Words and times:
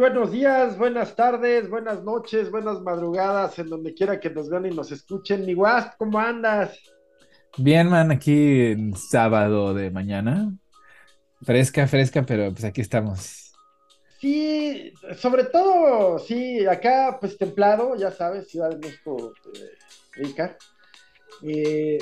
buenos 0.00 0.32
días, 0.32 0.78
buenas 0.78 1.14
tardes, 1.14 1.68
buenas 1.68 2.02
noches, 2.02 2.50
buenas 2.50 2.80
madrugadas, 2.80 3.58
en 3.58 3.68
donde 3.68 3.92
quiera 3.92 4.18
que 4.18 4.30
nos 4.30 4.48
vean 4.48 4.64
y 4.64 4.70
nos 4.70 4.90
escuchen. 4.90 5.44
Mi 5.44 5.54
¿cómo 5.98 6.18
andas? 6.18 6.78
Bien, 7.58 7.86
man, 7.86 8.10
aquí 8.10 8.62
en 8.72 8.96
sábado 8.96 9.74
de 9.74 9.90
mañana. 9.90 10.54
Fresca, 11.42 11.86
fresca, 11.86 12.22
pero 12.22 12.50
pues 12.50 12.64
aquí 12.64 12.80
estamos. 12.80 13.52
Sí, 14.18 14.90
sobre 15.18 15.44
todo, 15.44 16.18
sí, 16.18 16.66
acá 16.66 17.18
pues 17.20 17.36
templado, 17.36 17.94
ya 17.94 18.10
sabes, 18.10 18.48
Ciudad 18.48 18.70
de 18.70 18.78
México 18.78 19.34
eh, 19.54 19.68
rica. 20.12 20.56
Eh, 21.42 21.98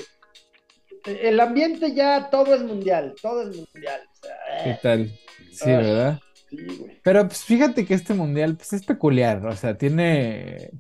el 1.05 1.41
ambiente 1.41 1.93
ya 1.93 2.31
todo 2.31 2.55
es 2.55 2.63
mundial, 2.63 3.15
todo 3.21 3.43
es 3.43 3.57
mundial. 3.57 4.03
o 4.13 4.17
sea, 4.17 4.63
¿Qué 4.63 4.71
eh, 4.71 4.79
tal? 4.81 5.11
Sí, 5.51 5.71
ah, 5.71 5.77
¿verdad? 5.79 6.21
Sí, 6.51 6.57
güey. 6.79 7.01
Pero 7.03 7.27
pues 7.27 7.45
fíjate 7.45 7.85
que 7.87 7.95
este 7.95 8.15
mundial 8.15 8.57
pues 8.57 8.73
es 8.73 8.85
peculiar, 8.85 9.45
o 9.47 9.57
sea, 9.57 9.77
tiene, 9.79 10.71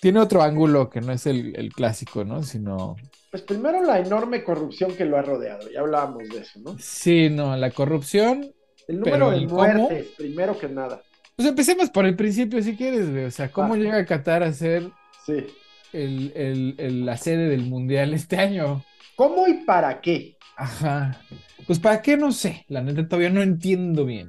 tiene 0.00 0.20
otro 0.20 0.42
ángulo 0.42 0.90
que 0.90 1.00
no 1.00 1.12
es 1.12 1.26
el, 1.26 1.54
el 1.56 1.72
clásico, 1.72 2.24
¿no? 2.24 2.42
Sino, 2.42 2.96
Pues 3.30 3.42
primero 3.42 3.82
la 3.84 3.98
enorme 4.00 4.42
corrupción 4.44 4.96
que 4.96 5.04
lo 5.04 5.16
ha 5.16 5.22
rodeado, 5.22 5.70
ya 5.70 5.80
hablábamos 5.80 6.28
de 6.28 6.38
eso, 6.40 6.58
¿no? 6.60 6.76
sí, 6.78 7.28
no, 7.30 7.56
la 7.56 7.70
corrupción, 7.70 8.52
El 8.88 9.00
número 9.00 9.30
de 9.30 9.36
el 9.38 9.46
cómo, 9.48 9.88
muertes, 9.88 10.08
primero 10.16 10.58
que 10.58 10.68
nada. 10.68 11.02
pues 11.36 11.48
empecemos 11.48 11.90
por 11.90 12.06
el 12.06 12.16
principio 12.16 12.62
si 12.62 12.76
quieres, 12.76 13.10
güey, 13.10 13.24
o 13.24 13.30
sea, 13.30 13.50
¿cómo 13.52 13.74
Ah, 13.74 13.76
llega 13.76 14.04
Qatar 14.04 14.42
a 14.42 14.52
ser 14.52 14.90
sí. 15.26 15.46
el, 15.92 16.32
el- 16.34 16.74
el- 16.78 17.06
la 17.06 17.16
sede 17.16 17.48
del 17.48 17.62
mundial 17.66 18.14
este 18.14 18.36
año? 18.36 18.82
¿Cómo 19.16 19.46
y 19.46 19.64
para 19.64 20.00
qué? 20.00 20.36
Ajá. 20.56 21.20
Pues 21.66 21.78
para 21.78 22.02
qué 22.02 22.16
no 22.16 22.32
sé, 22.32 22.64
la 22.68 22.82
neta 22.82 23.06
todavía 23.08 23.30
no 23.30 23.42
entiendo 23.42 24.04
bien. 24.04 24.28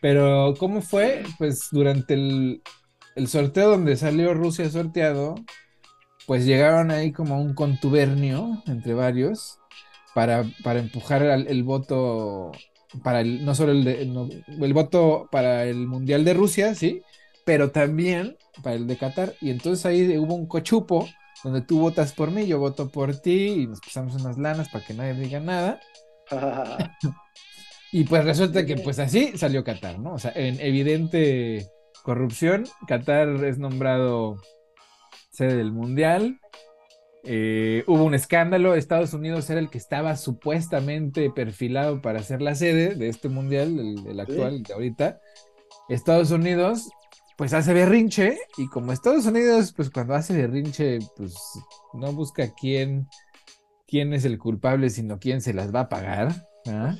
Pero 0.00 0.54
¿cómo 0.58 0.82
fue? 0.82 1.24
Pues 1.38 1.68
durante 1.70 2.14
el, 2.14 2.62
el 3.16 3.28
sorteo 3.28 3.70
donde 3.70 3.96
salió 3.96 4.34
Rusia 4.34 4.70
sorteado, 4.70 5.34
pues 6.26 6.44
llegaron 6.46 6.90
ahí 6.90 7.12
como 7.12 7.40
un 7.40 7.54
contubernio 7.54 8.62
entre 8.66 8.94
varios 8.94 9.58
para, 10.14 10.44
para 10.64 10.80
empujar 10.80 11.22
el 11.24 11.62
voto 11.64 12.52
para 13.02 13.20
el, 13.20 13.44
no 13.44 13.54
solo 13.54 13.72
el, 13.72 13.84
de- 13.84 14.02
el 14.02 14.72
voto 14.74 15.28
para 15.30 15.64
el 15.64 15.86
Mundial 15.86 16.24
de 16.24 16.34
Rusia, 16.34 16.74
sí, 16.74 17.02
pero 17.44 17.70
también 17.70 18.36
para 18.62 18.76
el 18.76 18.86
de 18.86 18.96
Qatar. 18.96 19.34
Y 19.40 19.50
entonces 19.50 19.84
ahí 19.86 20.16
hubo 20.18 20.34
un 20.34 20.46
cochupo 20.48 21.08
donde 21.44 21.62
tú 21.62 21.80
votas 21.80 22.12
por 22.14 22.30
mí, 22.30 22.46
yo 22.46 22.58
voto 22.58 22.90
por 22.90 23.16
ti 23.20 23.48
y 23.62 23.66
nos 23.66 23.80
pusimos 23.80 24.14
unas 24.16 24.38
lanas 24.38 24.68
para 24.70 24.84
que 24.84 24.94
nadie 24.94 25.14
diga 25.14 25.40
nada. 25.40 25.80
Y 27.92 28.04
pues 28.04 28.24
resulta 28.24 28.66
que 28.66 28.76
pues 28.76 28.98
así 28.98 29.36
salió 29.36 29.64
Qatar, 29.64 29.98
¿no? 29.98 30.14
O 30.14 30.18
sea, 30.18 30.32
en 30.34 30.60
evidente 30.60 31.68
corrupción, 32.02 32.64
Qatar 32.86 33.28
es 33.44 33.58
nombrado 33.58 34.36
sede 35.30 35.56
del 35.56 35.72
Mundial. 35.72 36.38
Eh, 37.24 37.84
hubo 37.86 38.04
un 38.04 38.14
escándalo, 38.14 38.74
Estados 38.74 39.12
Unidos 39.14 39.48
era 39.50 39.60
el 39.60 39.70
que 39.70 39.78
estaba 39.78 40.16
supuestamente 40.16 41.30
perfilado 41.30 42.00
para 42.00 42.22
ser 42.22 42.42
la 42.42 42.54
sede 42.54 42.94
de 42.94 43.08
este 43.08 43.28
Mundial, 43.28 43.78
el, 43.78 44.06
el 44.06 44.20
actual, 44.20 44.56
el 44.56 44.62
de 44.62 44.74
ahorita. 44.74 45.20
Estados 45.88 46.30
Unidos 46.30 46.88
pues 47.38 47.54
hace 47.54 47.72
berrinche 47.72 48.36
y 48.56 48.66
como 48.68 48.92
Estados 48.92 49.24
Unidos 49.26 49.72
pues 49.74 49.90
cuando 49.90 50.14
hace 50.14 50.36
berrinche 50.36 50.98
pues 51.16 51.34
no 51.94 52.12
busca 52.12 52.52
quién, 52.52 53.06
quién 53.86 54.12
es 54.12 54.24
el 54.24 54.38
culpable, 54.38 54.90
sino 54.90 55.18
quién 55.18 55.40
se 55.40 55.54
las 55.54 55.74
va 55.74 55.80
a 55.80 55.88
pagar. 55.88 56.46
¿ah? 56.66 56.96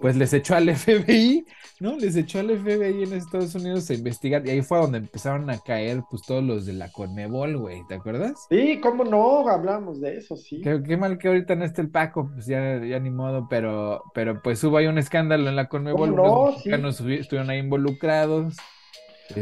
Pues 0.00 0.16
les 0.16 0.32
echó 0.32 0.54
al 0.56 0.68
FBI, 0.76 1.44
¿no? 1.80 1.96
Les 1.96 2.16
echó 2.16 2.40
al 2.40 2.50
FBI 2.58 3.02
en 3.04 3.12
Estados 3.12 3.54
Unidos 3.54 3.88
a 3.90 3.94
investigar 3.94 4.46
y 4.46 4.50
ahí 4.50 4.62
fue 4.62 4.78
donde 4.78 4.98
empezaron 4.98 5.48
a 5.50 5.58
caer 5.60 6.02
pues 6.10 6.22
todos 6.22 6.42
los 6.42 6.66
de 6.66 6.72
la 6.74 6.90
Conmebol, 6.90 7.56
güey, 7.58 7.82
¿te 7.88 7.94
acuerdas? 7.94 8.34
Sí, 8.48 8.80
cómo 8.80 9.04
no, 9.04 9.48
hablamos 9.48 10.00
de 10.00 10.16
eso, 10.16 10.36
sí. 10.36 10.60
Qué, 10.62 10.82
qué 10.82 10.96
mal 10.96 11.18
que 11.18 11.28
ahorita 11.28 11.54
no 11.56 11.64
esté 11.64 11.82
el 11.82 11.90
Paco, 11.90 12.30
pues 12.34 12.46
ya, 12.46 12.84
ya 12.84 12.98
ni 12.98 13.10
modo, 13.10 13.46
pero, 13.48 14.02
pero 14.14 14.40
pues 14.42 14.62
hubo 14.64 14.76
ahí 14.78 14.86
un 14.86 14.98
escándalo 14.98 15.48
en 15.48 15.56
la 15.56 15.68
Conmebol, 15.68 16.14
¿Cómo 16.14 16.14
unos 16.14 16.52
no? 16.64 16.92
Sí. 16.92 17.14
estuvieron 17.14 17.50
ahí 17.50 17.58
involucrados, 17.58 18.56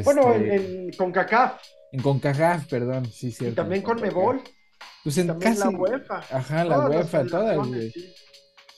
Bueno, 0.04 0.34
este, 0.34 0.54
en, 0.54 0.54
en 0.54 0.92
CONCACAF 0.96 1.62
en 1.92 2.02
CONCACAF, 2.02 2.66
perdón, 2.68 3.06
sí, 3.06 3.32
y 3.32 3.32
cierto. 3.32 3.54
también 3.54 3.80
en 3.80 3.82
con 3.82 3.98
CONCACAF. 3.98 4.00
Mebol, 4.00 4.42
Pues 5.02 5.18
y 5.18 5.22
en 5.22 5.26
también 5.26 5.54
casi, 5.54 5.56
la 5.56 5.70
UEFA. 5.70 6.26
ajá, 6.30 6.64
la 6.64 6.80
Todas 6.80 6.88
UEFA, 6.88 7.26
todas, 7.26 7.62
güey. 7.66 7.90
sí. 7.92 8.14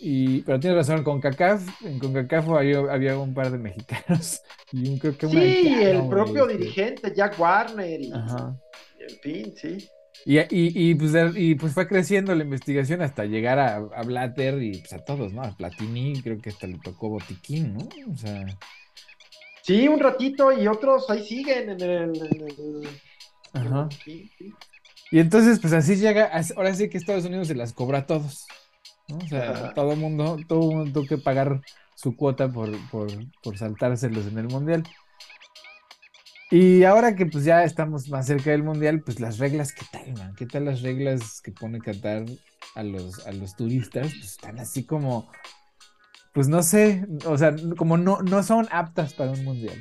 Y, 0.03 0.41
pero 0.43 0.59
tienes 0.59 0.77
razón, 0.78 1.05
con 1.05 1.21
CONCACAF, 1.21 1.84
en 1.84 1.99
CONCACAF 1.99 2.49
había, 2.49 2.78
había 2.78 3.19
un 3.19 3.34
par 3.34 3.50
de 3.50 3.59
mexicanos 3.59 4.41
y 4.72 4.88
un 4.88 4.99
creo 4.99 5.16
que 5.16 5.27
un 5.27 5.38
Sí, 5.38 5.83
el 5.83 6.09
propio 6.09 6.49
este. 6.49 6.59
dirigente, 6.59 7.12
Jack 7.15 7.38
Warner, 7.38 8.00
y 8.00 8.10
Ajá. 8.12 8.56
en 8.99 9.19
fin, 9.22 9.55
sí. 9.56 9.89
Y, 10.27 10.39
y, 10.39 10.91
y, 10.91 10.94
pues, 10.94 11.12
y 11.37 11.55
pues 11.55 11.72
fue 11.72 11.87
creciendo 11.89 12.34
la 12.34 12.44
investigación 12.44 13.00
hasta 13.03 13.25
llegar 13.25 13.59
a, 13.59 13.77
a 13.77 14.03
Blatter 14.03 14.62
y 14.62 14.78
pues 14.78 14.93
a 14.93 15.05
todos, 15.05 15.33
¿no? 15.33 15.43
A 15.43 15.55
Platini, 15.56 16.21
creo 16.22 16.39
que 16.41 16.50
hasta 16.50 16.66
le 16.66 16.78
tocó 16.78 17.09
Botiquín, 17.09 17.75
¿no? 17.75 17.89
O 18.12 18.16
sea, 18.16 18.44
Sí, 19.62 19.87
un 19.89 20.00
ratito 20.00 20.53
y 20.53 20.66
otros 20.66 21.09
ahí 21.10 21.25
siguen 21.25 21.71
en 21.71 21.83
el... 21.83 22.16
en 22.16 22.43
el- 22.43 22.89
ajá. 23.53 23.89
sí, 24.05 24.31
sí. 24.39 24.53
Y 25.12 25.19
entonces, 25.19 25.59
pues 25.59 25.72
así 25.72 25.97
llega, 25.97 26.31
ahora 26.56 26.75
sí 26.75 26.89
que 26.89 26.97
Estados 26.99 27.25
Unidos 27.25 27.49
se 27.49 27.55
las 27.55 27.72
cobra 27.72 27.99
a 27.99 28.06
todos, 28.06 28.47
¿no? 29.10 29.19
O 29.19 29.28
sea, 29.28 29.50
Ajá. 29.50 29.75
todo 29.75 29.93
el 29.93 29.98
mundo, 29.98 30.38
todo 30.48 30.60
mundo 30.71 30.93
tuvo 30.93 31.06
que 31.06 31.19
pagar 31.19 31.60
su 31.94 32.16
cuota 32.16 32.50
por, 32.50 32.71
por, 32.91 33.09
por 33.43 33.59
saltárselos 33.59 34.26
en 34.26 34.38
el 34.38 34.47
Mundial. 34.47 34.82
Y 36.50 36.82
ahora 36.82 37.15
que 37.15 37.26
pues 37.26 37.44
ya 37.44 37.62
estamos 37.62 38.09
más 38.09 38.26
cerca 38.26 38.50
del 38.50 38.65
Mundial, 38.65 39.03
pues 39.03 39.21
las 39.21 39.38
reglas, 39.38 39.72
¿qué 39.72 39.87
tal, 39.93 40.12
man? 40.15 40.34
¿Qué 40.34 40.47
tal 40.47 40.65
las 40.65 40.82
reglas 40.82 41.41
que 41.41 41.53
pone 41.53 41.78
Qatar 41.78 42.25
a 42.75 42.82
los, 42.82 43.25
a 43.26 43.32
los 43.32 43.54
turistas? 43.54 44.09
Pues 44.12 44.32
están 44.32 44.59
así 44.59 44.84
como, 44.84 45.31
pues 46.32 46.48
no 46.48 46.62
sé, 46.62 47.06
o 47.25 47.38
sea, 47.38 47.54
como 47.77 47.97
no, 47.97 48.22
no 48.22 48.42
son 48.42 48.66
aptas 48.72 49.15
para 49.15 49.31
un 49.31 49.44
Mundial. 49.44 49.78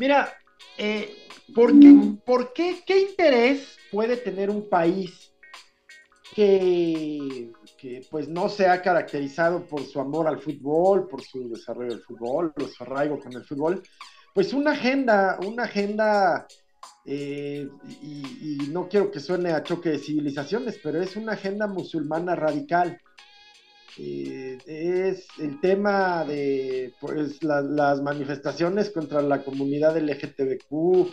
Mira, 0.00 0.32
eh, 0.78 1.14
¿por 1.54 1.78
qué, 1.78 1.94
por 2.24 2.52
qué, 2.52 2.82
qué 2.84 3.00
interés 3.02 3.76
puede 3.92 4.16
tener 4.16 4.50
un 4.50 4.68
país 4.68 5.29
que, 6.34 7.50
pues 8.10 8.28
no 8.28 8.48
se 8.48 8.66
ha 8.68 8.80
caracterizado 8.82 9.64
por 9.64 9.82
su 9.82 10.00
amor 10.00 10.26
al 10.28 10.40
fútbol, 10.40 11.08
por 11.08 11.22
su 11.22 11.48
desarrollo 11.48 11.90
del 11.90 12.02
fútbol, 12.02 12.52
por 12.52 12.68
su 12.68 12.82
arraigo 12.82 13.18
con 13.18 13.32
el 13.32 13.44
fútbol? 13.44 13.82
Pues 14.34 14.52
una 14.52 14.72
agenda, 14.72 15.38
una 15.44 15.64
agenda, 15.64 16.46
eh, 17.04 17.68
y, 18.02 18.58
no 18.70 18.88
quiero 18.88 19.10
que 19.10 19.18
suene 19.18 19.50
a 19.50 19.62
choque 19.64 19.90
de 19.90 19.98
civilizaciones, 19.98 20.78
pero 20.82 21.02
es 21.02 21.16
una 21.16 21.32
agenda 21.32 21.66
musulmana 21.66 22.36
radical. 22.36 23.00
Eh, 23.98 24.56
es 24.66 25.26
el 25.40 25.60
tema 25.60 26.24
de 26.24 26.94
pues, 27.00 27.42
la- 27.42 27.60
las 27.62 28.00
manifestaciones 28.00 28.90
contra 28.90 29.20
la 29.20 29.42
comunidad 29.42 29.96
LGTBQ, 29.96 31.08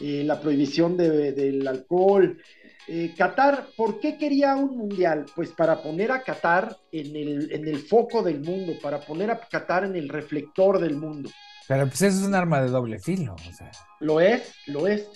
eh, 0.00 0.22
la 0.24 0.40
prohibición 0.40 0.96
de- 0.96 1.32
del 1.32 1.66
alcohol. 1.66 2.38
Eh, 2.88 3.14
Qatar, 3.16 3.68
¿por 3.76 4.00
qué 4.00 4.18
quería 4.18 4.56
un 4.56 4.76
mundial? 4.76 5.26
Pues 5.34 5.50
para 5.50 5.80
poner 5.80 6.10
a 6.10 6.22
Qatar 6.22 6.76
en 6.90 7.14
el, 7.14 7.52
en 7.52 7.68
el 7.68 7.78
foco 7.78 8.22
del 8.22 8.40
mundo, 8.40 8.72
para 8.82 9.00
poner 9.00 9.30
a 9.30 9.38
Qatar 9.38 9.84
en 9.84 9.94
el 9.94 10.08
reflector 10.08 10.80
del 10.80 10.96
mundo. 10.96 11.30
Pero 11.68 11.86
pues 11.86 12.02
eso 12.02 12.20
es 12.20 12.26
un 12.26 12.34
arma 12.34 12.60
de 12.60 12.68
doble 12.68 12.98
filo, 12.98 13.34
o 13.34 13.52
sea. 13.52 13.70
Lo 14.00 14.20
es, 14.20 14.52
lo 14.66 14.86
es. 14.88 15.08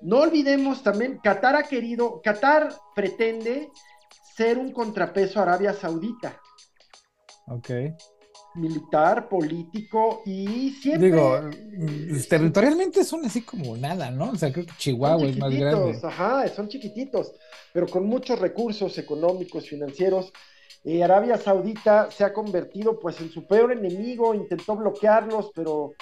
No 0.00 0.20
olvidemos 0.20 0.82
también, 0.82 1.18
Qatar 1.22 1.56
ha 1.56 1.64
querido, 1.64 2.22
Qatar 2.22 2.72
pretende 2.94 3.68
ser 4.34 4.56
un 4.56 4.72
contrapeso 4.72 5.38
a 5.38 5.42
Arabia 5.42 5.74
Saudita. 5.74 6.40
Ok. 7.48 7.70
Militar, 8.54 9.28
político 9.28 10.22
y 10.26 10.70
siempre 10.82 11.10
Digo, 11.10 11.40
pues, 11.42 11.56
son- 12.20 12.28
territorialmente 12.28 13.04
son 13.04 13.24
así 13.24 13.42
como 13.42 13.76
nada, 13.76 14.10
¿no? 14.10 14.30
O 14.30 14.36
sea, 14.36 14.52
creo 14.52 14.66
que 14.66 14.72
Chihuahua 14.76 15.26
es 15.28 15.36
más 15.38 15.54
grande. 15.54 15.98
ajá, 16.02 16.48
son 16.48 16.68
chiquititos, 16.68 17.32
pero 17.72 17.86
con 17.86 18.06
muchos 18.06 18.38
recursos 18.38 18.96
económicos, 18.98 19.68
financieros. 19.68 20.32
Eh, 20.82 21.04
Arabia 21.04 21.36
Saudita 21.36 22.10
se 22.10 22.24
ha 22.24 22.32
convertido 22.32 22.98
pues 22.98 23.20
en 23.20 23.30
su 23.30 23.46
peor 23.46 23.70
enemigo, 23.72 24.34
intentó 24.34 24.74
bloquearlos, 24.76 25.50
pero 25.54 25.92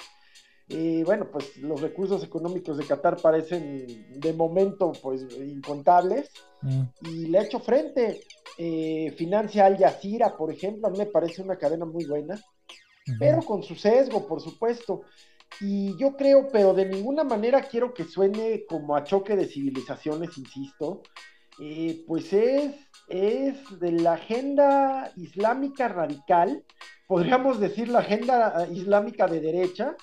eh, 0.69 1.03
bueno, 1.05 1.27
pues 1.31 1.57
los 1.57 1.81
recursos 1.81 2.23
económicos 2.23 2.77
de 2.77 2.85
Qatar 2.85 3.17
parecen 3.17 4.05
de 4.19 4.33
momento 4.33 4.91
pues 5.01 5.25
incontables 5.39 6.29
Mm. 6.61 6.81
y 7.05 7.27
le 7.27 7.39
ha 7.39 7.43
hecho 7.43 7.59
frente. 7.59 8.21
Eh, 8.61 9.13
financia 9.17 9.65
Al 9.65 9.77
Jazeera, 9.77 10.35
por 10.35 10.51
ejemplo, 10.51 10.87
a 10.87 10.91
mí 10.91 10.97
me 10.97 11.05
parece 11.05 11.41
una 11.41 11.55
cadena 11.55 11.85
muy 11.85 12.05
buena. 12.05 12.37
Pero 13.17 13.41
con 13.41 13.63
su 13.63 13.73
sesgo, 13.75 14.27
por 14.27 14.41
supuesto. 14.41 15.03
Y 15.61 15.97
yo 15.97 16.15
creo, 16.17 16.49
pero 16.51 16.73
de 16.73 16.85
ninguna 16.85 17.23
manera 17.23 17.61
quiero 17.61 17.93
que 17.93 18.03
suene 18.03 18.65
como 18.67 18.95
a 18.97 19.03
choque 19.05 19.37
de 19.37 19.47
civilizaciones, 19.47 20.37
insisto, 20.37 21.01
eh, 21.59 22.03
pues 22.05 22.33
es, 22.33 22.75
es 23.07 23.79
de 23.79 23.93
la 23.93 24.13
agenda 24.13 25.11
islámica 25.15 25.87
radical, 25.87 26.63
podríamos 27.07 27.59
decir 27.61 27.87
la 27.87 27.99
agenda 27.99 28.67
islámica 28.71 29.25
de 29.25 29.39
derecha, 29.39 29.95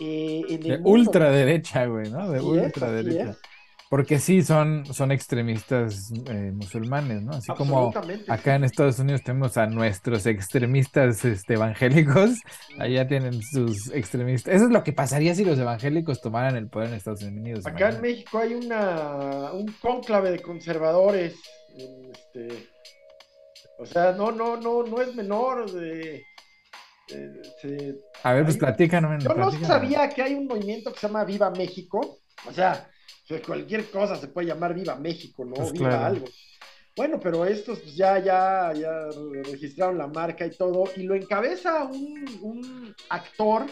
eh, 0.00 0.42
en 0.48 0.60
De 0.60 0.78
mundo. 0.78 0.90
ultraderecha, 0.90 1.86
güey, 1.86 2.10
¿no? 2.10 2.28
De 2.28 2.40
ultraderecha. 2.40 3.30
es. 3.30 3.38
Porque 3.88 4.18
sí, 4.18 4.42
son, 4.42 4.84
son 4.92 5.12
extremistas 5.12 6.10
eh, 6.28 6.50
musulmanes, 6.52 7.22
¿no? 7.22 7.32
Así 7.34 7.52
como 7.54 7.92
acá 8.28 8.56
en 8.56 8.64
Estados 8.64 8.98
Unidos 8.98 9.22
tenemos 9.22 9.56
a 9.56 9.66
nuestros 9.66 10.26
extremistas 10.26 11.24
este, 11.24 11.54
evangélicos, 11.54 12.40
allá 12.80 13.06
tienen 13.06 13.40
sus 13.42 13.92
extremistas. 13.92 14.54
Eso 14.54 14.64
es 14.64 14.70
lo 14.72 14.82
que 14.82 14.92
pasaría 14.92 15.36
si 15.36 15.44
los 15.44 15.56
evangélicos 15.58 16.20
tomaran 16.20 16.56
el 16.56 16.68
poder 16.68 16.88
en 16.88 16.94
Estados 16.94 17.22
Unidos. 17.22 17.64
Acá 17.64 17.90
en. 17.90 18.00
México 18.00 18.38
hay 18.38 18.54
una, 18.54 19.52
un 19.52 19.66
cónclave 19.80 20.32
de 20.32 20.40
conservadores. 20.40 21.36
este, 21.76 22.68
o 23.78 23.86
sea, 23.86 24.12
no, 24.12 24.32
no, 24.32 24.56
no, 24.56 24.82
no 24.82 25.00
es 25.00 25.14
menor. 25.14 25.70
de- 25.70 26.24
A 28.24 28.32
ver, 28.32 28.44
pues 28.44 28.56
platícanos. 28.56 29.22
yo 29.22 29.28
no 29.28 29.34
platícanos. 29.34 29.68
sabía 29.68 30.08
que 30.08 30.22
hay 30.22 30.34
un 30.34 30.46
movimiento 30.48 30.92
que 30.92 30.98
se 30.98 31.06
llama 31.06 31.24
Viva 31.24 31.50
México. 31.50 32.18
O 32.48 32.52
sea, 32.52 32.88
cualquier 33.46 33.90
cosa 33.90 34.16
se 34.16 34.28
puede 34.28 34.48
llamar 34.48 34.74
Viva 34.74 34.96
México, 34.96 35.44
¿no? 35.44 35.54
Pues 35.54 35.72
Viva 35.72 35.88
claro. 35.90 36.06
algo. 36.06 36.26
Bueno, 36.96 37.20
pero 37.20 37.44
estos 37.44 37.80
pues, 37.80 37.94
ya, 37.94 38.18
ya, 38.18 38.72
ya 38.72 39.06
registraron 39.44 39.98
la 39.98 40.06
marca 40.06 40.46
y 40.46 40.50
todo, 40.56 40.84
y 40.96 41.02
lo 41.02 41.14
encabeza 41.14 41.84
un, 41.84 42.24
un 42.42 42.94
actor 43.10 43.66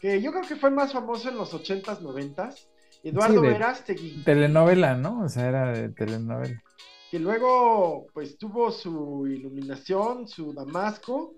que 0.00 0.20
yo 0.22 0.30
creo 0.32 0.44
que 0.46 0.56
fue 0.56 0.70
más 0.70 0.92
famoso 0.92 1.28
en 1.28 1.36
los 1.36 1.52
80s, 1.52 2.00
90s, 2.00 2.68
Eduardo 3.02 3.40
Sí, 3.40 3.46
de- 3.46 3.52
Verástegui, 3.52 4.24
Telenovela, 4.24 4.94
¿no? 4.94 5.22
O 5.24 5.28
sea, 5.28 5.48
era 5.48 5.72
de 5.72 5.88
telenovela. 5.90 6.62
que 7.10 7.18
luego 7.18 8.06
pues 8.14 8.38
tuvo 8.38 8.70
su 8.70 9.26
iluminación, 9.26 10.28
su 10.28 10.52
damasco, 10.52 11.34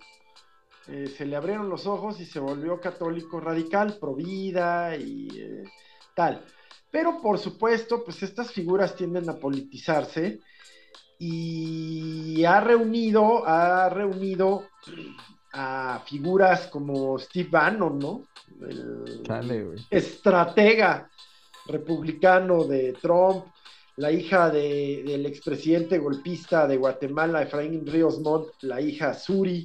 eh, 0.88 1.06
se 1.16 1.24
le 1.24 1.36
abrieron 1.36 1.68
los 1.70 1.86
ojos 1.86 2.20
y 2.20 2.26
se 2.26 2.40
volvió 2.40 2.80
católico 2.80 3.40
radical, 3.40 3.96
pro 3.98 4.14
vida 4.14 4.96
y 4.96 5.28
eh, 5.40 5.62
tal. 6.14 6.44
Pero 6.92 7.20
por 7.20 7.38
supuesto, 7.38 8.04
pues 8.04 8.22
estas 8.22 8.52
figuras 8.52 8.94
tienden 8.94 9.28
a 9.28 9.34
politizarse 9.36 10.40
y 11.18 12.44
ha 12.44 12.60
reunido, 12.60 13.46
ha 13.46 13.88
reunido 13.88 14.64
a 15.52 16.02
figuras 16.06 16.66
como 16.68 17.18
Steve 17.18 17.48
Bannon, 17.50 17.98
¿no? 17.98 18.24
El 18.60 19.04
estratega 19.90 21.10
republicano 21.66 22.64
de 22.64 22.92
Trump, 23.00 23.46
la 23.96 24.10
hija 24.10 24.50
de- 24.50 25.02
del 25.06 25.24
expresidente 25.26 25.98
golpista 25.98 26.66
de 26.66 26.76
Guatemala, 26.76 27.42
Efraín 27.42 27.86
Ríos 27.86 28.20
Montt, 28.20 28.48
la 28.62 28.80
hija 28.80 29.14
Suri, 29.14 29.64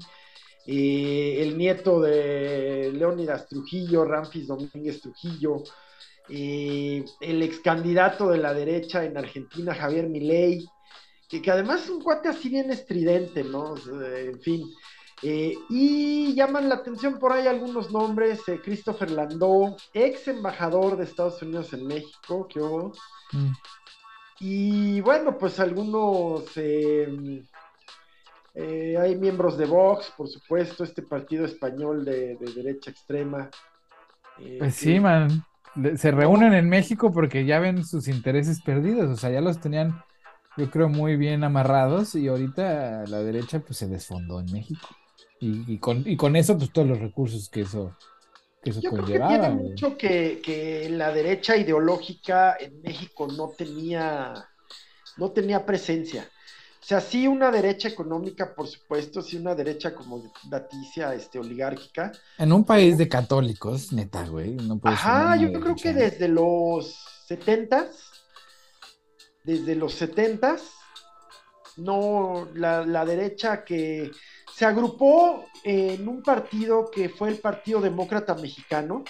eh, 0.66 1.40
el 1.42 1.58
nieto 1.58 2.00
de 2.02 2.92
Leónidas 2.94 3.48
Trujillo, 3.48 4.06
Ramfis 4.06 4.48
Domínguez 4.48 5.02
Trujillo, 5.02 5.64
eh, 6.30 7.06
el 7.22 7.44
ex 7.44 7.60
candidato 7.60 8.30
de 8.30 8.38
la 8.38 8.54
derecha 8.54 9.04
en 9.04 9.18
Argentina, 9.18 9.74
Javier 9.74 10.08
Milei, 10.08 10.66
que, 11.30 11.42
que 11.42 11.52
además 11.52 11.84
es 11.84 11.90
un 11.90 12.02
cuate 12.02 12.30
así 12.30 12.50
bien 12.50 12.72
estridente, 12.72 13.44
¿no? 13.44 13.76
En 14.02 14.40
fin. 14.40 14.64
Eh, 15.24 15.56
y 15.70 16.36
llaman 16.36 16.70
la 16.70 16.76
atención 16.76 17.18
por 17.18 17.32
ahí 17.32 17.48
algunos 17.48 17.92
nombres, 17.92 18.48
eh, 18.48 18.62
Christopher 18.64 19.10
Landau, 19.10 19.76
ex 19.94 20.28
embajador 20.28 20.96
de 20.96 21.06
Estados 21.06 21.42
Unidos 21.42 21.74
en 21.74 21.88
México, 21.88 22.48
que 22.48 22.60
hubo. 22.60 22.94
Mm. 23.32 23.52
Y 24.40 25.02
bueno, 25.02 25.36
pues 25.36 25.60
algunos, 25.60 26.46
eh, 26.56 27.36
hay 28.54 29.16
miembros 29.16 29.58
de 29.58 29.66
Vox, 29.66 30.14
por 30.16 30.28
supuesto, 30.28 30.84
este 30.84 31.02
partido 31.02 31.46
español 31.46 32.06
de, 32.06 32.36
de 32.36 32.54
derecha 32.54 32.92
extrema. 32.92 33.50
Pues 34.60 34.76
sí, 34.76 35.00
man. 35.00 35.44
Se 35.98 36.12
reúnen 36.12 36.54
en 36.54 36.70
México 36.70 37.12
porque 37.14 37.46
ya 37.46 37.60
ven 37.60 37.86
sus 37.86 38.08
intereses 38.08 38.62
perdidos. 38.62 39.10
O 39.10 39.16
sea, 39.18 39.30
ya 39.32 39.42
los 39.42 39.60
tenían, 39.60 40.04
yo 40.58 40.70
creo, 40.72 40.90
muy 40.90 41.18
bien 41.18 41.44
amarrados. 41.44 42.16
Y 42.16 42.28
ahorita 42.28 43.06
la 43.08 43.20
derecha, 43.24 43.60
pues 43.62 43.78
se 43.78 43.88
desfondó 43.88 44.40
en 44.40 44.52
México. 44.52 44.88
Y, 45.40 45.72
y 45.72 45.80
con, 45.80 46.04
y 46.08 46.18
con 46.18 46.36
eso, 46.36 46.58
pues 46.58 46.72
todos 46.72 46.88
los 46.88 47.00
recursos 47.00 47.50
que 47.50 47.62
eso, 47.62 47.98
que 48.64 48.72
eso 48.72 48.82
Yo 48.82 48.94
creo 48.94 49.10
que 49.12 49.22
conllevaba. 49.22 49.28
tiene 49.28 49.50
mucho 49.50 49.98
que, 49.98 50.42
que 50.44 50.90
la 50.90 51.12
derecha 51.12 51.58
ideológica 51.58 52.56
en 52.60 52.82
México 52.82 53.28
no 53.28 53.50
tenía, 53.58 54.34
no 55.18 55.32
tenía 55.32 55.66
presencia. 55.66 56.30
O 56.88 56.90
sea, 56.90 57.02
sí 57.02 57.28
una 57.28 57.52
derecha 57.52 57.90
económica, 57.90 58.56
por 58.56 58.66
supuesto, 58.66 59.22
sí 59.22 59.36
una 59.36 59.54
derecha 59.54 59.94
como 59.94 60.32
daticia, 60.50 61.14
este, 61.14 61.38
oligárquica. 61.38 62.14
En 62.38 62.54
un 62.54 62.64
país 62.64 62.98
de 62.98 63.10
católicos, 63.10 63.92
neta, 63.92 64.26
güey. 64.26 64.52
No 64.54 64.80
Ajá, 64.86 65.36
yo 65.36 65.52
creo 65.52 65.76
que 65.76 65.92
derecha. 65.92 66.12
desde 66.12 66.28
los 66.30 66.96
setentas, 67.26 68.10
desde 69.44 69.76
los 69.76 69.96
setentas, 69.96 70.62
no, 71.76 72.48
la, 72.54 72.86
la 72.86 73.04
derecha 73.04 73.66
que 73.66 74.10
se 74.56 74.64
agrupó 74.64 75.44
en 75.66 76.08
un 76.08 76.24
partido 76.24 76.90
que 76.90 77.10
fue 77.10 77.28
el 77.28 77.40
Partido 77.40 77.82
Demócrata 77.82 78.34
Mexicano, 78.36 79.04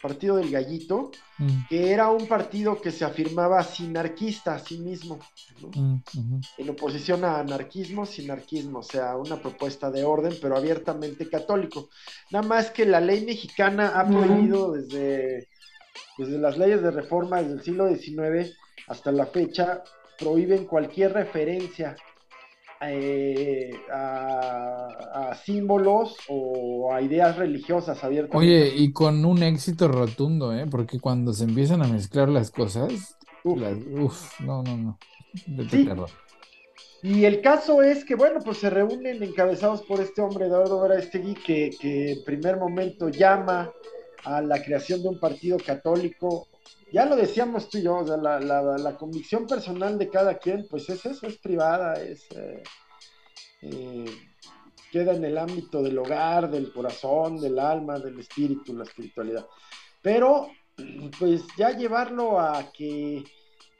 Partido 0.00 0.36
del 0.36 0.50
Gallito, 0.50 1.10
Mm, 1.38 1.68
que 1.68 1.92
era 1.92 2.10
un 2.10 2.26
partido 2.26 2.80
que 2.80 2.90
se 2.90 3.04
afirmaba 3.04 3.62
sinarquista 3.62 4.56
a 4.56 4.58
sí 4.58 4.78
mismo, 4.78 5.20
¿no? 5.62 5.70
mm, 5.72 6.40
en 6.58 6.70
oposición 6.70 7.24
a 7.24 7.38
anarquismo, 7.38 8.06
sinarquismo, 8.06 8.80
o 8.80 8.82
sea, 8.82 9.16
una 9.16 9.40
propuesta 9.40 9.88
de 9.90 10.02
orden, 10.02 10.34
pero 10.42 10.56
abiertamente 10.56 11.28
católico. 11.28 11.90
Nada 12.32 12.46
más 12.46 12.70
que 12.70 12.84
la 12.84 13.00
ley 13.00 13.24
mexicana 13.24 14.00
ha 14.00 14.08
prohibido 14.08 14.72
desde, 14.72 15.48
desde 16.18 16.38
las 16.38 16.58
leyes 16.58 16.82
de 16.82 16.90
reforma 16.90 17.40
desde 17.40 17.54
el 17.54 17.62
siglo 17.62 17.88
XIX 17.88 18.56
hasta 18.88 19.12
la 19.12 19.26
fecha, 19.26 19.84
prohíben 20.18 20.64
cualquier 20.64 21.12
referencia 21.12 21.94
eh, 22.80 23.70
a, 23.92 25.30
a 25.30 25.34
símbolos 25.34 26.16
o 26.28 26.92
a 26.92 27.02
ideas 27.02 27.36
religiosas 27.36 28.02
abiertamente. 28.04 28.36
Oye, 28.38 28.72
y 28.76 28.92
con 28.92 29.24
un 29.24 29.42
éxito 29.42 29.88
rotundo, 29.88 30.52
¿eh? 30.54 30.66
Porque 30.70 31.00
cuando 31.00 31.32
se 31.32 31.44
empiezan 31.44 31.82
a 31.82 31.88
mezclar 31.88 32.28
las 32.28 32.50
cosas, 32.50 33.16
Uf. 33.44 33.60
las- 33.60 33.78
uf, 34.00 34.40
no, 34.40 34.62
no, 34.62 34.76
no. 34.76 34.98
Vete 35.46 35.78
Sí. 35.78 35.84
terror. 35.84 36.08
Y 37.02 37.24
el 37.24 37.40
caso 37.42 37.80
es 37.82 38.04
que, 38.04 38.16
bueno, 38.16 38.40
pues 38.44 38.58
se 38.58 38.70
reúnen 38.70 39.22
encabezados 39.22 39.82
por 39.82 40.00
este 40.00 40.20
hombre, 40.20 40.46
Eduardo 40.46 40.80
Verástegui, 40.80 41.34
que, 41.34 41.70
que 41.80 42.12
en 42.12 42.24
primer 42.24 42.56
momento 42.56 43.08
llama 43.08 43.70
a 44.24 44.40
la 44.42 44.60
creación 44.62 45.02
de 45.02 45.08
un 45.08 45.20
partido 45.20 45.58
católico. 45.58 46.47
Ya 46.92 47.04
lo 47.04 47.16
decíamos 47.16 47.68
tú 47.68 47.78
y 47.78 47.82
yo, 47.82 47.96
o 47.98 48.06
sea, 48.06 48.16
la, 48.16 48.40
la- 48.40 48.78
la 48.78 48.96
convicción 48.96 49.46
personal 49.46 49.98
de 49.98 50.08
cada 50.08 50.38
quien, 50.38 50.66
pues 50.68 50.88
es 50.88 51.04
eso, 51.04 51.26
es 51.26 51.38
privada, 51.38 51.94
es 52.02 52.26
eh, 52.34 52.62
eh, 53.62 54.04
queda 54.90 55.14
en 55.14 55.24
el 55.24 55.36
ámbito 55.36 55.82
del 55.82 55.98
hogar, 55.98 56.50
del 56.50 56.72
corazón, 56.72 57.36
del 57.40 57.58
alma, 57.58 57.98
del 57.98 58.18
espíritu, 58.18 58.74
la 58.76 58.84
espiritualidad. 58.84 59.46
Pero, 60.00 60.48
pues 61.18 61.42
ya 61.56 61.70
llevarlo 61.76 62.38
a 62.40 62.70
que 62.72 63.24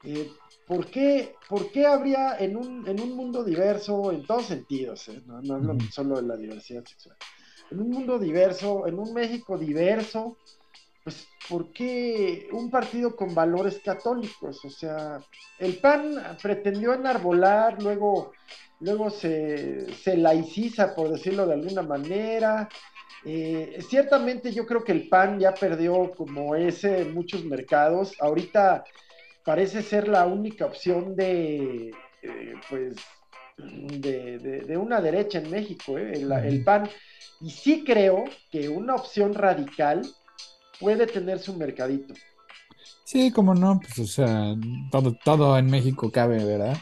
eh, 0.05 0.31
¿por, 0.67 0.87
qué, 0.87 1.35
por 1.49 1.71
qué 1.71 1.87
habría 1.87 2.37
en 2.39 2.57
un, 2.57 2.87
en 2.87 3.01
un 3.01 3.17
mundo 3.17 3.43
diverso, 3.43 4.13
en 4.13 4.27
todos 4.27 4.47
sentidos, 4.47 5.09
eh, 5.09 5.23
no, 5.25 5.41
no 5.41 5.55
hablo 5.55 5.77
solo 5.91 6.17
de 6.17 6.27
la 6.29 6.37
diversidad 6.37 6.85
sexual, 6.85 7.17
en 7.71 7.81
un 7.81 7.91
mundo 7.91 8.19
diverso, 8.19 8.87
en 8.87 8.99
un 8.99 9.13
México 9.15 9.57
diverso, 9.57 10.37
pues 11.09 11.27
¿por 11.49 11.73
qué 11.73 12.49
un 12.53 12.71
partido 12.71 13.17
con 13.17 13.35
valores 13.35 13.81
católicos? 13.83 14.63
O 14.63 14.69
sea, 14.69 15.19
el 15.59 15.77
PAN 15.79 16.37
pretendió 16.43 16.93
enarbolar, 16.93 17.83
luego, 17.83 18.33
luego 18.81 19.09
se, 19.09 19.91
se 19.95 20.19
laiciza, 20.19 20.95
por 20.95 21.09
decirlo 21.11 21.47
de 21.47 21.55
alguna 21.55 21.81
manera. 21.81 22.69
Eh, 23.25 23.79
ciertamente 23.89 24.53
yo 24.53 24.67
creo 24.67 24.85
que 24.85 24.93
el 24.93 25.09
PAN 25.09 25.41
ya 25.41 25.55
perdió 25.55 26.11
como 26.15 26.55
ese 26.55 27.01
en 27.01 27.15
muchos 27.15 27.43
mercados. 27.47 28.15
Ahorita 28.21 28.85
parece 29.43 29.81
ser 29.81 30.09
la 30.09 30.27
única 30.27 30.67
opción 30.67 31.17
de, 31.17 31.91
eh, 32.23 32.53
pues, 32.69 32.97
de, 33.57 34.39
de- 34.41 34.61
de 34.61 34.77
una 34.77 35.01
derecha 35.01 35.39
en 35.39 35.51
México, 35.51 35.97
¿eh? 35.97 36.13
el, 36.13 36.31
el 36.33 36.63
PAN. 36.65 36.87
Y 37.41 37.49
sí 37.49 37.83
creo 37.83 38.25
que 38.51 38.69
una 38.69 38.95
opción 38.95 39.33
radical 39.33 40.03
puede 40.81 41.07
tener 41.07 41.39
su 41.39 41.55
mercadito. 41.55 42.15
Sí, 43.05 43.31
como 43.31 43.55
no, 43.55 43.81
pues, 43.81 43.99
o 43.99 44.07
sea, 44.07 44.55
todo, 44.91 45.17
todo 45.25 45.59
en 45.59 45.67
México 45.67 46.11
cabe, 46.11 46.45
¿verdad? 46.45 46.77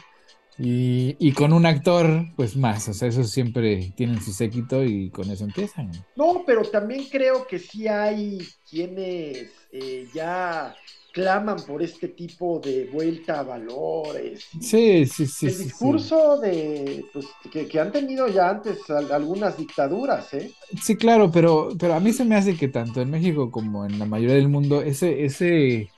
Y, 0.59 1.31
con 1.33 1.53
un 1.53 1.67
actor, 1.67 2.25
pues 2.35 2.55
más, 2.55 2.87
o 2.89 2.93
sea, 2.93 3.07
esos 3.07 3.29
siempre 3.29 3.93
tienen 3.95 4.19
su 4.21 4.33
séquito 4.33 4.83
y 4.83 5.11
con 5.11 5.29
eso 5.29 5.43
empiezan. 5.43 5.91
No, 6.15 6.43
pero 6.47 6.63
también 6.63 7.05
creo 7.11 7.45
que 7.45 7.59
sí 7.59 7.87
hay 7.87 8.39
quienes 8.67 9.51
eh, 9.71 10.07
ya 10.15 10.75
claman 11.13 11.57
por 11.65 11.81
este 11.81 12.09
tipo 12.09 12.59
de 12.59 12.89
vuelta 12.91 13.39
a 13.39 13.43
valores. 13.43 14.47
Sí, 14.61 15.05
sí, 15.05 15.25
sí. 15.25 15.47
El 15.47 15.57
discurso 15.57 16.39
de 16.39 17.05
pues, 17.11 17.25
que, 17.51 17.79
han 17.79 17.91
tenido 17.91 18.27
ya 18.27 18.49
antes 18.49 18.89
algunas 18.89 19.57
dictaduras, 19.57 20.33
¿eh? 20.33 20.51
Sí, 20.81 20.95
claro, 20.95 21.31
pero, 21.31 21.69
pero 21.79 21.95
a 21.95 21.99
mí 21.99 22.13
se 22.13 22.25
me 22.25 22.35
hace 22.35 22.55
que 22.55 22.67
tanto 22.67 23.01
en 23.01 23.09
México 23.09 23.49
como 23.51 23.85
en 23.85 23.99
la 23.99 24.05
mayoría 24.05 24.35
del 24.35 24.49
mundo, 24.49 24.81
ese, 24.81 25.25
ese, 25.25 25.89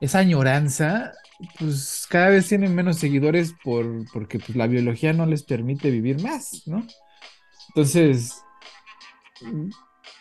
esa 0.00 0.18
añoranza 0.18 1.12
pues 1.58 2.06
cada 2.08 2.28
vez 2.28 2.48
tienen 2.48 2.74
menos 2.74 2.98
seguidores 2.98 3.54
por, 3.64 4.10
porque 4.12 4.38
pues, 4.38 4.56
la 4.56 4.66
biología 4.66 5.12
no 5.12 5.26
les 5.26 5.42
permite 5.42 5.90
vivir 5.90 6.22
más, 6.22 6.62
¿no? 6.66 6.86
Entonces, 7.68 8.42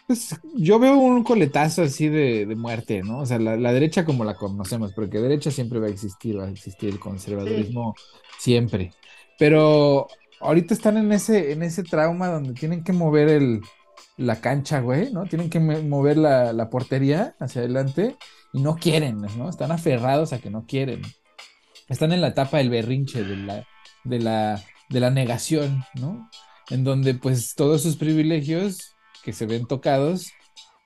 pues 0.10 0.36
yo 0.56 0.80
veo 0.80 0.98
un 0.98 1.24
coletazo 1.24 1.84
así 1.84 2.10
de, 2.10 2.48
muerte, 2.56 3.04
¿no? 3.04 3.20
O 3.20 3.26
sea, 3.28 3.38
la, 3.38 3.72
derecha 3.72 4.06
como 4.06 4.26
la 4.26 4.34
conocemos, 4.34 4.92
porque 4.92 5.20
derecha 5.20 5.52
siempre 5.52 5.78
va 5.80 5.86
a 5.86 5.92
existir, 5.92 6.40
va 6.40 6.46
a 6.46 6.50
existir 6.50 6.90
el 6.90 7.00
conservadurismo 7.00 7.94
siempre. 8.40 8.92
Pero 9.38 10.08
ahorita 10.40 10.74
están 10.74 10.98
en 10.98 11.12
ese, 11.12 11.52
en 11.52 11.62
ese 11.62 11.84
trauma 11.84 12.30
donde 12.30 12.54
tienen 12.54 12.84
que 12.84 12.92
mover 12.92 13.30
el, 13.30 13.62
la 14.18 14.42
cancha, 14.42 14.80
güey, 14.80 15.14
¿no? 15.14 15.26
Tienen 15.26 15.52
que 15.52 15.60
mover 15.60 16.18
la, 16.18 16.54
la 16.54 16.72
portería 16.72 17.36
hacia 17.40 17.62
adelante 17.62 18.16
y 18.52 18.64
no 18.64 18.78
quieren, 18.78 19.22
¿no? 19.38 19.48
Están 19.48 19.72
aferrados 19.72 20.34
a 20.34 20.40
que 20.40 20.50
no 20.50 20.66
quieren. 20.66 21.04
Están 21.88 22.14
en 22.14 22.22
la 22.22 22.30
etapa 22.30 22.58
del 22.58 22.72
berrinche, 22.72 23.24
de 23.24 23.38
la, 23.38 23.68
de 24.06 24.18
la, 24.18 24.64
de 24.90 25.00
la 25.02 25.12
negación, 25.12 25.84
¿no? 25.94 26.32
En 26.72 26.84
donde 26.84 27.14
pues 27.14 27.54
todos 27.54 27.84
sus 27.84 27.96
privilegios 27.96 28.96
que 29.24 29.34
se 29.34 29.46
ven 29.46 29.66
tocados, 29.68 30.32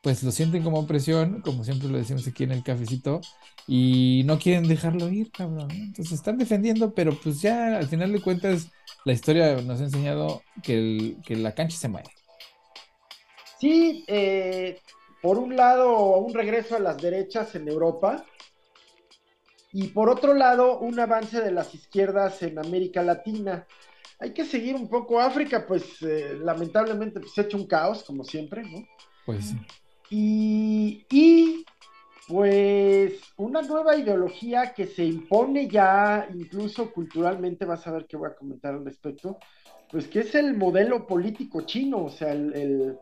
pues 0.01 0.23
lo 0.23 0.31
sienten 0.31 0.63
como 0.63 0.79
opresión, 0.79 1.41
como 1.41 1.63
siempre 1.63 1.87
lo 1.89 1.97
decimos 1.97 2.27
aquí 2.27 2.43
en 2.43 2.51
el 2.51 2.63
cafecito, 2.63 3.21
y 3.67 4.23
no 4.25 4.37
quieren 4.37 4.67
dejarlo 4.67 5.09
ir, 5.09 5.31
cabrón. 5.31 5.71
Entonces 5.71 6.11
están 6.11 6.37
defendiendo, 6.37 6.93
pero 6.93 7.17
pues 7.21 7.41
ya 7.41 7.77
al 7.77 7.87
final 7.87 8.11
de 8.11 8.21
cuentas 8.21 8.67
la 9.05 9.13
historia 9.13 9.55
nos 9.61 9.79
ha 9.79 9.85
enseñado 9.85 10.41
que, 10.61 11.15
que 11.25 11.35
la 11.35 11.53
cancha 11.53 11.77
se 11.77 11.87
mueve. 11.87 12.09
Sí, 13.59 14.03
eh, 14.07 14.79
por 15.21 15.37
un 15.37 15.55
lado, 15.55 16.17
un 16.17 16.33
regreso 16.33 16.75
a 16.75 16.79
las 16.79 16.97
derechas 16.97 17.55
en 17.55 17.69
Europa 17.69 18.25
y 19.71 19.87
por 19.87 20.09
otro 20.09 20.35
lado, 20.35 20.79
un 20.79 20.99
avance 20.99 21.41
de 21.41 21.51
las 21.51 21.73
izquierdas 21.73 22.43
en 22.43 22.59
América 22.59 23.01
Latina. 23.01 23.65
Hay 24.23 24.31
que 24.31 24.45
seguir 24.45 24.75
un 24.75 24.87
poco 24.87 25.19
África, 25.19 25.65
pues 25.67 26.01
eh, 26.01 26.37
lamentablemente 26.41 27.19
pues, 27.19 27.33
se 27.33 27.41
ha 27.41 27.43
hecho 27.43 27.57
un 27.57 27.67
caos, 27.67 28.03
como 28.03 28.23
siempre, 28.23 28.63
¿no? 28.63 28.87
Pues 29.25 29.47
sí. 29.49 29.57
Y, 30.09 31.05
y 31.09 31.65
pues 32.29 33.19
una 33.35 33.61
nueva 33.61 33.97
ideología 33.97 34.73
que 34.73 34.87
se 34.87 35.03
impone 35.03 35.67
ya 35.67 36.29
incluso 36.33 36.93
culturalmente, 36.93 37.65
vas 37.65 37.85
a 37.85 37.91
ver 37.91 38.05
qué 38.05 38.15
voy 38.15 38.29
a 38.29 38.35
comentar 38.35 38.73
al 38.73 38.85
respecto, 38.85 39.39
pues 39.91 40.07
que 40.07 40.21
es 40.21 40.33
el 40.35 40.55
modelo 40.55 41.05
político 41.05 41.61
chino, 41.63 42.05
o 42.05 42.09
sea, 42.09 42.31
el, 42.31 42.97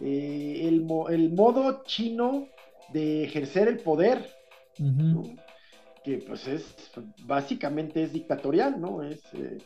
eh, 0.00 0.68
el, 0.68 1.32
modo 1.32 1.82
chino 1.84 2.46
de 2.92 3.24
ejercer 3.24 3.66
el 3.66 3.78
poder, 3.78 4.32
que 6.04 6.18
pues 6.18 6.46
es, 6.46 6.74
básicamente 7.24 8.04
es 8.04 8.12
dictatorial, 8.12 8.80
¿no? 8.80 9.02
Es, 9.02 9.22
eh, 9.34 9.58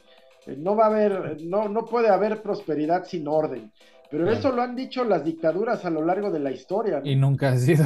no 0.57 0.77
va 0.77 0.85
a 0.85 0.89
haber, 0.89 1.43
no, 1.43 1.69
no 1.69 1.85
puede 1.85 2.09
haber 2.09 2.43
prosperidad 2.43 3.05
sin 3.05 3.27
orden. 3.29 3.73
Pero 4.11 4.31
eso 4.31 4.53
lo 4.53 4.63
han 4.63 4.77
dicho 4.77 5.05
las 5.05 5.25
dictaduras 5.25 5.85
a 5.85 5.91
lo 5.91 6.05
largo 6.05 6.31
de 6.31 6.39
la 6.39 6.53
historia. 6.53 7.01
Y 7.05 7.17
nunca 7.17 7.51
ha 7.51 7.57
sido, 7.57 7.85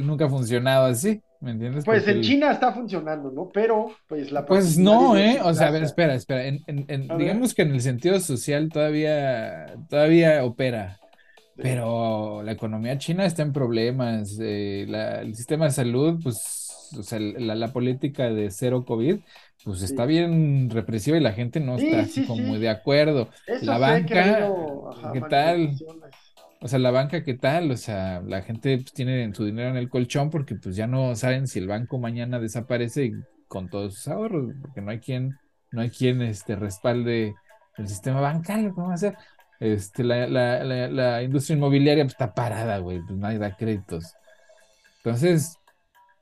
nunca 0.00 0.26
ha 0.26 0.28
funcionado 0.28 0.86
así, 0.86 1.20
¿me 1.40 1.52
entiendes? 1.52 1.84
Pues 1.84 2.06
en 2.06 2.20
China 2.22 2.52
está 2.52 2.72
funcionando, 2.72 3.30
¿no? 3.32 3.50
Pero, 3.52 3.90
pues 4.06 4.30
la... 4.30 4.46
Pues 4.46 4.78
no, 4.78 5.16
¿eh? 5.16 5.40
O 5.42 5.52
sea, 5.54 5.68
a 5.68 5.70
ver, 5.70 5.82
espera, 5.82 6.14
espera. 6.14 6.42
digamos 7.18 7.54
que 7.54 7.62
en 7.62 7.72
el 7.72 7.80
sentido 7.80 8.20
social 8.20 8.68
todavía, 8.68 9.74
todavía 9.88 10.44
opera. 10.44 10.98
Pero 11.56 12.42
la 12.42 12.52
economía 12.52 12.98
china 12.98 13.24
está 13.24 13.42
en 13.42 13.52
problemas. 13.52 14.38
Eh, 14.40 14.86
el 15.22 15.34
sistema 15.34 15.64
de 15.64 15.70
salud, 15.70 16.20
pues, 16.22 16.65
o 16.94 17.02
sea, 17.02 17.18
la, 17.18 17.72
política 17.72 18.30
de 18.30 18.50
cero 18.50 18.84
COVID, 18.84 19.18
pues 19.64 19.82
está 19.82 20.06
bien 20.06 20.70
represiva 20.70 21.16
y 21.16 21.20
la 21.20 21.32
gente 21.32 21.60
no 21.60 21.76
está 21.76 22.00
así 22.00 22.24
como 22.26 22.58
de 22.58 22.68
acuerdo. 22.68 23.30
la 23.62 23.78
banca, 23.78 24.50
¿qué 25.12 25.20
tal? 25.22 25.76
O 26.60 26.68
sea, 26.68 26.78
la 26.78 26.90
banca, 26.90 27.22
¿qué 27.22 27.34
tal? 27.34 27.70
O 27.70 27.76
sea, 27.76 28.22
la 28.26 28.42
gente 28.42 28.78
pues, 28.78 28.92
tiene 28.92 29.32
su 29.34 29.44
dinero 29.44 29.70
en 29.70 29.76
el 29.76 29.90
colchón 29.90 30.30
porque 30.30 30.54
pues 30.54 30.76
ya 30.76 30.86
no 30.86 31.14
saben 31.14 31.46
si 31.46 31.58
el 31.58 31.68
banco 31.68 31.98
mañana 31.98 32.38
desaparece 32.38 33.12
con 33.48 33.68
todos 33.68 33.94
sus 33.94 34.08
ahorros, 34.08 34.52
porque 34.60 34.80
no 34.80 34.90
hay 34.90 34.98
quien, 34.98 35.38
no 35.70 35.82
hay 35.82 35.90
quien 35.90 36.22
este, 36.22 36.56
respalde 36.56 37.34
el 37.76 37.88
sistema 37.88 38.20
bancario, 38.20 38.74
¿cómo 38.74 38.86
va 38.86 38.92
a 38.92 38.96
hacer? 38.96 39.16
Este, 39.60 40.04
la, 40.04 40.26
la, 40.26 40.88
la, 40.88 41.22
industria 41.22 41.56
inmobiliaria 41.56 42.04
pues, 42.04 42.12
está 42.12 42.34
parada, 42.34 42.78
güey, 42.78 43.00
pues 43.00 43.18
nadie 43.18 43.38
da 43.38 43.56
créditos. 43.56 44.14
Entonces, 44.98 45.58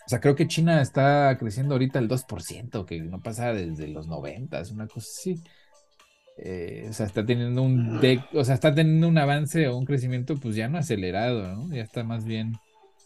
o 0.07 0.09
sea, 0.09 0.21
creo 0.21 0.35
que 0.35 0.47
China 0.47 0.83
está 0.83 1.37
creciendo 1.39 1.75
ahorita 1.75 1.99
el 1.99 2.09
2%, 2.09 2.85
que 2.85 3.01
no 3.01 3.21
pasa 3.21 3.55
desde 3.55 3.89
los 3.89 4.07
90, 4.07 4.63
una 4.73 4.87
cosa 4.87 5.09
así. 5.11 5.43
Eh, 6.37 6.89
o 6.91 6.93
sea, 6.93 7.07
está 7.07 7.25
teniendo 7.25 7.63
un 7.63 8.01
o 8.33 8.45
sea, 8.45 8.55
está 8.55 8.75
teniendo 8.75 9.09
un 9.09 9.19
avance 9.19 9.69
o 9.69 9.77
un 9.77 9.85
crecimiento 9.85 10.35
pues 10.37 10.57
ya 10.57 10.69
no 10.69 10.79
acelerado, 10.79 11.55
¿no? 11.55 11.75
Ya 11.75 11.83
está 11.83 12.03
más 12.03 12.25
bien 12.25 12.55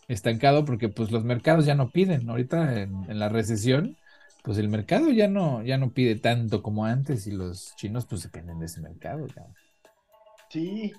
estancado 0.08 0.64
porque 0.64 0.88
pues 0.88 1.12
los 1.12 1.24
mercados 1.24 1.66
ya 1.66 1.74
no 1.74 1.90
piden. 1.90 2.28
Ahorita 2.28 2.82
en, 2.82 3.18
la 3.18 3.28
recesión, 3.28 3.96
pues 4.42 4.58
el 4.58 4.68
mercado 4.68 5.10
ya 5.10 5.28
no, 5.28 5.62
ya 5.62 5.78
no 5.78 5.92
pide 5.92 6.16
tanto 6.16 6.62
como 6.62 6.84
antes 6.86 7.26
y 7.26 7.32
los 7.32 7.76
chinos 7.76 8.06
pues 8.06 8.22
dependen 8.24 8.58
de 8.58 8.66
ese 8.66 8.80
mercado. 8.80 9.26
Sí. 10.50 10.92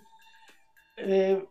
Eh, 0.98 1.44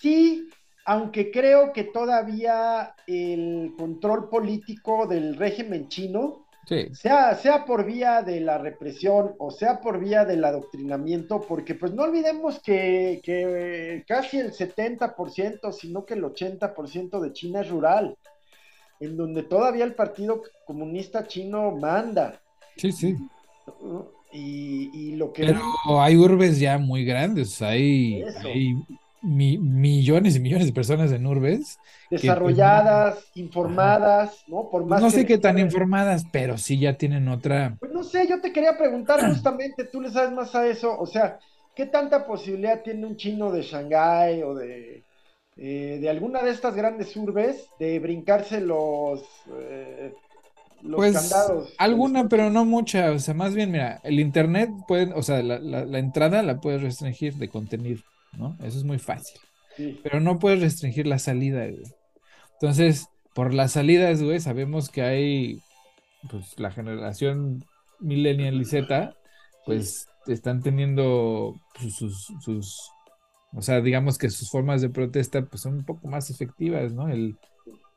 sí, 0.00 0.48
aunque 0.84 1.30
creo 1.30 1.72
que 1.72 1.84
todavía 1.84 2.94
el 3.06 3.74
control 3.76 4.28
político 4.28 5.06
del 5.06 5.36
régimen 5.36 5.88
chino, 5.88 6.44
sea, 6.92 7.34
sea 7.34 7.64
por 7.66 7.84
vía 7.84 8.22
de 8.22 8.40
la 8.40 8.56
represión 8.56 9.34
o 9.38 9.50
sea 9.50 9.80
por 9.80 9.98
vía 9.98 10.24
del 10.24 10.44
adoctrinamiento, 10.44 11.42
porque 11.42 11.74
pues 11.74 11.92
no 11.92 12.04
olvidemos 12.04 12.60
que, 12.60 13.20
que 13.22 14.02
casi 14.06 14.38
el 14.38 14.52
70%, 14.52 15.72
sino 15.72 16.04
que 16.04 16.14
el 16.14 16.22
80% 16.22 17.20
de 17.20 17.32
China 17.32 17.60
es 17.60 17.68
rural, 17.68 18.16
en 19.00 19.16
donde 19.16 19.42
todavía 19.42 19.84
el 19.84 19.94
Partido 19.94 20.42
Comunista 20.66 21.26
Chino 21.26 21.70
manda. 21.72 22.40
Sí, 22.76 22.92
sí. 22.92 23.16
Y, 24.32 25.12
lo 25.16 25.32
que... 25.32 25.44
Pero 25.44 26.00
hay 26.00 26.16
urbes 26.16 26.58
ya 26.58 26.76
muy 26.78 27.04
grandes, 27.04 27.62
hay, 27.62 28.24
millones 29.24 30.36
y 30.36 30.40
millones 30.40 30.66
de 30.66 30.72
personas 30.72 31.10
en 31.12 31.26
urbes. 31.26 31.78
Pues, 32.08 32.22
Desarrolladas, 32.22 33.30
informadas, 33.34 34.44
¿no? 34.46 34.68
Por 34.70 34.84
más 34.84 35.00
no 35.00 35.10
sé 35.10 35.26
qué 35.26 35.38
tan 35.38 35.58
informadas, 35.58 36.24
pero 36.30 36.58
sí 36.58 36.78
ya 36.78 36.94
tienen 36.94 37.28
otra... 37.28 37.76
Pues 37.80 37.92
no 37.92 38.02
sé, 38.02 38.26
yo 38.28 38.40
te 38.40 38.52
quería 38.52 38.76
preguntar 38.76 39.26
justamente, 39.28 39.84
tú 39.84 40.00
le 40.00 40.10
sabes 40.10 40.32
más 40.32 40.54
a 40.54 40.66
eso, 40.66 40.98
o 40.98 41.06
sea, 41.06 41.38
¿qué 41.74 41.86
tanta 41.86 42.26
posibilidad 42.26 42.82
tiene 42.82 43.06
un 43.06 43.16
chino 43.16 43.50
de 43.50 43.62
Shanghái 43.62 44.42
o 44.42 44.54
de... 44.54 45.04
Eh, 45.56 45.98
de 46.00 46.10
alguna 46.10 46.42
de 46.42 46.50
estas 46.50 46.74
grandes 46.74 47.14
urbes 47.16 47.68
de 47.78 48.00
brincarse 48.00 48.60
los 48.60 49.22
eh, 49.56 50.12
pues 50.84 51.34
alguna, 51.78 52.28
pero 52.28 52.50
no 52.50 52.64
mucha. 52.64 53.10
O 53.12 53.18
sea, 53.18 53.34
más 53.34 53.54
bien, 53.54 53.70
mira, 53.70 54.00
el 54.04 54.20
internet 54.20 54.70
puede, 54.86 55.12
o 55.14 55.22
sea, 55.22 55.42
la, 55.42 55.98
entrada 55.98 56.42
la 56.42 56.60
puedes 56.60 56.82
restringir 56.82 57.34
de 57.34 57.48
contenido, 57.48 58.02
¿no? 58.38 58.56
Eso 58.60 58.78
es 58.78 58.84
muy 58.84 58.98
fácil. 58.98 59.38
Pero 60.02 60.20
no 60.20 60.38
puedes 60.38 60.60
restringir 60.60 61.06
la 61.06 61.18
salida, 61.18 61.66
güey. 61.66 61.82
Entonces, 62.54 63.08
por 63.34 63.52
las 63.52 63.72
salidas, 63.72 64.22
güey, 64.22 64.40
sabemos 64.40 64.88
que 64.88 65.02
hay, 65.02 65.58
pues, 66.30 66.58
la 66.58 66.70
generación 66.70 67.64
millennial 68.00 68.60
y 68.60 68.64
Z, 68.64 69.14
pues, 69.66 70.06
están 70.26 70.62
teniendo 70.62 71.54
sus, 71.90 72.28
sus, 72.40 72.90
o 73.52 73.62
sea, 73.62 73.80
digamos 73.80 74.18
que 74.18 74.30
sus 74.30 74.50
formas 74.50 74.80
de 74.80 74.90
protesta, 74.90 75.42
pues, 75.42 75.62
son 75.62 75.74
un 75.74 75.84
poco 75.84 76.08
más 76.08 76.30
efectivas, 76.30 76.92
¿no? 76.92 77.08
El, 77.08 77.36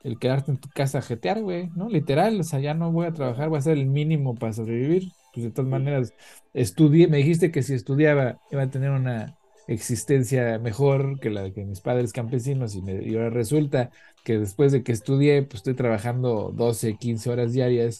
el 0.03 0.19
quedarte 0.19 0.51
en 0.51 0.57
tu 0.57 0.69
casa 0.69 0.99
a 0.99 1.01
jetear, 1.01 1.41
güey, 1.41 1.69
¿no? 1.75 1.89
Literal, 1.89 2.39
o 2.39 2.43
sea, 2.43 2.59
ya 2.59 2.73
no 2.73 2.91
voy 2.91 3.05
a 3.07 3.13
trabajar, 3.13 3.49
voy 3.49 3.57
a 3.57 3.59
hacer 3.59 3.77
el 3.77 3.85
mínimo 3.87 4.35
para 4.35 4.53
sobrevivir. 4.53 5.11
Pues 5.33 5.45
de 5.45 5.51
todas 5.51 5.69
maneras, 5.69 6.13
estudié, 6.53 7.07
me 7.07 7.17
dijiste 7.17 7.51
que 7.51 7.61
si 7.61 7.73
estudiaba 7.73 8.39
iba 8.51 8.63
a 8.63 8.69
tener 8.69 8.89
una 8.91 9.37
existencia 9.67 10.57
mejor 10.59 11.19
que 11.19 11.29
la 11.29 11.51
que 11.51 11.65
mis 11.65 11.81
padres 11.81 12.13
campesinos 12.13 12.75
y, 12.75 12.81
me, 12.81 12.97
ahora 13.15 13.29
resulta 13.29 13.91
que 14.23 14.39
después 14.39 14.71
de 14.71 14.83
que 14.83 14.93
estudié, 14.93 15.43
pues 15.43 15.55
estoy 15.55 15.75
trabajando 15.75 16.51
12, 16.55 16.97
15 16.97 17.29
horas 17.29 17.53
diarias 17.53 17.99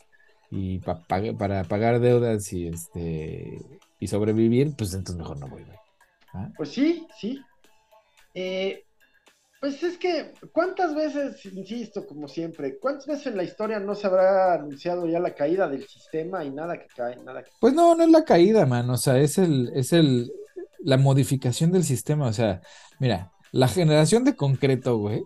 y 0.49 0.79
para 0.79 1.63
pagar 1.65 1.99
deudas 1.99 2.51
y 2.53 2.67
este 2.67 3.59
y 3.99 4.07
sobrevivir, 4.07 4.75
pues 4.77 4.93
entonces 4.93 5.17
mejor 5.17 5.39
no 5.39 5.47
voy. 5.47 5.65
¿Ah? 6.33 6.49
Pues 6.55 6.69
sí, 6.69 7.07
sí. 7.19 7.41
Eh, 8.33 8.83
pues 9.59 9.81
es 9.81 9.97
que, 9.97 10.33
¿cuántas 10.51 10.93
veces, 10.93 11.43
insisto, 11.47 12.05
como 12.05 12.27
siempre, 12.27 12.77
cuántas 12.77 13.07
veces 13.07 13.27
en 13.27 13.37
la 13.37 13.43
historia 13.43 13.79
no 13.79 13.95
se 13.95 14.05
habrá 14.05 14.53
anunciado 14.53 15.07
ya 15.07 15.19
la 15.19 15.33
caída 15.33 15.67
del 15.67 15.87
sistema 15.87 16.45
y 16.45 16.51
nada 16.51 16.77
que 16.77 16.85
cae, 16.95 17.15
nada 17.23 17.41
que... 17.43 17.49
Pues 17.59 17.73
no, 17.73 17.95
no 17.95 18.03
es 18.03 18.11
la 18.11 18.23
caída, 18.23 18.67
man, 18.67 18.87
o 18.91 18.97
sea, 18.97 19.17
es 19.17 19.39
el, 19.39 19.71
es 19.73 19.93
el, 19.93 20.31
la 20.79 20.97
modificación 20.97 21.71
del 21.71 21.83
sistema, 21.83 22.27
o 22.27 22.33
sea, 22.33 22.61
mira, 22.99 23.31
la 23.51 23.67
generación 23.67 24.23
de 24.23 24.35
concreto, 24.35 24.97
güey, 24.97 25.21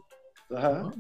Ajá. 0.56 0.92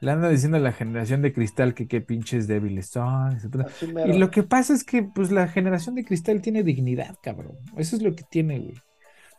Le 0.00 0.12
anda 0.12 0.28
diciendo 0.28 0.58
a 0.58 0.60
la 0.60 0.72
generación 0.72 1.22
de 1.22 1.32
cristal 1.32 1.74
que 1.74 1.88
qué 1.88 2.00
pinches 2.00 2.46
débiles 2.46 2.88
son, 2.88 3.32
etc. 3.32 3.68
Y 4.06 4.12
lo 4.16 4.30
que 4.30 4.44
pasa 4.44 4.72
es 4.72 4.84
que, 4.84 5.02
pues, 5.02 5.32
la 5.32 5.48
generación 5.48 5.96
de 5.96 6.04
cristal 6.04 6.40
tiene 6.40 6.62
dignidad, 6.62 7.16
cabrón. 7.20 7.56
Eso 7.76 7.96
es 7.96 8.02
lo 8.02 8.14
que 8.14 8.22
tiene, 8.30 8.60
güey. 8.60 8.74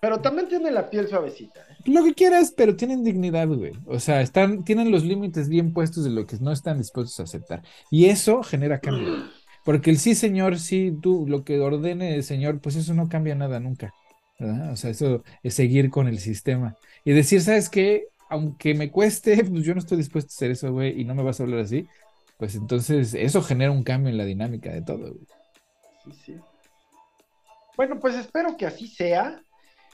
Pero 0.01 0.19
también 0.19 0.47
tiene 0.47 0.71
la 0.71 0.89
piel 0.89 1.07
suavecita. 1.07 1.59
¿eh? 1.61 1.75
Lo 1.85 2.03
que 2.03 2.13
quieras, 2.13 2.53
pero 2.55 2.75
tienen 2.75 3.03
dignidad, 3.03 3.47
güey. 3.47 3.73
O 3.85 3.99
sea, 3.99 4.21
están, 4.21 4.63
tienen 4.63 4.91
los 4.91 5.03
límites 5.03 5.49
bien 5.49 5.73
puestos 5.73 6.03
de 6.03 6.09
lo 6.09 6.25
que 6.25 6.38
no 6.39 6.51
están 6.51 6.77
dispuestos 6.77 7.19
a 7.19 7.23
aceptar. 7.23 7.63
Y 7.89 8.05
eso 8.05 8.43
genera 8.43 8.79
cambio. 8.79 9.15
Porque 9.65 9.91
el 9.91 9.97
sí, 9.97 10.15
señor, 10.15 10.57
sí, 10.57 10.93
tú, 11.01 11.25
lo 11.27 11.43
que 11.43 11.59
ordene 11.59 12.15
el 12.15 12.23
señor, 12.23 12.59
pues 12.59 12.75
eso 12.75 12.93
no 12.93 13.07
cambia 13.07 13.35
nada 13.35 13.59
nunca. 13.59 13.93
O 14.39 14.75
sea, 14.75 14.89
eso 14.89 15.24
es 15.43 15.53
seguir 15.53 15.89
con 15.89 16.08
el 16.08 16.19
sistema. 16.19 16.75
Y 17.03 17.12
decir, 17.12 17.41
¿sabes 17.41 17.69
qué? 17.69 18.08
Aunque 18.29 18.74
me 18.74 18.91
cueste, 18.91 19.43
pues 19.50 19.63
yo 19.63 19.74
no 19.74 19.79
estoy 19.79 19.98
dispuesto 19.98 20.29
a 20.31 20.36
hacer 20.36 20.51
eso, 20.51 20.72
güey, 20.72 21.00
y 21.00 21.05
no 21.05 21.15
me 21.15 21.24
vas 21.24 21.39
a 21.39 21.43
hablar 21.43 21.60
así. 21.62 21.88
Pues 22.38 22.55
entonces 22.55 23.13
eso 23.13 23.41
genera 23.41 23.72
un 23.72 23.84
cambio 23.84 24.10
en 24.10 24.17
la 24.17 24.25
dinámica 24.25 24.72
de 24.72 24.81
todo, 24.81 25.13
güey. 25.13 25.27
Sí, 26.05 26.12
sí. 26.25 26.36
Bueno, 27.75 28.00
pues 28.00 28.15
espero 28.15 28.55
que 28.58 28.65
así 28.65 28.88
sea 28.88 29.41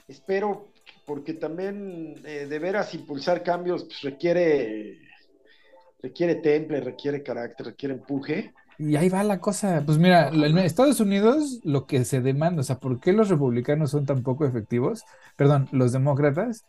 espero, 0.08 0.72
porque 1.04 1.34
también 1.34 2.20
eh, 2.24 2.46
de 2.46 2.58
veras 2.58 2.94
impulsar 2.94 3.42
cambios 3.42 3.84
pues, 3.84 4.02
requiere, 4.02 4.98
requiere 6.02 6.36
temple, 6.36 6.80
requiere 6.80 7.22
carácter, 7.22 7.66
requiere 7.66 7.94
empuje. 7.94 8.54
Y 8.78 8.96
ahí 8.96 9.08
va 9.08 9.24
la 9.24 9.38
cosa. 9.40 9.82
Pues 9.84 9.98
mira, 9.98 10.28
en 10.28 10.58
Estados 10.58 11.00
Unidos 11.00 11.60
lo 11.64 11.86
que 11.86 12.04
se 12.04 12.20
demanda, 12.20 12.60
o 12.60 12.64
sea, 12.64 12.78
¿por 12.78 13.00
qué 13.00 13.12
los 13.12 13.28
republicanos 13.28 13.90
son 13.90 14.06
tan 14.06 14.22
poco 14.22 14.44
efectivos? 14.44 15.02
Perdón, 15.36 15.68
los 15.72 15.92
demócratas. 15.92 16.64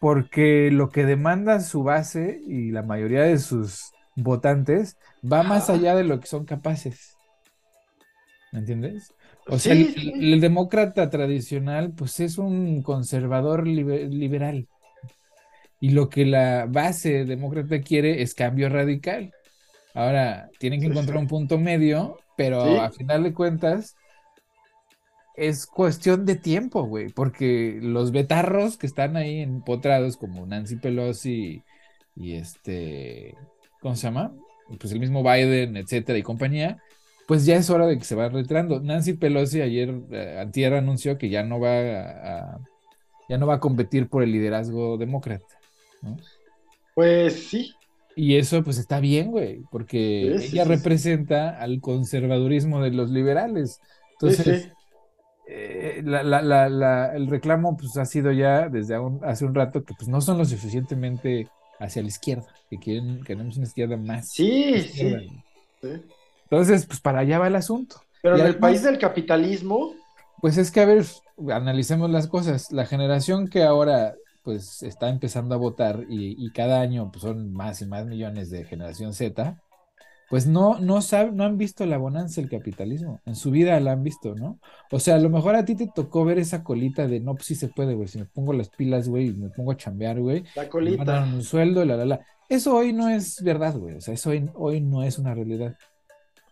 Porque 0.00 0.70
lo 0.70 0.90
que 0.90 1.06
demanda 1.06 1.60
su 1.60 1.82
base 1.82 2.40
y 2.46 2.70
la 2.70 2.82
mayoría 2.82 3.22
de 3.22 3.38
sus 3.38 3.92
votantes 4.16 4.96
va 5.24 5.42
más 5.42 5.70
allá 5.70 5.94
de 5.94 6.04
lo 6.04 6.20
que 6.20 6.26
son 6.26 6.44
capaces. 6.44 7.16
¿Me 8.52 8.60
entiendes? 8.60 9.12
O 9.46 9.58
sea, 9.58 9.72
el, 9.74 10.40
demócrata 10.40 11.10
tradicional, 11.10 11.92
pues 11.92 12.20
es 12.20 12.38
un 12.38 12.82
conservador 12.82 13.66
liberal. 13.66 14.68
Y 15.80 15.90
lo 15.90 16.08
que 16.08 16.24
la 16.24 16.66
base 16.66 17.24
demócrata 17.24 17.80
quiere 17.80 18.22
es 18.22 18.34
cambio 18.34 18.68
radical. 18.68 19.32
Ahora, 19.94 20.50
tienen 20.58 20.80
que 20.80 20.86
encontrar 20.86 21.18
un 21.18 21.28
punto 21.28 21.56
medio, 21.56 22.18
pero 22.36 22.80
a 22.80 22.90
final 22.90 23.22
de 23.22 23.32
cuentas, 23.32 23.96
es 25.36 25.66
cuestión 25.66 26.26
de 26.26 26.36
tiempo, 26.36 26.84
güey, 26.84 27.08
porque 27.08 27.78
los 27.80 28.12
betarros 28.12 28.76
que 28.76 28.86
están 28.86 29.16
ahí 29.16 29.40
empotrados, 29.40 30.16
como 30.16 30.46
Nancy 30.46 30.76
Pelosi 30.76 31.62
y 32.16 32.34
este, 32.34 33.36
¿cómo 33.80 33.96
se 33.96 34.08
llama? 34.08 34.32
Pues 34.78 34.92
el 34.92 35.00
mismo 35.00 35.22
Biden, 35.22 35.76
etcétera, 35.76 36.18
y 36.18 36.22
compañía, 36.22 36.78
pues 37.26 37.46
ya 37.46 37.56
es 37.56 37.70
hora 37.70 37.86
de 37.86 37.98
que 37.98 38.04
se 38.04 38.14
va 38.14 38.28
retirando. 38.28 38.80
Nancy 38.80 39.14
Pelosi 39.14 39.60
ayer, 39.60 39.94
eh, 40.10 40.38
antier 40.40 40.74
anunció 40.74 41.18
que 41.18 41.28
ya 41.28 41.42
no 41.42 41.58
va 41.58 41.70
a, 41.78 42.60
ya 43.28 43.38
no 43.38 43.46
va 43.46 43.54
a 43.54 43.60
competir 43.60 44.08
por 44.08 44.22
el 44.22 44.32
liderazgo 44.32 44.98
demócrata, 44.98 45.58
¿no? 46.02 46.16
Pues 46.94 47.48
sí. 47.48 47.74
Y 48.16 48.36
eso 48.36 48.62
pues 48.62 48.78
está 48.78 49.00
bien, 49.00 49.30
güey, 49.30 49.62
porque 49.70 50.34
ella 50.34 50.64
representa 50.64 51.58
al 51.58 51.80
conservadurismo 51.80 52.80
de 52.80 52.90
los 52.90 53.10
liberales. 53.10 53.80
Entonces, 54.12 54.70
eh, 55.48 56.02
el 56.04 57.26
reclamo 57.28 57.76
pues 57.76 57.96
ha 57.96 58.04
sido 58.04 58.32
ya 58.32 58.68
desde 58.68 58.96
hace 59.22 59.44
un 59.44 59.54
rato 59.54 59.82
que 59.84 59.94
pues 59.94 60.08
no 60.08 60.20
son 60.20 60.38
lo 60.38 60.44
suficientemente 60.44 61.48
hacia 61.80 62.02
la 62.02 62.08
izquierda, 62.08 62.46
que 62.70 62.78
quieren, 62.78 63.22
queremos 63.24 63.56
una 63.56 63.66
izquierda 63.66 63.96
más. 63.96 64.30
Sí, 64.30 64.80
sí. 64.80 65.14
Entonces, 66.44 66.86
pues 66.86 67.00
para 67.00 67.20
allá 67.20 67.38
va 67.38 67.48
el 67.48 67.56
asunto. 67.56 68.00
Pero 68.22 68.38
en 68.38 68.46
el 68.46 68.56
país 68.56 68.82
del 68.82 68.98
capitalismo. 68.98 69.94
Pues 70.40 70.56
es 70.56 70.70
que, 70.70 70.80
a 70.80 70.86
ver, 70.86 71.04
analicemos 71.52 72.10
las 72.10 72.26
cosas. 72.26 72.70
La 72.70 72.86
generación 72.86 73.48
que 73.48 73.62
ahora 73.62 74.14
pues 74.44 74.82
está 74.82 75.08
empezando 75.08 75.54
a 75.54 75.58
votar 75.58 76.04
y, 76.08 76.50
cada 76.52 76.80
año 76.80 77.10
pues, 77.10 77.22
son 77.22 77.52
más 77.52 77.80
y 77.82 77.86
más 77.86 78.06
millones 78.06 78.50
de 78.50 78.64
generación 78.64 79.14
Z, 79.14 79.58
pues 80.30 80.46
no, 80.46 80.78
no, 80.78 81.00
no 81.32 81.44
han 81.44 81.58
visto 81.58 81.84
la 81.86 81.98
bonanza 81.98 82.40
del 82.40 82.50
capitalismo. 82.50 83.20
En 83.26 83.34
su 83.34 83.50
vida 83.50 83.78
la 83.80 83.92
han 83.92 84.02
visto, 84.02 84.34
¿no? 84.34 84.58
O 84.90 85.00
sea, 85.00 85.16
a 85.16 85.18
lo 85.18 85.30
mejor 85.30 85.54
a 85.54 85.64
ti 85.64 85.74
te 85.74 85.90
tocó 85.94 86.24
ver 86.24 86.38
esa 86.38 86.62
colita 86.62 87.06
de 87.06 87.20
no, 87.20 87.34
pues 87.34 87.46
sí 87.46 87.54
se 87.54 87.68
puede, 87.68 87.94
güey. 87.94 88.08
Si 88.08 88.18
me 88.18 88.24
pongo 88.26 88.52
las 88.52 88.68
pilas, 88.68 89.08
güey, 89.08 89.28
y 89.28 89.32
me 89.32 89.50
pongo 89.50 89.72
a 89.72 89.76
chambear, 89.76 90.20
güey. 90.20 90.44
La 90.56 90.68
colita. 90.68 91.26
Me 91.26 91.34
un 91.34 91.42
sueldo, 91.42 91.84
la, 91.84 91.96
la, 91.96 92.04
la. 92.04 92.20
Eso 92.48 92.74
hoy 92.74 92.92
no 92.92 93.08
es 93.08 93.42
verdad, 93.42 93.76
güey. 93.76 93.96
O 93.96 94.00
sea, 94.00 94.14
eso 94.14 94.30
hoy, 94.30 94.48
hoy 94.54 94.80
no 94.80 95.02
es 95.02 95.18
una 95.18 95.34
realidad 95.34 95.76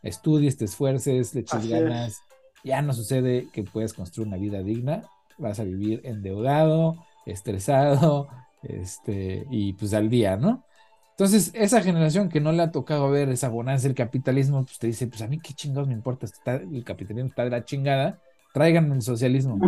estudies, 0.03 0.57
te 0.57 0.65
esfuerces, 0.65 1.35
le 1.35 1.41
eches 1.43 1.69
ganas. 1.69 2.21
Ya 2.65 2.83
no 2.83 2.93
sucede 2.93 3.49
que 3.53 3.63
puedas 3.63 3.93
construir 3.93 4.29
una 4.29 4.37
vida 4.37 4.63
digna, 4.63 5.03
vas 5.39 5.59
a 5.59 5.65
vivir 5.65 6.01
endeudado, 6.05 6.97
estresado, 7.27 8.29
este, 8.63 9.47
y 9.51 9.73
pues 9.75 9.95
al 9.95 10.09
día, 10.09 10.37
¿no? 10.37 10.65
Entonces, 11.11 11.51
esa 11.55 11.83
generación 11.83 12.29
que 12.29 12.41
no 12.41 12.53
le 12.53 12.63
ha 12.63 12.71
tocado 12.71 13.11
ver 13.11 13.29
esa 13.29 13.49
bonanza 13.49 13.87
del 13.87 13.95
capitalismo, 13.95 14.65
pues 14.65 14.79
te 14.79 14.87
dice, 14.87 15.07
pues 15.07 15.23
a 15.23 15.29
mí 15.29 15.39
qué 15.39 15.53
chingados 15.53 15.89
me 15.89 15.95
importa, 15.95 16.27
está, 16.27 16.57
el 16.57 16.85
capitalismo 16.85 17.29
está 17.29 17.45
de 17.45 17.51
la 17.51 17.65
chingada, 17.65 18.19
traigan 18.53 18.91
el 18.93 19.03
socialismo, 19.03 19.59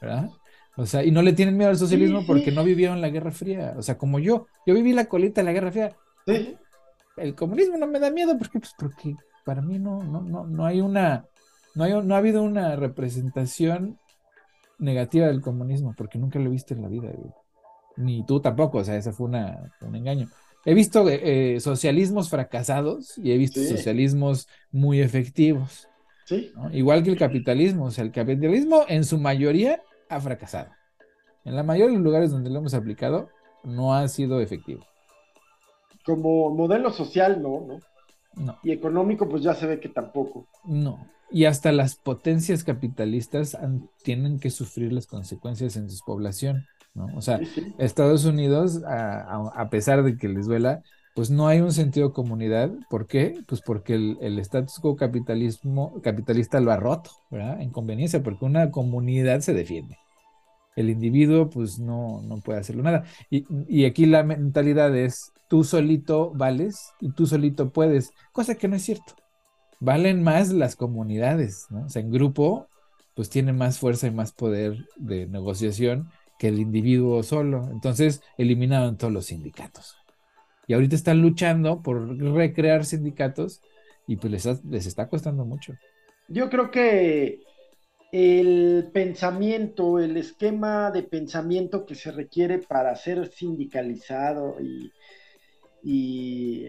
¿verdad? 0.00 0.30
O 0.76 0.86
sea, 0.86 1.04
y 1.04 1.10
no 1.10 1.22
le 1.22 1.32
tienen 1.32 1.56
miedo 1.56 1.70
al 1.70 1.76
socialismo 1.76 2.24
porque 2.26 2.52
no 2.52 2.64
vivieron 2.64 3.00
la 3.00 3.10
Guerra 3.10 3.32
Fría. 3.32 3.74
O 3.76 3.82
sea, 3.82 3.98
como 3.98 4.18
yo, 4.18 4.46
yo 4.66 4.74
viví 4.74 4.92
la 4.92 5.06
colita 5.06 5.40
de 5.40 5.44
la 5.44 5.52
Guerra 5.52 5.72
Fría. 5.72 5.96
El 7.16 7.34
comunismo 7.34 7.76
no 7.76 7.86
me 7.86 7.98
da 7.98 8.10
miedo 8.10 8.38
porque, 8.38 8.60
pues, 8.60 8.72
porque 8.78 9.14
para 9.44 9.60
mí 9.60 9.78
no, 9.78 10.02
no, 10.02 10.22
no, 10.22 10.46
no 10.46 10.64
hay 10.64 10.80
una, 10.80 11.26
no, 11.74 11.84
hay, 11.84 11.92
no 11.92 12.14
ha 12.14 12.18
habido 12.18 12.42
una 12.42 12.76
representación 12.76 13.98
negativa 14.80 15.26
del 15.26 15.40
comunismo, 15.40 15.94
porque 15.96 16.18
nunca 16.18 16.38
lo 16.38 16.46
he 16.46 16.52
visto 16.52 16.74
en 16.74 16.82
la 16.82 16.88
vida, 16.88 17.10
Ni 17.96 18.24
tú 18.24 18.40
tampoco, 18.40 18.78
o 18.78 18.84
sea, 18.84 18.96
ese 18.96 19.12
fue 19.12 19.26
una, 19.26 19.72
un 19.80 19.94
engaño. 19.94 20.28
He 20.64 20.74
visto 20.74 21.08
eh, 21.08 21.58
socialismos 21.60 22.28
fracasados 22.28 23.16
y 23.16 23.32
he 23.32 23.38
visto 23.38 23.60
socialismos 23.60 24.48
muy 24.70 25.00
efectivos. 25.00 25.88
¿Sí? 26.26 26.52
Igual 26.72 27.02
que 27.02 27.10
el 27.10 27.18
capitalismo, 27.18 27.86
o 27.86 27.90
sea, 27.90 28.04
el 28.04 28.12
capitalismo 28.12 28.84
en 28.88 29.04
su 29.04 29.18
mayoría 29.18 29.82
ha 30.08 30.20
fracasado. 30.20 30.70
En 31.44 31.56
la 31.56 31.62
mayoría 31.62 31.88
de 31.88 31.94
los 31.94 32.04
lugares 32.04 32.30
donde 32.30 32.50
lo 32.50 32.58
hemos 32.58 32.74
aplicado, 32.74 33.30
no 33.64 33.94
ha 33.94 34.06
sido 34.08 34.40
efectivo. 34.40 34.84
Como 36.04 36.50
modelo 36.50 36.92
social, 36.92 37.42
no, 37.42 37.66
¿no? 37.66 38.58
Y 38.62 38.72
económico, 38.72 39.28
pues 39.28 39.42
ya 39.42 39.54
se 39.54 39.66
ve 39.66 39.80
que 39.80 39.88
tampoco. 39.88 40.46
No. 40.64 41.06
Y 41.32 41.44
hasta 41.44 41.72
las 41.72 41.96
potencias 41.96 42.64
capitalistas 42.64 43.56
tienen 44.02 44.40
que 44.40 44.50
sufrir 44.50 44.92
las 44.92 45.06
consecuencias 45.06 45.76
en 45.76 45.88
su 45.90 46.04
población, 46.04 46.66
¿no? 46.94 47.06
O 47.16 47.22
sea, 47.22 47.40
Estados 47.78 48.24
Unidos, 48.24 48.82
a, 48.84 49.68
pesar 49.70 50.02
de 50.02 50.16
que 50.16 50.28
les 50.28 50.46
duela, 50.46 50.82
pues 51.14 51.30
no 51.30 51.48
hay 51.48 51.60
un 51.60 51.72
sentido 51.72 52.08
de 52.08 52.14
comunidad. 52.14 52.70
¿Por 52.88 53.06
qué? 53.06 53.42
Pues 53.46 53.60
porque 53.60 53.94
el, 53.94 54.18
el 54.20 54.38
status 54.40 54.78
quo 54.80 54.96
capitalismo, 54.96 56.00
capitalista 56.02 56.60
lo 56.60 56.72
ha 56.72 56.76
roto, 56.76 57.10
¿verdad? 57.30 57.60
En 57.60 57.70
conveniencia, 57.70 58.22
porque 58.22 58.44
una 58.44 58.70
comunidad 58.70 59.40
se 59.40 59.54
defiende. 59.54 59.96
El 60.76 60.90
individuo, 60.90 61.50
pues 61.50 61.78
no, 61.78 62.22
no 62.22 62.40
puede 62.40 62.60
hacerlo 62.60 62.82
nada. 62.82 63.04
Y, 63.30 63.44
y 63.68 63.84
aquí 63.84 64.06
la 64.06 64.22
mentalidad 64.22 64.96
es, 64.96 65.32
tú 65.48 65.64
solito 65.64 66.32
vales 66.32 66.92
y 67.00 67.12
tú 67.12 67.26
solito 67.26 67.70
puedes, 67.70 68.12
cosa 68.32 68.54
que 68.54 68.68
no 68.68 68.76
es 68.76 68.82
cierto. 68.82 69.19
Valen 69.80 70.22
más 70.22 70.52
las 70.52 70.76
comunidades, 70.76 71.66
¿no? 71.70 71.86
O 71.86 71.88
sea, 71.88 72.02
en 72.02 72.10
grupo, 72.10 72.68
pues 73.14 73.30
tiene 73.30 73.52
más 73.52 73.78
fuerza 73.78 74.06
y 74.06 74.10
más 74.10 74.32
poder 74.32 74.86
de 74.96 75.26
negociación 75.26 76.10
que 76.38 76.48
el 76.48 76.58
individuo 76.58 77.22
solo. 77.22 77.68
Entonces, 77.72 78.22
eliminaron 78.38 78.96
todos 78.96 79.12
los 79.12 79.26
sindicatos. 79.26 79.96
Y 80.66 80.74
ahorita 80.74 80.94
están 80.94 81.20
luchando 81.20 81.82
por 81.82 82.16
recrear 82.16 82.84
sindicatos 82.84 83.60
y 84.06 84.16
pues 84.16 84.32
les, 84.32 84.64
les 84.64 84.86
está 84.86 85.08
costando 85.08 85.44
mucho. 85.44 85.74
Yo 86.28 86.48
creo 86.48 86.70
que 86.70 87.40
el 88.12 88.90
pensamiento, 88.92 89.98
el 89.98 90.16
esquema 90.16 90.90
de 90.90 91.02
pensamiento 91.02 91.84
que 91.86 91.94
se 91.94 92.12
requiere 92.12 92.58
para 92.58 92.94
ser 92.94 93.26
sindicalizado 93.26 94.56
y 94.60 94.92
y, 95.82 96.66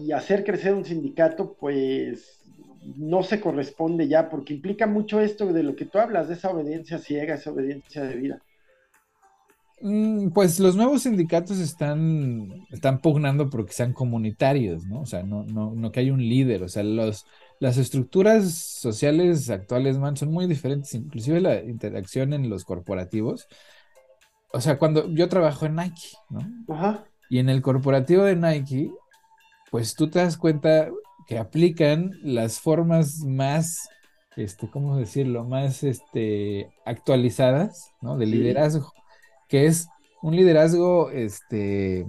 y 0.00 0.12
hacer 0.12 0.44
crecer 0.44 0.74
un 0.74 0.84
sindicato, 0.84 1.54
pues 1.54 2.40
no 2.96 3.22
se 3.22 3.40
corresponde 3.40 4.08
ya, 4.08 4.28
porque 4.28 4.54
implica 4.54 4.86
mucho 4.86 5.20
esto 5.20 5.52
de 5.52 5.62
lo 5.62 5.74
que 5.74 5.86
tú 5.86 5.98
hablas, 5.98 6.28
de 6.28 6.34
esa 6.34 6.50
obediencia 6.50 6.98
ciega, 6.98 7.34
esa 7.34 7.50
obediencia 7.50 8.02
de 8.02 8.14
vida. 8.16 8.42
Mm, 9.80 10.30
pues 10.30 10.60
los 10.60 10.76
nuevos 10.76 11.02
sindicatos 11.02 11.58
están, 11.58 12.48
están 12.70 13.00
pugnando 13.00 13.50
porque 13.50 13.72
sean 13.72 13.92
comunitarios, 13.92 14.86
¿no? 14.86 15.00
O 15.00 15.06
sea, 15.06 15.22
no, 15.22 15.44
no, 15.44 15.74
no 15.74 15.92
que 15.92 16.00
haya 16.00 16.12
un 16.12 16.22
líder, 16.22 16.62
o 16.62 16.68
sea, 16.68 16.82
los, 16.82 17.26
las 17.58 17.76
estructuras 17.76 18.54
sociales 18.54 19.50
actuales, 19.50 19.98
man, 19.98 20.16
son 20.16 20.30
muy 20.30 20.46
diferentes, 20.46 20.94
inclusive 20.94 21.40
la 21.40 21.62
interacción 21.62 22.32
en 22.32 22.48
los 22.48 22.64
corporativos. 22.64 23.46
O 24.52 24.60
sea, 24.60 24.78
cuando 24.78 25.10
yo 25.10 25.28
trabajo 25.28 25.66
en 25.66 25.76
Nike, 25.76 26.16
¿no? 26.30 26.74
Ajá. 26.74 27.04
Y 27.28 27.38
en 27.38 27.48
el 27.48 27.62
corporativo 27.62 28.22
de 28.22 28.36
Nike, 28.36 28.90
pues 29.70 29.94
tú 29.94 30.08
te 30.10 30.18
das 30.20 30.36
cuenta 30.36 30.88
que 31.26 31.38
aplican 31.38 32.12
las 32.22 32.60
formas 32.60 33.18
más, 33.20 33.88
este, 34.36 34.68
¿cómo 34.70 34.96
decirlo? 34.96 35.44
Más, 35.44 35.82
este, 35.82 36.70
actualizadas, 36.84 37.90
¿no? 38.02 38.16
De 38.18 38.26
Sí. 38.26 38.32
liderazgo, 38.32 38.92
que 39.48 39.66
es 39.66 39.88
un 40.22 40.36
liderazgo, 40.36 41.10
este, 41.10 42.06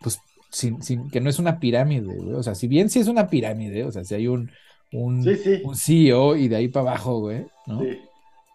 pues, 0.00 0.18
sin, 0.50 0.82
sin- 0.82 1.10
que 1.10 1.20
no 1.20 1.30
es 1.30 1.38
una 1.38 1.58
pirámide, 1.60 2.14
güey. 2.16 2.34
O 2.34 2.42
sea, 2.42 2.54
si 2.54 2.68
bien 2.68 2.88
sí 2.90 3.00
es 3.00 3.08
una 3.08 3.28
pirámide, 3.28 3.84
o 3.84 3.92
sea, 3.92 4.04
si 4.04 4.14
hay 4.14 4.28
un, 4.28 4.50
un, 4.92 5.22
Sí, 5.22 5.36
sí. 5.36 5.60
un 5.64 5.76
CEO 5.76 6.36
y 6.36 6.48
de 6.48 6.56
ahí 6.56 6.68
para 6.68 6.90
abajo, 6.90 7.20
güey, 7.20 7.46
¿no? 7.66 7.82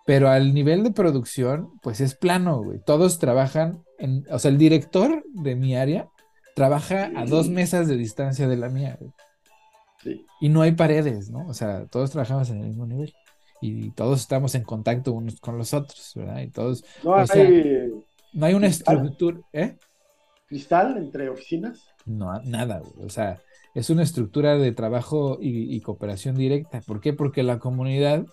Pero 0.06 0.30
al 0.30 0.54
nivel 0.54 0.84
de 0.84 0.91
producción, 0.91 1.69
pues 1.82 2.02
es 2.02 2.15
plano, 2.15 2.62
güey. 2.62 2.80
Todos 2.86 3.19
trabajan 3.19 3.84
en, 4.00 4.26
o 4.30 4.38
sea, 4.39 4.52
el 4.52 4.58
director 4.58 5.24
de 5.34 5.56
mi 5.56 5.76
área 5.78 6.10
trabaja 6.56 7.12
a 7.16 7.26
dos 7.26 7.50
mesas 7.50 7.88
de 7.88 7.98
distancia 7.98 8.48
de 8.48 8.58
la 8.58 8.70
mía, 8.70 8.98
güey. 9.00 9.13
Sí. 10.04 10.26
Y 10.42 10.50
no 10.50 10.62
hay 10.62 10.74
paredes, 10.74 11.30
¿no? 11.30 11.48
O 11.48 11.54
sea, 11.54 11.86
todos 11.88 12.12
trabajamos 12.12 12.50
en 12.50 12.60
el 12.62 12.68
mismo 12.68 12.86
nivel. 12.86 13.13
Y 13.62 13.92
todos 13.92 14.20
estamos 14.20 14.56
en 14.56 14.63
contacto 14.63 15.13
unos 15.13 15.39
con 15.39 15.58
los 15.58 15.74
otros, 15.74 16.12
¿verdad? 16.16 16.42
Y 16.42 16.50
todos, 16.52 16.84
No 17.04 17.16
hay 17.16 17.28
sea, 17.28 17.50
no 18.34 18.46
hay 18.46 18.54
una 18.54 18.68
estructura, 18.68 19.39
¿eh? 19.54 19.78
cristal 20.48 20.98
entre 20.98 21.30
oficinas. 21.30 21.94
No, 22.06 22.39
nada, 22.44 22.80
güey. 22.80 23.06
O 23.06 23.10
sea, 23.10 23.42
es 23.74 23.89
una 23.89 24.04
estructura 24.04 24.58
de 24.58 24.72
trabajo 24.74 25.38
y, 25.42 25.74
y 25.76 25.82
cooperación 25.82 26.36
directa. 26.36 26.82
¿Por 26.82 27.00
qué? 27.00 27.13
Porque 27.13 27.44
la 27.44 27.60
comunidad 27.60 28.26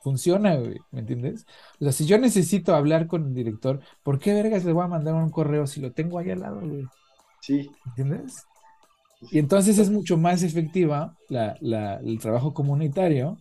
funciona, 0.00 0.56
güey, 0.56 0.78
¿me 0.92 1.00
entiendes? 1.00 1.46
O 1.80 1.84
sea, 1.84 1.92
si 1.92 2.06
yo 2.06 2.18
necesito 2.18 2.74
hablar 2.74 3.06
con 3.06 3.26
el 3.28 3.34
director, 3.34 3.80
¿por 4.02 4.18
qué 4.18 4.34
vergas 4.34 4.64
le 4.64 4.72
voy 4.72 4.84
a 4.84 4.88
mandar 4.88 5.14
un 5.14 5.30
correo 5.30 5.66
si 5.66 5.80
lo 5.80 5.92
tengo 5.92 6.18
ahí 6.18 6.30
al 6.30 6.40
lado, 6.40 6.60
güey? 6.60 6.86
Sí. 7.46 7.70
¿Me 7.84 7.90
entiendes? 7.90 8.44
Y 9.30 9.38
entonces 9.38 9.78
es 9.78 9.90
mucho 9.90 10.16
más 10.16 10.42
efectiva 10.42 11.16
la, 11.28 11.56
la- 11.60 11.96
el 11.96 12.18
trabajo 12.18 12.52
comunitario 12.54 13.38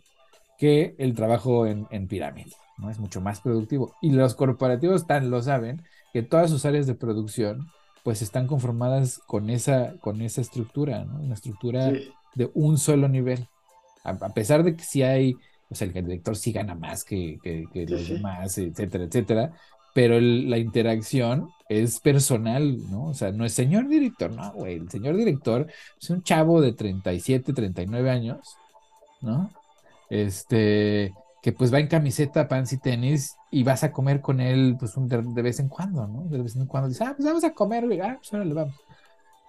que 0.57 0.95
el 0.97 1.13
trabajo 1.15 1.67
en, 1.67 1.87
en 1.91 2.07
pirámide, 2.07 2.51
¿no? 2.77 2.89
Es 2.89 2.99
mucho 2.99 3.21
más 3.21 3.41
productivo. 3.41 3.93
Y 4.01 4.11
los 4.11 4.35
corporativos 4.35 5.07
tan 5.07 5.29
lo 5.29 5.41
saben 5.41 5.81
que 6.13 6.23
todas 6.23 6.49
sus 6.49 6.65
áreas 6.65 6.87
de 6.87 6.95
producción 6.95 7.67
pues 8.03 8.21
están 8.21 8.47
conformadas 8.47 9.19
con 9.27 9.49
esa, 9.49 9.93
con 9.99 10.21
esa 10.21 10.41
estructura, 10.41 11.05
¿no? 11.05 11.19
Una 11.21 11.33
estructura 11.35 11.89
Sí. 11.91 12.11
de 12.35 12.51
un 12.53 12.77
solo 12.77 13.07
nivel. 13.09 13.47
A, 14.03 14.11
a 14.11 14.29
pesar 14.33 14.63
de 14.63 14.75
que 14.75 14.83
sí 14.83 15.03
hay, 15.03 15.35
o 15.69 15.75
sea, 15.75 15.87
el 15.87 15.93
director 15.93 16.35
sí 16.35 16.51
gana 16.51 16.75
más 16.75 17.03
que, 17.03 17.39
que- 17.41 17.65
que 17.73 17.87
Sí, 17.87 17.93
los 17.93 18.01
sí. 18.03 18.13
demás, 18.15 18.57
etcétera, 18.57 19.05
etcétera, 19.05 19.53
pero 19.93 20.19
la 20.19 20.58
interacción 20.58 21.49
es 21.69 21.99
personal, 21.99 22.77
¿no? 22.89 23.06
O 23.08 23.13
sea, 23.13 23.32
no 23.32 23.45
es 23.45 23.53
señor 23.53 23.88
director, 23.88 24.32
no, 24.32 24.53
güey, 24.53 24.75
el 24.75 24.89
señor 24.89 25.15
director 25.15 25.67
es 26.01 26.10
un 26.10 26.23
chavo 26.23 26.62
de 26.62 26.73
37, 26.73 27.53
39 27.53 28.10
años, 28.10 28.58
¿no? 29.21 29.51
Este, 30.10 31.13
que 31.41 31.51
pues 31.51 31.73
va 31.73 31.79
en 31.79 31.88
camiseta, 31.88 32.47
pants 32.47 32.73
y 32.73 32.77
tenis 32.77 33.36
y 33.51 33.63
vas 33.63 33.84
a 33.84 33.91
comer 33.91 34.21
con 34.21 34.39
él 34.39 34.77
pues 34.79 34.95
un 34.97 35.08
de, 35.08 35.41
vez 35.41 35.60
en 35.60 35.69
cuando, 35.69 36.08
¿no? 36.08 36.23
De 36.25 36.41
vez 36.41 36.56
en 36.56 36.65
cuando 36.65 36.89
dices, 36.89 37.06
ah, 37.06 37.13
pues 37.15 37.27
vamos 37.27 37.43
a 37.43 37.53
comer, 37.53 37.86
güey, 37.86 37.99
ah, 37.99 38.15
pues 38.17 38.34
órale, 38.34 38.53
vamos. 38.53 38.75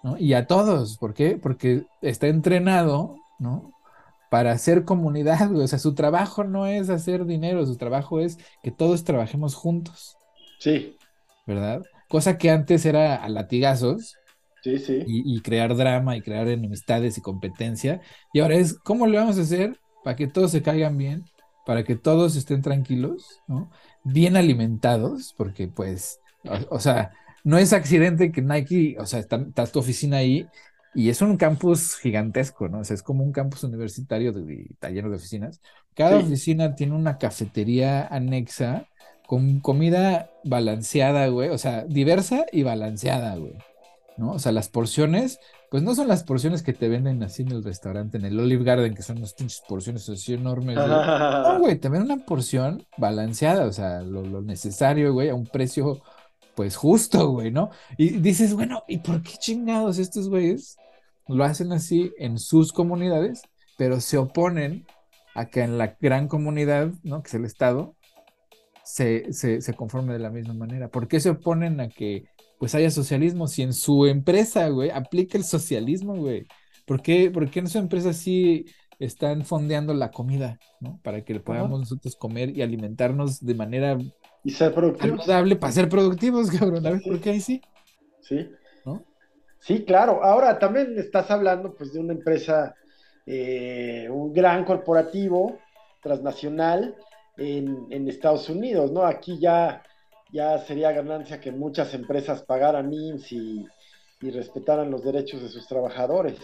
¿no? 0.03 0.19
Y 0.19 0.35
a 0.35 0.47
todos, 0.47 0.99
¿por 0.99 1.15
qué? 1.15 1.39
Porque 1.39 1.87
está 2.03 2.27
entrenado, 2.27 3.17
¿no? 3.39 3.73
Para 4.31 4.53
hacer 4.53 4.85
comunidad, 4.85 5.49
güey. 5.51 5.65
O 5.65 5.69
sea, 5.69 5.79
su 5.79 5.95
trabajo 5.95 6.45
no 6.45 6.67
es 6.67 6.91
hacer 6.91 7.27
dinero, 7.27 7.65
su 7.67 7.77
trabajo 7.77 8.21
es 8.21 8.39
que 8.63 8.71
todos 8.73 9.05
trabajemos 9.05 9.55
juntos, 9.55 10.19
Sí. 10.65 10.97
¿verdad? 11.47 11.83
Cosa 12.09 12.39
que 12.39 12.51
antes 12.51 12.85
era 12.87 13.17
a 13.17 13.29
latigazos 13.29 14.17
Sí, 14.63 14.79
sí. 14.79 15.05
y, 15.07 15.37
y 15.37 15.43
crear 15.43 15.77
drama 15.77 16.17
y 16.17 16.23
crear 16.23 16.49
enemistades 16.49 17.19
y 17.19 17.21
competencia. 17.23 18.01
Y 18.33 18.41
ahora 18.41 18.57
es, 18.57 18.79
¿cómo 18.81 19.07
le 19.07 19.19
vamos 19.19 19.39
a 19.39 19.43
hacer 19.43 19.79
para 20.03 20.17
que 20.17 20.27
todos 20.29 20.51
se 20.53 20.63
caigan 20.63 20.97
bien? 20.97 21.25
Para 21.67 21.85
que 21.85 21.97
todos 21.97 22.37
estén 22.37 22.63
tranquilos, 22.63 23.43
¿no? 23.47 23.71
Bien 24.05 24.37
alimentados, 24.37 25.35
porque 25.37 25.69
pues, 25.69 26.21
o, 26.45 26.77
o 26.77 26.81
sea, 26.81 27.13
no 27.43 27.59
es 27.59 27.73
accidente 27.73 28.33
que 28.33 28.43
Nike, 28.43 28.97
o 28.99 29.07
sea, 29.07 29.21
está, 29.21 29.37
está 29.37 29.67
tu 29.67 29.79
oficina 29.81 30.19
ahí 30.19 30.47
y 30.95 31.09
es 31.11 31.21
un 31.23 31.37
campus 31.37 31.97
gigantesco, 31.97 32.69
¿no? 32.69 32.81
O 32.81 32.85
sea, 32.85 32.95
es 32.95 33.03
como 33.03 33.25
un 33.25 33.33
campus 33.33 33.65
universitario 33.65 34.33
de, 34.33 34.45
de- 34.45 34.67
está 34.71 34.91
lleno 34.91 35.11
de 35.11 35.17
oficinas. 35.17 35.61
Cada 35.95 36.21
Sí. 36.21 36.27
oficina 36.27 36.75
tiene 36.75 36.95
una 36.95 37.19
cafetería 37.19 38.07
anexa 38.07 38.89
con 39.27 39.61
comida 39.61 40.31
balanceada, 40.45 41.29
güey, 41.29 41.51
o 41.51 41.59
sea, 41.59 41.85
diversa 41.85 42.45
y 42.53 42.63
balanceada, 42.63 43.37
güey. 43.37 43.55
¿no? 44.17 44.33
O 44.33 44.39
sea, 44.39 44.53
las 44.53 44.69
porciones, 44.69 45.41
pues 45.71 45.83
no 45.83 45.95
son 45.95 46.09
las 46.09 46.23
porciones 46.25 46.63
que 46.63 46.73
te 46.73 46.89
venden 46.89 47.23
así 47.23 47.43
en 47.43 47.53
el 47.53 47.65
restaurante, 47.65 48.17
en 48.17 48.25
el 48.25 48.39
Olive 48.39 48.65
Garden, 48.65 48.95
que 48.95 49.03
son 49.03 49.19
unas 49.19 49.35
pinches 49.35 49.63
porciones 49.69 50.09
así 50.09 50.35
enormes, 50.35 50.77
güey. 50.77 50.89
No, 50.89 51.59
güey, 51.61 51.79
venden 51.79 52.03
una 52.03 52.25
porción 52.25 52.87
balanceada, 52.97 53.67
o 53.67 53.73
sea, 53.73 54.03
lo, 54.03 54.23
lo 54.23 54.43
necesario, 54.43 55.13
güey, 55.13 55.29
a 55.31 55.35
un 55.35 55.47
precio, 55.47 56.01
pues 56.55 56.77
justo, 56.77 57.31
güey, 57.31 57.51
¿no? 57.51 57.71
Y 57.97 58.19
dices, 58.19 58.55
bueno, 58.55 58.85
¿y 58.89 58.99
por 58.99 59.23
qué 59.23 59.33
chingados 59.39 59.99
estos 59.99 60.29
güeyes 60.29 60.77
lo 61.27 61.45
hacen 61.45 61.73
así 61.73 62.13
en 62.19 62.39
sus 62.39 62.73
comunidades, 62.73 63.43
pero 63.77 64.01
se 64.01 64.19
oponen 64.19 64.87
a 65.35 65.47
que 65.47 65.63
en 65.63 65.79
la 65.79 65.97
gran 66.01 66.29
comunidad, 66.29 66.93
¿no? 67.03 67.23
Que 67.23 67.29
es 67.29 67.35
el 67.35 67.45
Estado, 67.45 67.97
se, 68.85 69.33
se, 69.33 69.61
se 69.61 69.75
conforme 69.75 70.13
de 70.13 70.19
la 70.19 70.31
misma 70.31 70.55
manera. 70.55 70.89
¿Por 70.89 71.09
qué 71.09 71.21
se 71.21 71.31
oponen 71.31 71.81
a 71.81 71.89
que 71.89 72.25
pues 72.59 72.75
haya 72.75 72.91
socialismo 72.91 73.49
si 73.49 73.63
en 73.63 73.73
su 73.73 74.07
empresa, 74.07 74.69
güey, 74.69 74.91
aplica 74.91 75.39
el 75.39 75.45
socialismo, 75.45 76.17
güey? 76.17 76.47
¿Por 76.87 77.03
qué, 77.03 77.31
por 77.31 77.51
qué 77.51 77.61
en 77.61 77.69
su 77.69 77.79
empresa 77.79 78.13
sí 78.13 78.67
están 78.99 79.45
fondeando 79.45 79.93
la 79.95 80.11
comida, 80.11 80.59
¿no? 80.81 81.01
Para 81.03 81.25
que 81.25 81.41
podamos 81.41 81.81
nosotros 81.81 82.17
comer 82.17 82.57
y 82.57 82.63
alimentarnos 82.63 83.41
de 83.45 83.55
manera 83.55 83.99
Y 84.45 84.51
ser 84.51 84.73
productivos. 84.75 85.25
saludable 85.25 85.57
para 85.57 85.73
ser 85.73 85.89
productivos, 85.89 86.51
cabrón. 86.59 86.87
A 86.87 86.91
ver, 86.91 87.03
¿por 87.03 87.21
qué 87.21 87.31
ahí 87.31 87.41
sí? 87.41 87.61
Sí. 88.21 88.51
¿No? 88.85 89.05
Sí, 89.59 89.85
claro. 89.85 90.23
Ahora 90.23 90.59
también 90.59 90.99
estás 90.99 91.31
hablando 91.31 91.75
pues 91.75 91.93
de 91.93 92.01
una 92.01 92.13
empresa, 92.13 92.75
eh, 93.27 94.09
un 94.11 94.33
gran 94.33 94.65
corporativo 94.65 95.59
transnacional 96.03 96.95
en, 97.37 97.87
en 97.91 98.09
Estados 98.09 98.49
Unidos, 98.49 98.91
¿no? 98.93 99.05
Aquí 99.05 99.39
ya, 99.41 99.83
ya 100.33 100.59
sería 100.59 100.93
ganancia 100.93 101.41
que 101.41 101.53
muchas 101.53 101.95
empresas 101.95 102.43
pagaran 102.43 102.93
IMSS 102.93 103.33
y, 103.33 103.67
y 104.21 104.31
respetaran 104.31 104.91
los 104.91 105.05
derechos 105.05 105.43
de 105.43 105.49
sus 105.49 105.67
trabajadores 105.67 106.39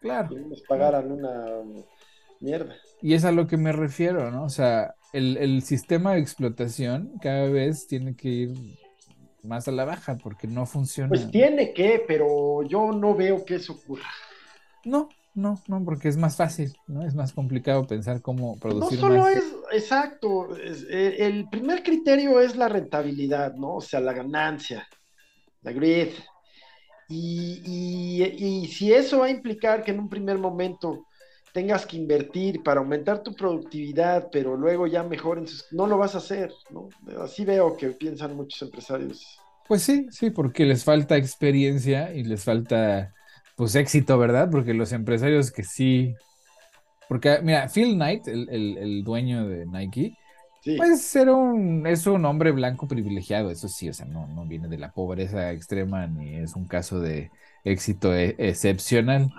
Claro. 0.00 0.30
y 0.30 0.36
no 0.36 0.48
les 0.48 0.62
pagaran 0.62 1.10
una 1.12 1.62
mierda. 2.40 2.74
Y 3.00 3.14
es 3.14 3.24
a 3.24 3.32
lo 3.32 3.46
que 3.46 3.56
me 3.56 3.72
refiero, 3.72 4.30
¿no? 4.30 4.44
O 4.44 4.48
sea, 4.48 4.94
el, 5.12 5.36
el 5.36 5.62
sistema 5.62 6.14
de 6.14 6.20
explotación 6.20 7.12
cada 7.20 7.48
vez 7.48 7.86
tiene 7.86 8.16
que 8.16 8.28
ir 8.28 8.54
más 9.42 9.68
a 9.68 9.72
la 9.72 9.84
baja 9.84 10.16
porque 10.16 10.46
no 10.46 10.66
funciona. 10.66 11.08
Pues 11.08 11.30
tiene 11.30 11.72
que, 11.72 12.04
pero 12.06 12.62
yo 12.62 12.92
no 12.92 13.14
veo 13.14 13.44
que 13.44 13.56
eso 13.56 13.74
ocurra. 13.74 14.08
No, 14.84 15.08
no, 15.34 15.62
no, 15.66 15.84
porque 15.84 16.08
es 16.08 16.16
más 16.16 16.36
fácil, 16.36 16.76
¿no? 16.86 17.02
Es 17.06 17.14
más 17.14 17.32
complicado 17.32 17.86
pensar 17.86 18.20
cómo 18.22 18.56
No 18.56 18.60
producir 18.60 18.98
solo 19.00 19.16
más. 19.20 19.34
es, 19.36 19.44
exacto, 19.74 20.56
eh, 20.56 21.16
el 21.18 21.48
primer 21.48 21.82
criterio 21.82 22.40
es 22.40 22.56
la 22.56 22.68
rentabilidad, 22.68 23.54
¿no? 23.54 23.76
O 23.76 23.80
sea, 23.80 24.00
la 24.00 24.12
ganancia, 24.12 24.86
la 25.62 25.72
y- 28.24 28.64
y 28.64 28.68
si 28.68 28.92
eso 28.92 29.20
va 29.20 29.26
a 29.26 29.30
implicar 29.30 29.82
que 29.84 29.90
en 29.92 30.00
un 30.00 30.08
primer 30.08 30.38
momento 30.38 31.06
tengas 31.52 31.86
que 31.86 31.96
invertir 31.96 32.62
para 32.62 32.80
aumentar 32.80 33.22
tu 33.22 33.34
productividad, 33.34 34.28
pero 34.32 34.56
luego 34.56 34.86
ya 34.86 35.02
mejoren 35.04 35.46
sus... 35.46 35.66
No 35.72 35.86
lo 35.86 35.98
vas 35.98 36.14
a 36.14 36.18
hacer, 36.18 36.52
¿no? 36.70 36.88
Así 37.22 37.44
veo 37.44 37.76
que 37.76 37.90
piensan 37.90 38.34
muchos 38.36 38.62
empresarios. 38.62 39.38
Pues 39.66 39.82
sí, 39.82 40.06
sí, 40.10 40.30
porque 40.30 40.64
les 40.66 40.84
falta 40.84 41.16
experiencia 41.16 42.12
y 42.14 42.22
les 42.24 42.44
falta, 42.44 43.14
pues, 43.54 43.74
éxito, 43.76 44.18
¿verdad? 44.18 44.50
Porque 44.50 44.74
los 44.74 44.92
empresarios 44.92 45.50
que 45.52 45.64
sí. 45.64 46.18
Porque, 47.06 47.38
mira, 47.42 47.68
Phil 47.68 47.94
Knight, 47.96 48.28
el, 48.28 48.48
el- 48.50 48.78
el 48.78 49.04
dueño 49.04 49.46
de 49.48 49.66
Nike, 49.66 50.16
Sí, 50.60 50.74
pues 50.74 51.14
era 51.16 51.32
un, 51.34 51.86
es 51.86 52.06
un 52.06 52.24
hombre 52.24 52.50
blanco 52.52 52.88
privilegiado, 52.88 53.50
eso 53.50 53.68
sí, 53.68 53.88
o 53.88 53.92
sea, 53.92 54.06
no, 54.06 54.26
no 54.28 54.46
viene 54.46 54.68
de 54.68 54.78
la 54.78 54.92
pobreza 54.92 55.52
extrema 55.52 56.06
ni 56.08 56.36
es 56.36 56.56
un 56.56 56.66
caso 56.66 57.00
de, 57.00 57.32
éxito 57.64 58.14
e- 58.14 58.34
excepcional. 58.38 59.32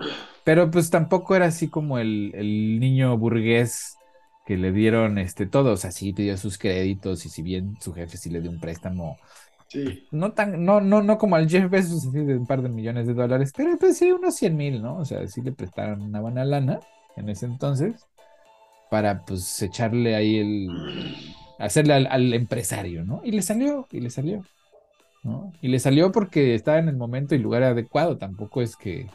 Pero 0.44 0.70
pues 0.70 0.90
tampoco 0.90 1.34
era 1.36 1.46
así 1.46 1.68
como 1.70 1.98
el, 1.98 2.32
el 2.34 2.80
niño 2.80 3.16
burgués 3.18 4.00
que 4.44 4.56
le 4.56 4.72
dieron 4.72 5.18
este 5.18 5.46
todo, 5.46 5.72
o 5.72 5.76
sea, 5.76 5.90
sí 5.92 6.12
pidió 6.12 6.36
sus 6.38 6.56
créditos 6.58 7.26
y 7.26 7.30
si 7.30 7.42
bien 7.42 7.76
su 7.80 7.92
jefe 7.94 8.16
sí 8.16 8.30
le 8.30 8.40
dio 8.40 8.50
un 8.50 8.60
préstamo, 8.60 9.20
Sí. 9.68 10.08
no 10.10 10.32
tan, 10.32 10.64
no, 10.64 10.80
no, 10.80 11.02
no 11.02 11.18
como 11.18 11.36
al 11.36 11.48
Jeff 11.48 11.70
Bezos 11.70 12.06
así 12.06 12.24
de 12.24 12.36
un 12.36 12.46
par 12.46 12.62
de 12.62 12.68
millones 12.68 13.06
de 13.06 13.14
dólares, 13.14 13.52
pero 13.56 13.76
pues 13.78 13.98
sí 13.98 14.12
unos 14.12 14.36
100 14.36 14.56
mil, 14.56 14.80
¿no? 14.82 14.98
O 14.98 15.04
sea, 15.04 15.26
sí 15.28 15.42
le 15.42 15.52
prestaron 15.52 16.02
una 16.02 16.20
buena 16.20 16.44
lana 16.44 16.80
en 17.16 17.28
ese 17.28 17.46
entonces 17.46 18.06
para 18.90 19.24
pues 19.24 19.60
echarle 19.62 20.14
ahí 20.14 20.36
el, 20.38 20.68
hacerle 21.58 21.94
al, 21.94 22.06
al 22.08 22.32
empresario, 22.34 23.04
¿no? 23.04 23.20
Y 23.24 23.32
le 23.32 23.42
salió, 23.42 23.86
y 23.90 24.00
le 24.00 24.10
salió, 24.10 24.44
¿no? 25.24 25.52
Y 25.60 25.68
le 25.68 25.78
salió 25.80 26.12
porque 26.12 26.54
estaba 26.54 26.78
en 26.78 26.88
el 26.88 26.96
momento 26.96 27.34
y 27.34 27.38
lugar 27.38 27.62
adecuado, 27.64 28.16
tampoco 28.16 28.62
es 28.62 28.76
que 28.76 29.06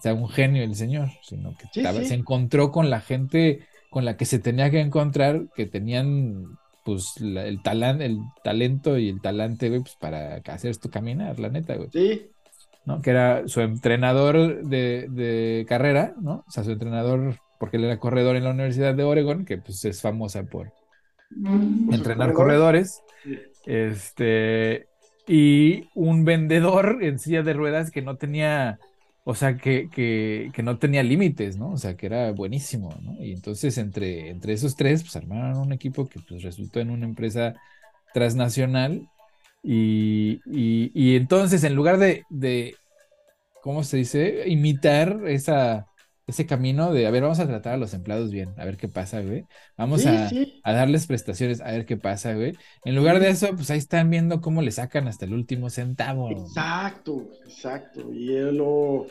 sea 0.00 0.14
un 0.14 0.28
genio 0.28 0.62
el 0.64 0.74
señor, 0.74 1.10
sino 1.22 1.56
que 1.56 1.66
Sí, 1.72 1.80
estaba- 1.80 2.00
sí. 2.00 2.06
se 2.06 2.14
encontró 2.14 2.70
con 2.72 2.90
la 2.90 3.00
gente 3.00 3.66
con 3.90 4.04
la 4.04 4.16
que 4.16 4.24
se 4.24 4.40
tenía 4.40 4.70
que 4.70 4.80
encontrar, 4.80 5.46
que 5.54 5.66
tenían 5.66 6.58
pues 6.84 7.20
la- 7.20 7.46
el 7.46 7.62
talán, 7.62 8.02
el 8.02 8.18
talento 8.42 8.98
y 8.98 9.08
el 9.08 9.20
talante, 9.22 9.68
güey, 9.68 9.80
pues 9.82 9.94
para 9.94 10.42
hacer 10.48 10.70
esto 10.72 10.90
caminar, 10.90 11.38
la 11.38 11.48
neta, 11.48 11.76
güey. 11.76 11.88
Sí. 11.92 12.33
¿No? 12.86 13.02
Que 13.02 13.10
era 13.10 13.48
su 13.48 13.60
entrenador 13.60 14.64
de, 14.64 15.06
de 15.10 15.66
carrera, 15.68 16.14
¿no? 16.20 16.44
O 16.46 16.50
sea, 16.50 16.64
su 16.64 16.72
entrenador, 16.72 17.36
porque 17.58 17.76
él 17.78 17.84
era 17.84 17.98
corredor 17.98 18.36
en 18.36 18.44
la 18.44 18.50
Universidad 18.50 18.94
de 18.94 19.04
Oregon, 19.04 19.44
que 19.44 19.58
pues 19.58 19.84
es 19.84 20.00
famosa 20.02 20.44
por 20.44 20.72
Por 21.86 21.94
entrenar 21.94 22.32
corredores, 22.32 23.02
este, 23.66 24.88
y 25.26 25.88
un 25.94 26.24
vendedor 26.24 26.98
en 27.02 27.18
silla 27.18 27.42
de 27.42 27.54
ruedas 27.54 27.90
que 27.90 28.02
no 28.02 28.16
tenía, 28.16 28.78
o 29.24 29.34
sea, 29.34 29.56
que, 29.56 29.88
que, 29.90 30.50
que 30.54 30.62
no 30.62 30.78
tenía 30.78 31.02
límites, 31.02 31.56
¿no? 31.56 31.70
O 31.72 31.76
sea, 31.78 31.96
que 31.96 32.06
era 32.06 32.32
buenísimo, 32.32 32.90
¿no? 33.02 33.16
Y 33.22 33.32
entonces 33.32 33.78
entre, 33.78 34.30
entre 34.30 34.52
esos 34.52 34.76
tres, 34.76 35.02
pues 35.02 35.16
armaron 35.16 35.58
un 35.58 35.72
equipo 35.72 36.08
que 36.08 36.20
pues 36.20 36.42
resultó 36.42 36.80
en 36.80 36.90
una 36.90 37.06
empresa 37.06 37.54
transnacional 38.12 39.08
y, 39.64 40.42
y, 40.46 40.92
y 40.94 41.16
entonces 41.16 41.64
en 41.64 41.74
lugar 41.76 41.98
de, 41.98 42.24
de, 42.30 42.76
¿cómo 43.62 43.84
se 43.84 43.96
dice? 43.98 44.44
Imitar 44.48 45.20
esa, 45.28 45.86
ese 46.26 46.46
camino 46.46 46.92
de, 46.92 47.06
a 47.06 47.10
ver, 47.10 47.22
vamos 47.22 47.40
a 47.40 47.46
tratar 47.48 47.74
a 47.74 47.76
los 47.78 47.94
empleados 47.94 48.30
bien, 48.30 48.54
a 48.58 48.64
ver 48.64 48.76
qué 48.76 48.88
pasa, 48.88 49.20
güey. 49.22 49.46
Vamos 49.76 50.02
Sí, 50.02 50.08
a, 50.08 50.28
sí. 50.28 50.64
a 50.64 50.72
darles 50.72 51.06
prestaciones, 51.06 51.60
a 51.60 51.70
ver 51.72 51.86
qué 51.86 51.96
pasa, 51.96 52.34
güey. 52.34 52.58
En 52.84 52.96
lugar 52.96 53.20
de 53.20 53.30
eso, 53.30 53.48
pues 53.56 53.70
ahí 53.70 53.78
están 53.78 54.10
viendo 54.10 54.40
cómo 54.40 54.62
le 54.62 54.72
sacan 54.72 55.08
hasta 55.08 55.26
el 55.26 55.34
último 55.34 55.70
centavo. 55.70 56.54
Exacto, 56.54 57.30
exacto. 57.44 58.12
Y 58.12 58.34
el, 58.34 58.60
o, 58.62 59.06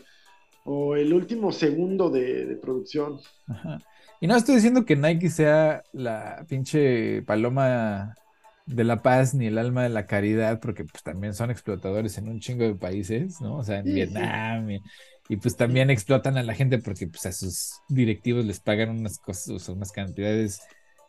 o 0.66 0.96
el 0.96 1.14
último 1.14 1.52
segundo 1.52 2.10
de, 2.10 2.46
de 2.46 2.58
producción. 2.58 3.20
Ajá. 3.48 3.84
Y 4.20 4.28
no 4.28 4.36
estoy 4.38 4.56
diciendo 4.56 4.86
que 4.86 4.96
Nike 4.96 5.30
sea 5.30 5.84
la 5.92 6.46
pinche 6.48 7.24
paloma 7.24 8.18
de 8.66 8.84
la 8.84 9.02
paz 9.02 9.34
ni 9.34 9.48
el 9.48 9.58
alma 9.58 9.84
de 9.84 9.90
la 9.90 10.06
caridad, 10.08 10.60
porque 10.62 10.86
pues 10.86 11.04
también 11.04 11.34
son 11.34 11.52
explotadores 11.52 12.18
en 12.18 12.30
un 12.30 12.40
chingo 12.40 12.64
de 12.66 12.76
países, 12.76 13.42
¿no? 13.42 13.58
O 13.58 13.64
sea, 13.64 13.80
en 13.80 13.86
Sí, 13.86 13.92
sí. 13.92 13.94
Vietnam 13.94 14.70
y, 14.72 14.82
y, 15.28 15.38
pues 15.38 15.56
también 15.58 15.90
explotan 15.90 16.38
a 16.38 16.44
la 16.44 16.56
gente 16.56 16.80
porque 16.80 17.08
pues 17.08 17.26
a 17.26 17.32
sus 17.34 17.82
directivos 17.90 18.46
les 18.46 18.60
pagan 18.62 18.90
unas 18.92 19.20
cosas, 19.20 19.50
o 19.50 19.60
sea, 19.60 19.76
unas 19.76 19.92
cantidades 19.92 20.62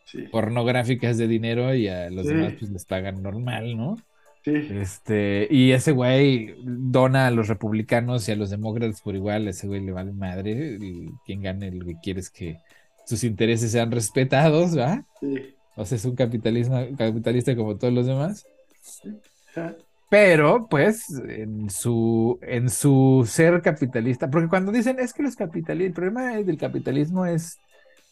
Sí. 0.05 0.29
pornográficas 0.31 1.19
de 1.19 1.29
dinero 1.29 1.75
y 1.75 1.89
a 1.89 2.11
los 2.11 2.29
demás 2.29 2.55
pues 2.59 2.71
les 2.71 2.85
pagan 2.87 3.23
normal, 3.23 3.77
¿no? 3.77 3.97
Sí. 4.45 4.53
Este, 4.69 5.47
y 5.51 5.73
ese 5.73 5.93
güey 5.93 6.55
dona 6.65 7.27
a 7.27 7.31
los 7.31 7.49
republicanos 7.49 8.29
y 8.29 8.33
a 8.33 8.37
los 8.37 8.51
demócratas 8.51 9.03
por 9.03 9.15
igual, 9.17 9.49
ese 9.49 9.67
güey 9.67 9.81
le 9.85 9.93
vale 9.93 10.13
madre, 10.13 10.79
y 10.81 11.19
quien 11.25 11.43
gane 11.43 11.71
lo 11.73 11.85
que 11.87 11.99
quiere 12.03 12.21
es 12.21 12.31
que 12.31 12.63
sus 13.05 13.25
intereses 13.25 13.73
sean 13.73 13.91
respetados, 13.93 14.77
¿va? 14.79 15.05
sí. 15.21 15.54
O 15.77 15.85
sea, 15.85 15.97
es 15.97 16.05
un 16.05 16.15
capitalismo, 16.17 16.77
capitalista 16.97 17.57
como 17.57 17.77
todos 17.79 17.93
los 17.95 18.07
demás. 18.07 18.47
Pero, 20.09 20.69
pues, 20.69 21.09
en 21.29 21.71
su, 21.71 22.39
en 22.43 22.71
su 22.71 23.25
ser 23.29 23.63
capitalista, 23.63 24.31
porque 24.31 24.49
cuando 24.49 24.71
dicen 24.71 24.99
es 25.01 25.13
que 25.13 25.23
los 25.25 25.35
capitalistas, 25.35 25.89
el 25.89 25.93
problema 25.95 26.37
del 26.37 26.57
capitalismo 26.59 27.27
es, 27.27 27.59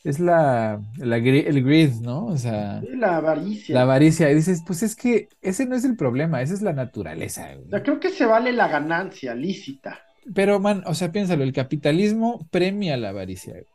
es 0.03 0.19
la, 0.19 0.81
la 0.99 1.17
el 1.19 1.65
greed, 1.65 1.93
¿no? 2.01 2.27
O 2.27 2.37
sea, 2.37 2.81
Sí, 2.81 2.97
la 2.97 3.17
avaricia. 3.19 3.75
la 3.75 3.83
avaricia. 3.83 4.31
Y 4.31 4.35
dices, 4.35 4.63
pues 4.67 4.83
es 4.83 4.97
que 4.97 5.29
ese 5.41 5.67
no 5.67 5.77
es 5.77 5.85
el 5.85 5.97
problema, 5.97 6.43
esa 6.43 6.55
es 6.55 6.63
la 6.63 6.73
naturaleza, 6.73 7.55
güey. 7.55 7.67
O 7.67 7.71
sea, 7.71 7.83
creo 7.83 7.99
que 7.99 8.11
se 8.11 8.25
vale 8.27 8.53
la 8.53 8.69
ganancia 8.69 9.35
lícita. 9.35 9.99
Pero, 10.35 10.61
man, 10.61 10.83
o 10.87 10.95
sea, 10.95 11.13
piénsalo, 11.13 11.43
el 11.45 11.53
capitalismo 11.53 12.47
premia 12.51 12.97
la 12.97 13.11
avaricia, 13.11 13.55
güey. 13.55 13.67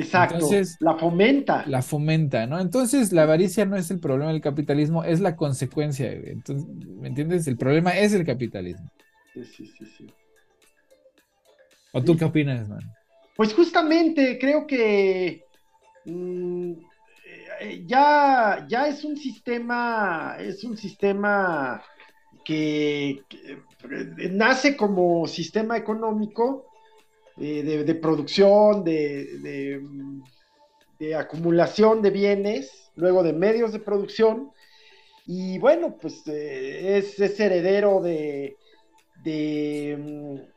Exacto. 0.00 0.34
Entonces, 0.34 0.76
la 0.80 0.96
fomenta. 0.96 1.64
la 1.66 1.82
fomenta, 1.82 2.46
¿no? 2.46 2.58
Entonces, 2.58 3.12
la 3.12 3.22
avaricia 3.22 3.66
no 3.66 3.76
es 3.76 3.90
el 3.90 4.00
problema 4.00 4.32
del 4.32 4.40
capitalismo, 4.40 5.04
es 5.04 5.20
la 5.20 5.36
consecuencia. 5.36 6.10
Entonces, 6.10 6.66
¿me 6.86 7.08
entiendes? 7.08 7.46
El 7.46 7.56
problema 7.56 7.90
es 7.98 8.12
el 8.14 8.24
capitalismo. 8.24 8.90
Sí, 9.34 9.44
sí, 9.44 9.66
sí, 9.66 9.86
sí. 9.86 10.06
¿O 11.92 12.02
tú 12.02 12.16
qué 12.16 12.24
opinas, 12.24 12.68
man? 12.68 12.80
Pues 13.36 13.52
justamente 13.52 14.38
creo 14.38 14.66
que 14.66 15.44
mm, 16.04 16.72
eh, 17.60 17.84
ya, 17.86 18.66
ya 18.68 18.86
es 18.86 19.04
un 19.04 19.16
sistema, 19.16 20.36
es 20.38 20.64
un 20.64 20.76
sistema 20.76 21.82
que, 22.44 23.22
que, 23.28 23.52
eh, 23.52 24.30
nace 24.30 24.76
como 24.76 25.26
sistema 25.26 25.76
económico 25.76 26.69
eh, 27.40 27.62
de, 27.62 27.84
de 27.84 27.94
producción, 27.94 28.84
de, 28.84 29.80
acumulación 31.16 32.02
de 32.02 32.10
bienes, 32.10 32.90
luego 32.96 33.22
de 33.22 33.32
medios 33.32 33.72
de 33.72 33.78
producción, 33.78 34.52
y 35.26 35.58
bueno, 35.58 35.96
pues 35.98 36.26
eh, 36.26 36.98
es, 36.98 37.18
es 37.18 37.40
heredero 37.40 38.00
de, 38.02 38.56
de, 39.24 39.96
mm, 39.98 40.50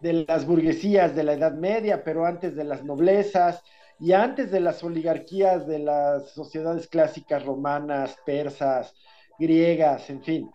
de 0.00 0.24
las 0.26 0.44
burguesías 0.46 1.14
de 1.14 1.22
la 1.22 1.34
Edad 1.34 1.54
Media, 1.54 2.02
pero 2.02 2.26
antes 2.26 2.56
de 2.56 2.64
las 2.64 2.82
noblezas 2.84 3.62
y 4.00 4.12
antes 4.12 4.50
de 4.50 4.60
las 4.60 4.82
oligarquías 4.82 5.66
de 5.66 5.78
las 5.78 6.30
sociedades 6.30 6.88
clásicas 6.88 7.44
romanas, 7.44 8.16
persas, 8.26 8.94
griegas, 9.38 10.10
en 10.10 10.22
fin. 10.22 10.50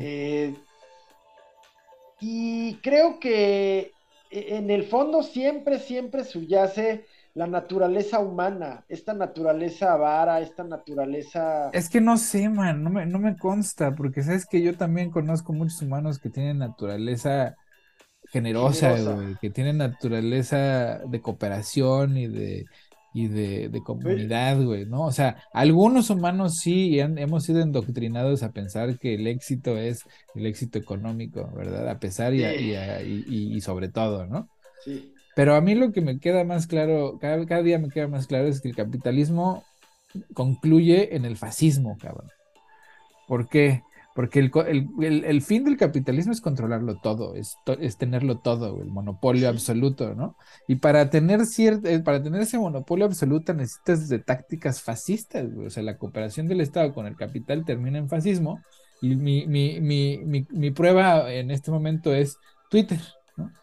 Eh, 0.00 0.54
y 2.20 2.76
creo 2.76 3.18
que 3.20 3.92
en 4.30 4.70
el 4.70 4.84
fondo 4.84 5.22
siempre, 5.22 5.78
siempre 5.78 6.24
subyace 6.24 7.06
la 7.34 7.46
naturaleza 7.46 8.18
humana, 8.18 8.84
esta 8.88 9.14
naturaleza 9.14 9.92
avara, 9.92 10.40
esta 10.40 10.64
naturaleza... 10.64 11.70
Es 11.72 11.88
que 11.88 12.00
no 12.00 12.16
sé, 12.16 12.48
man, 12.48 12.82
no 12.82 12.90
me, 12.90 13.06
no 13.06 13.18
me 13.20 13.36
consta, 13.36 13.94
porque 13.94 14.22
sabes 14.22 14.44
que 14.44 14.60
yo 14.60 14.76
también 14.76 15.10
conozco 15.10 15.52
muchos 15.52 15.80
humanos 15.82 16.18
que 16.18 16.30
tienen 16.30 16.58
naturaleza 16.58 17.56
generosa, 18.30 18.96
Generosa. 18.96 19.14
güey, 19.14 19.36
que 19.40 19.50
tienen 19.50 19.78
naturaleza 19.78 20.98
de 21.06 21.20
cooperación 21.22 22.16
y 22.16 22.26
de, 22.26 22.66
y 23.12 23.28
de, 23.28 23.68
de 23.70 23.82
comunidad, 23.82 24.62
güey, 24.62 24.86
¿no? 24.86 25.04
O 25.06 25.12
sea, 25.12 25.42
algunos 25.52 26.10
humanos 26.10 26.58
sí 26.58 27.00
han- 27.00 27.18
hemos 27.18 27.44
sido 27.44 27.60
endoctrinados 27.62 28.42
a 28.42 28.52
pensar 28.52 28.98
que 28.98 29.14
el 29.14 29.26
éxito 29.26 29.76
es 29.78 30.06
el 30.34 30.46
éxito 30.46 30.78
económico, 30.78 31.50
¿verdad? 31.54 31.88
A 31.88 31.98
pesar 31.98 32.34
y, 32.34 32.44
a- 32.44 32.56
y, 32.56 32.74
a- 32.74 33.02
y- 33.02 33.24
y- 33.26 33.56
y 33.56 33.60
sobre 33.62 33.88
todo, 33.88 34.26
¿no? 34.26 34.50
Sí, 34.84 35.14
Pero 35.34 35.54
a 35.54 35.60
mí 35.60 35.74
lo 35.74 35.92
que 35.92 36.00
me 36.02 36.18
queda 36.20 36.44
más 36.44 36.66
claro, 36.66 37.18
cada, 37.20 37.44
cada 37.46 37.62
día 37.62 37.78
me 37.78 37.90
queda 37.90 38.08
más 38.08 38.26
claro 38.26 38.48
es 38.48 38.60
que 38.60 38.68
el 38.68 38.76
capitalismo 38.76 39.68
concluye 40.34 41.16
en 41.16 41.24
el 41.26 41.36
fascismo, 41.36 41.98
cabrón. 41.98 42.32
¿Por 43.26 43.48
qué? 43.48 43.87
Porque 44.18 44.40
el, 44.40 44.50
el- 44.66 44.88
el- 45.04 45.24
el 45.24 45.42
fin 45.42 45.62
del 45.64 45.76
capitalismo 45.76 46.32
es 46.32 46.40
controlarlo 46.40 46.96
todo, 47.00 47.36
es, 47.36 47.54
to- 47.64 47.78
es 47.78 47.96
tenerlo 47.98 48.40
todo, 48.40 48.82
el 48.82 48.88
monopolio 48.90 49.48
absoluto, 49.48 50.14
¿no? 50.16 50.36
Y 50.66 50.76
para 50.76 51.08
tener 51.10 51.40
cier- 51.42 51.86
eh, 51.86 52.00
para 52.00 52.20
tener 52.22 52.40
ese 52.42 52.58
monopolio 52.58 53.06
absoluto 53.06 53.54
necesitas 53.54 54.08
de 54.08 54.18
tácticas 54.18 54.82
fascistas. 54.82 55.46
O 55.56 55.70
sea, 55.70 55.84
la 55.84 55.98
cooperación 55.98 56.48
del 56.48 56.60
Estado 56.62 56.92
con 56.94 57.06
el 57.06 57.16
capital 57.16 57.64
termina 57.64 57.98
en 57.98 58.08
fascismo. 58.08 58.64
Y 59.00 59.14
mi, 59.16 59.46
mi, 59.46 59.80
mi, 59.80 60.18
mi, 60.24 60.46
mi 60.50 60.70
prueba 60.72 61.32
en 61.32 61.50
este 61.52 61.70
momento 61.70 62.12
es 62.12 62.40
Twitter, 62.68 63.00
¿no? 63.36 63.54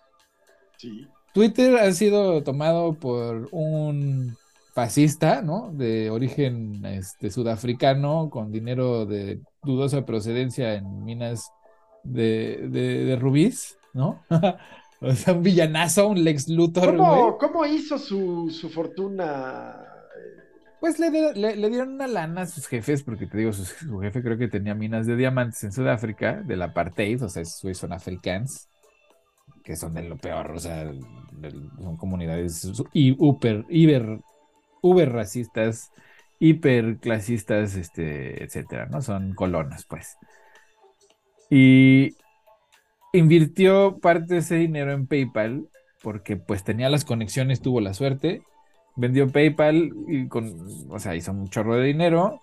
sí, 0.78 1.13
Twitter 1.34 1.76
ha 1.78 1.91
sido 1.94 2.44
tomado 2.44 2.98
por 3.00 3.50
un 3.52 4.38
fascista, 4.74 5.41
¿no? 5.41 5.72
De 5.74 6.10
origen 6.10 6.86
este, 6.86 7.30
sudafricano, 7.32 8.30
con 8.30 8.52
dinero 8.52 9.06
de 9.06 9.41
dudosa 9.65 10.06
procedencia 10.06 10.75
en 10.75 11.04
minas 11.04 11.51
de, 12.04 12.67
de, 12.69 13.06
de 13.06 13.15
rubíes, 13.17 13.78
¿no? 13.93 14.21
O 15.01 15.12
sea, 15.13 15.34
un 15.34 15.43
villanazo, 15.43 16.08
un 16.08 16.23
Lex 16.23 16.47
Luthor. 16.49 16.95
¿Cómo, 16.97 17.38
cómo 17.38 17.65
hizo 17.65 17.97
su, 17.97 18.49
su 18.49 18.69
fortuna? 18.69 19.82
Pues 20.80 20.99
le, 20.99 21.10
le- 21.34 21.56
le 21.56 21.69
dieron 21.69 21.93
una 21.93 22.08
lana 22.08 22.41
a 22.41 22.45
sus 22.47 22.67
jefes, 22.67 23.04
porque 23.04 23.28
te 23.28 23.38
digo, 23.38 23.54
su, 23.54 23.65
su 23.65 23.99
jefe 23.99 24.21
creo 24.21 24.38
que 24.38 24.47
tenía 24.47 24.75
minas 24.75 25.08
de 25.08 25.15
diamantes 25.15 25.63
en 25.63 25.71
Sudáfrica, 25.71 26.41
del 26.43 26.62
apartheid, 26.62 27.23
o 27.23 27.30
sea, 27.30 27.43
son 27.45 27.93
africanos. 27.93 28.69
que 29.63 29.75
son 29.75 29.93
de 29.95 30.04
lo 30.04 30.17
peor, 30.17 30.51
o 30.51 30.60
sea, 30.60 30.91
son 31.82 31.97
comunidades 31.97 32.71
hiper, 32.93 33.65
uber 34.82 35.12
racistas, 35.12 35.91
hiperclasistas, 36.39 37.76
este, 37.76 38.43
etcétera, 38.43 38.88
¿no? 38.88 39.02
Son 39.02 39.34
colonas, 39.34 39.86
pues. 39.86 40.17
Y 41.50 42.15
invirtió 43.13 43.98
parte 44.00 44.36
de 44.36 44.39
ese 44.39 44.56
dinero 44.56 44.91
en 44.91 45.08
PayPal 45.08 45.69
porque 46.02 46.38
pues 46.38 46.63
tenía 46.63 46.89
las 46.89 47.04
conexiones, 47.04 47.62
tuvo 47.62 47.82
la 47.82 47.95
suerte, 47.95 48.43
vendió 48.95 49.28
PayPal 49.32 49.91
y 50.08 50.28
con, 50.28 50.88
o 50.89 51.00
sea, 51.00 51.15
hizo 51.15 51.32
un 51.32 51.50
chorro 51.50 51.78
de 51.78 51.86
dinero 51.86 52.41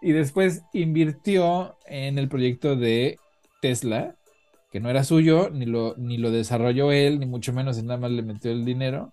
y 0.00 0.12
después 0.12 0.62
invirtió 0.72 1.76
en 1.86 2.18
el 2.18 2.28
proyecto 2.28 2.74
de 2.74 3.18
Tesla, 3.60 4.16
que 4.70 4.80
no 4.80 4.88
era 4.88 5.04
suyo, 5.04 5.50
ni 5.50 5.66
lo, 5.66 5.94
ni 5.98 6.16
lo 6.16 6.30
desarrolló 6.30 6.90
él, 6.90 7.20
ni 7.20 7.26
mucho 7.26 7.52
menos, 7.52 7.82
nada 7.82 8.00
más 8.00 8.10
le 8.10 8.22
metió 8.22 8.50
el 8.50 8.64
dinero, 8.64 9.12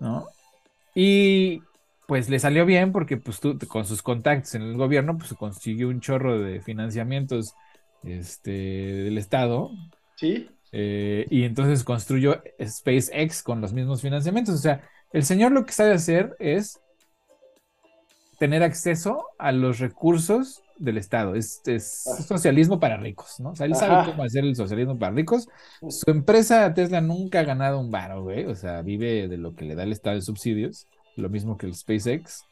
¿no? 0.00 0.26
Y 0.94 1.62
pues 2.06 2.28
le 2.28 2.38
salió 2.38 2.66
bien 2.66 2.92
porque 2.92 3.16
pues 3.16 3.40
tú, 3.40 3.58
con 3.68 3.84
sus 3.84 4.02
contactos 4.02 4.54
en 4.54 4.62
el 4.62 4.76
gobierno, 4.76 5.16
pues 5.16 5.32
consiguió 5.34 5.88
un 5.88 6.00
chorro 6.00 6.38
de 6.38 6.60
financiamientos 6.60 7.54
este, 8.02 8.50
del 8.50 9.18
Estado. 9.18 9.70
Sí. 10.16 10.48
Eh, 10.72 11.26
y 11.30 11.44
entonces 11.44 11.84
construyó 11.84 12.42
SpaceX 12.62 13.42
con 13.42 13.60
los 13.60 13.72
mismos 13.72 14.02
financiamientos. 14.02 14.54
O 14.56 14.58
sea, 14.58 14.82
el 15.12 15.24
señor 15.24 15.52
lo 15.52 15.64
que 15.64 15.72
sabe 15.72 15.92
hacer 15.92 16.36
es 16.38 16.80
tener 18.38 18.62
acceso 18.62 19.26
a 19.38 19.52
los 19.52 19.78
recursos 19.78 20.62
del 20.76 20.98
Estado. 20.98 21.34
Es, 21.34 21.62
ah. 21.66 22.22
socialismo 22.22 22.80
para 22.80 22.96
ricos, 22.96 23.38
¿no? 23.38 23.50
O 23.50 23.54
sea, 23.54 23.66
él 23.66 23.74
sabe 23.74 24.10
cómo 24.10 24.24
hacer 24.24 24.44
el 24.44 24.56
socialismo 24.56 24.98
para 24.98 25.14
ricos. 25.14 25.48
Su 25.88 26.10
empresa 26.10 26.74
Tesla 26.74 27.00
nunca 27.00 27.40
ha 27.40 27.44
ganado 27.44 27.78
un 27.78 27.90
baro, 27.90 28.22
güey. 28.22 28.44
O 28.46 28.54
sea, 28.54 28.82
vive 28.82 29.28
de 29.28 29.38
lo 29.38 29.54
que 29.54 29.64
le 29.64 29.74
da 29.74 29.84
el 29.84 29.92
Estado 29.92 30.16
de 30.16 30.22
subsidios, 30.22 30.88
lo 31.16 31.28
mismo 31.28 31.56
que 31.56 31.66
el 31.66 31.74
SpaceX. 31.74 32.44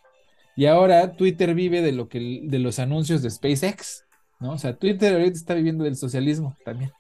Y 0.57 0.67
ahora 0.67 1.13
Twitter 1.13 1.55
vive 1.55 1.83
de 1.83 1.93
lo 1.93 2.09
que 2.09 2.41
de 2.43 2.59
los 2.59 2.79
anuncios 2.79 3.23
de 3.23 3.31
SpaceX, 3.31 4.05
¿no? 4.41 4.53
O 4.53 4.59
sea, 4.59 4.77
Twitter 4.77 5.15
ahorita 5.15 5.37
está 5.37 5.55
viviendo 5.55 5.85
del 5.85 5.97
socialismo 5.97 6.57
también. 6.65 6.93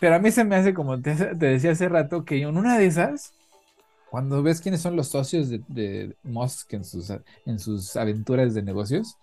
Pero 0.00 0.14
a 0.14 0.18
mí 0.18 0.30
se 0.30 0.44
me 0.44 0.56
hace, 0.56 0.72
como 0.72 1.00
te, 1.00 1.14
te 1.14 1.46
decía 1.46 1.72
hace 1.72 1.88
rato, 1.88 2.24
que 2.24 2.40
en 2.40 2.56
una 2.56 2.78
de 2.78 2.86
esas 2.86 3.34
cuando 4.10 4.42
ves 4.42 4.60
quiénes 4.60 4.80
son 4.82 4.96
los 4.96 5.08
socios 5.08 5.48
de, 5.48 5.62
de 5.68 6.16
Musk 6.24 6.74
en 6.74 6.84
sus, 6.84 7.10
en 7.46 7.58
sus 7.60 7.94
aventuras 7.94 8.54
de 8.54 8.62
negocios, 8.62 9.16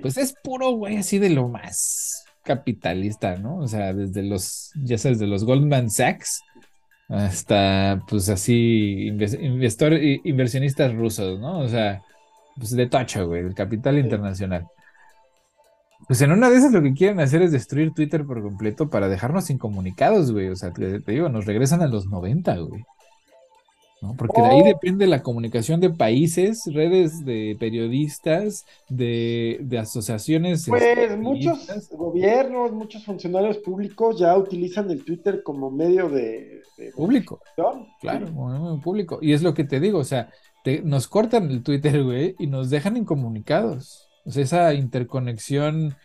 pues 0.00 0.16
es 0.16 0.34
puro 0.42 0.70
güey 0.70 0.96
así 0.96 1.18
de 1.18 1.28
lo 1.28 1.48
más 1.48 2.24
capitalista, 2.42 3.36
¿no? 3.36 3.58
O 3.58 3.68
sea, 3.68 3.92
desde 3.92 4.22
los, 4.22 4.70
ya 4.82 4.96
sabes, 4.96 5.18
de 5.18 5.26
los 5.26 5.44
Goldman 5.44 5.90
Sachs 5.90 6.40
hasta, 7.10 8.02
pues 8.08 8.28
así, 8.28 9.08
inversionistas 10.24 10.94
rusos, 10.94 11.40
¿no? 11.40 11.58
O 11.58 11.68
sea, 11.68 12.02
pues 12.56 12.70
de 12.70 12.86
tocho, 12.86 13.26
güey, 13.26 13.42
el 13.42 13.54
capital 13.54 13.98
internacional. 13.98 14.66
Pues 16.06 16.22
en 16.22 16.32
una 16.32 16.48
de 16.50 16.56
esas 16.56 16.72
lo 16.72 16.82
que 16.82 16.94
quieren 16.94 17.20
hacer 17.20 17.42
es 17.42 17.52
destruir 17.52 17.92
Twitter 17.92 18.24
por 18.24 18.42
completo 18.42 18.88
para 18.88 19.08
dejarnos 19.08 19.50
incomunicados, 19.50 20.32
güey. 20.32 20.48
O 20.48 20.56
sea, 20.56 20.72
te 20.72 21.00
digo, 21.06 21.28
nos 21.28 21.46
regresan 21.46 21.82
a 21.82 21.88
los 21.88 22.06
90, 22.06 22.56
güey. 22.56 22.84
Porque 24.16 24.40
de 24.40 24.48
ahí 24.48 24.60
oh. 24.62 24.64
depende 24.64 25.06
la 25.06 25.22
comunicación 25.22 25.78
de 25.80 25.90
países, 25.90 26.62
redes 26.72 27.22
de 27.24 27.54
periodistas, 27.60 28.64
de, 28.88 29.78
asociaciones. 29.78 30.64
Pues 30.66 31.18
muchos 31.18 31.90
gobiernos, 31.90 32.72
muchos 32.72 33.04
funcionarios 33.04 33.58
públicos 33.58 34.18
ya 34.18 34.36
utilizan 34.36 34.90
el 34.90 35.04
Twitter 35.04 35.42
como 35.42 35.70
medio 35.70 36.08
de... 36.08 36.62
público. 36.96 37.40
Claro, 38.00 38.26
como 38.34 38.80
público. 38.80 39.18
Y 39.20 39.34
es 39.34 39.42
lo 39.42 39.52
que 39.52 39.64
te 39.64 39.80
digo, 39.80 39.98
o 39.98 40.04
sea, 40.04 40.30
nos 40.82 41.06
cortan 41.06 41.50
el 41.50 41.62
Twitter, 41.62 42.02
güey, 42.02 42.34
y 42.38 42.46
nos 42.46 42.70
dejan 42.70 42.96
incomunicados. 42.96 44.08
O 44.24 44.30
sea, 44.30 44.42
esa 44.42 44.74
interconexión 44.74 45.96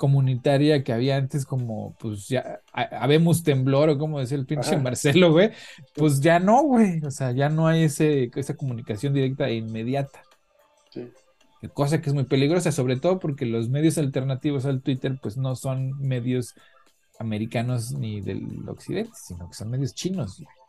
comunitaria 0.00 0.82
que 0.82 0.94
había 0.94 1.18
antes, 1.18 1.44
como 1.44 1.94
pues 2.00 2.26
ya 2.26 2.62
habemos 2.72 3.42
temblor 3.42 3.90
o 3.90 3.98
como 3.98 4.18
decía 4.18 4.38
el 4.38 4.46
pinche 4.46 4.78
Marcelo, 4.78 5.30
güey, 5.30 5.50
pues 5.94 6.22
ya 6.22 6.38
no, 6.38 6.62
güey, 6.62 7.04
o 7.04 7.10
sea, 7.10 7.32
ya 7.32 7.50
no 7.50 7.68
hay 7.68 7.82
ese, 7.84 8.30
esa 8.34 8.56
comunicación 8.56 9.12
directa 9.12 9.50
e 9.50 9.56
inmediata. 9.56 10.22
Sí. 10.88 11.10
Cosa 11.74 12.00
que 12.00 12.08
es 12.08 12.14
muy 12.14 12.24
peligrosa, 12.24 12.72
sobre 12.72 12.96
todo 12.96 13.18
porque 13.18 13.44
los 13.44 13.68
medios 13.68 13.98
alternativos 13.98 14.64
al 14.64 14.80
Twitter, 14.80 15.18
pues 15.20 15.36
no 15.36 15.54
son 15.54 15.90
medios 16.00 16.54
americanos 17.18 17.92
ni 17.92 18.22
del 18.22 18.66
occidente, 18.66 19.12
sino 19.14 19.48
que 19.48 19.54
son 19.54 19.68
medios 19.68 19.94
chinos. 19.94 20.38
Güey 20.38 20.59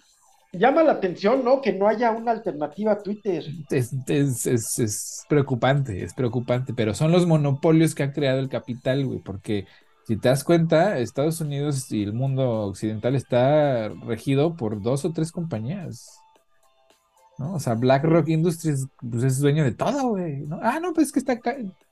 llama 0.53 0.83
la 0.83 0.93
atención, 0.93 1.43
¿no? 1.43 1.61
Que 1.61 1.73
no 1.73 1.87
haya 1.87 2.11
una 2.11 2.31
alternativa 2.31 2.93
a 2.93 2.99
Twitter. 2.99 3.45
Es, 3.69 5.25
preocupante, 5.29 6.03
es 6.03 6.13
preocupante, 6.13 6.73
pero 6.73 6.93
son 6.93 7.11
los 7.11 7.25
monopolios 7.25 7.95
que 7.95 8.03
ha 8.03 8.13
creado 8.13 8.39
el 8.39 8.49
capital, 8.49 9.05
güey, 9.05 9.19
porque 9.19 9.65
si 10.05 10.17
te 10.17 10.29
das 10.29 10.43
cuenta, 10.43 10.97
Estados 10.97 11.39
Unidos 11.41 11.91
y 11.91 12.03
el 12.03 12.13
mundo 12.13 12.67
occidental 12.67 13.15
está 13.15 13.89
regido 13.89 14.55
por 14.55 14.81
dos 14.81 15.05
o 15.05 15.13
tres 15.13 15.31
compañías. 15.31 16.19
¿no? 17.37 17.53
O 17.53 17.59
sea, 17.59 17.75
BlackRock 17.75 18.27
Industries 18.27 18.87
pues, 19.09 19.23
es 19.23 19.39
dueño 19.39 19.63
de 19.63 19.71
todo, 19.71 20.09
güey. 20.09 20.45
Ah, 20.61 20.79
no, 20.81 20.93
pues 20.93 21.07
es 21.07 21.13
que 21.13 21.19
está 21.19 21.39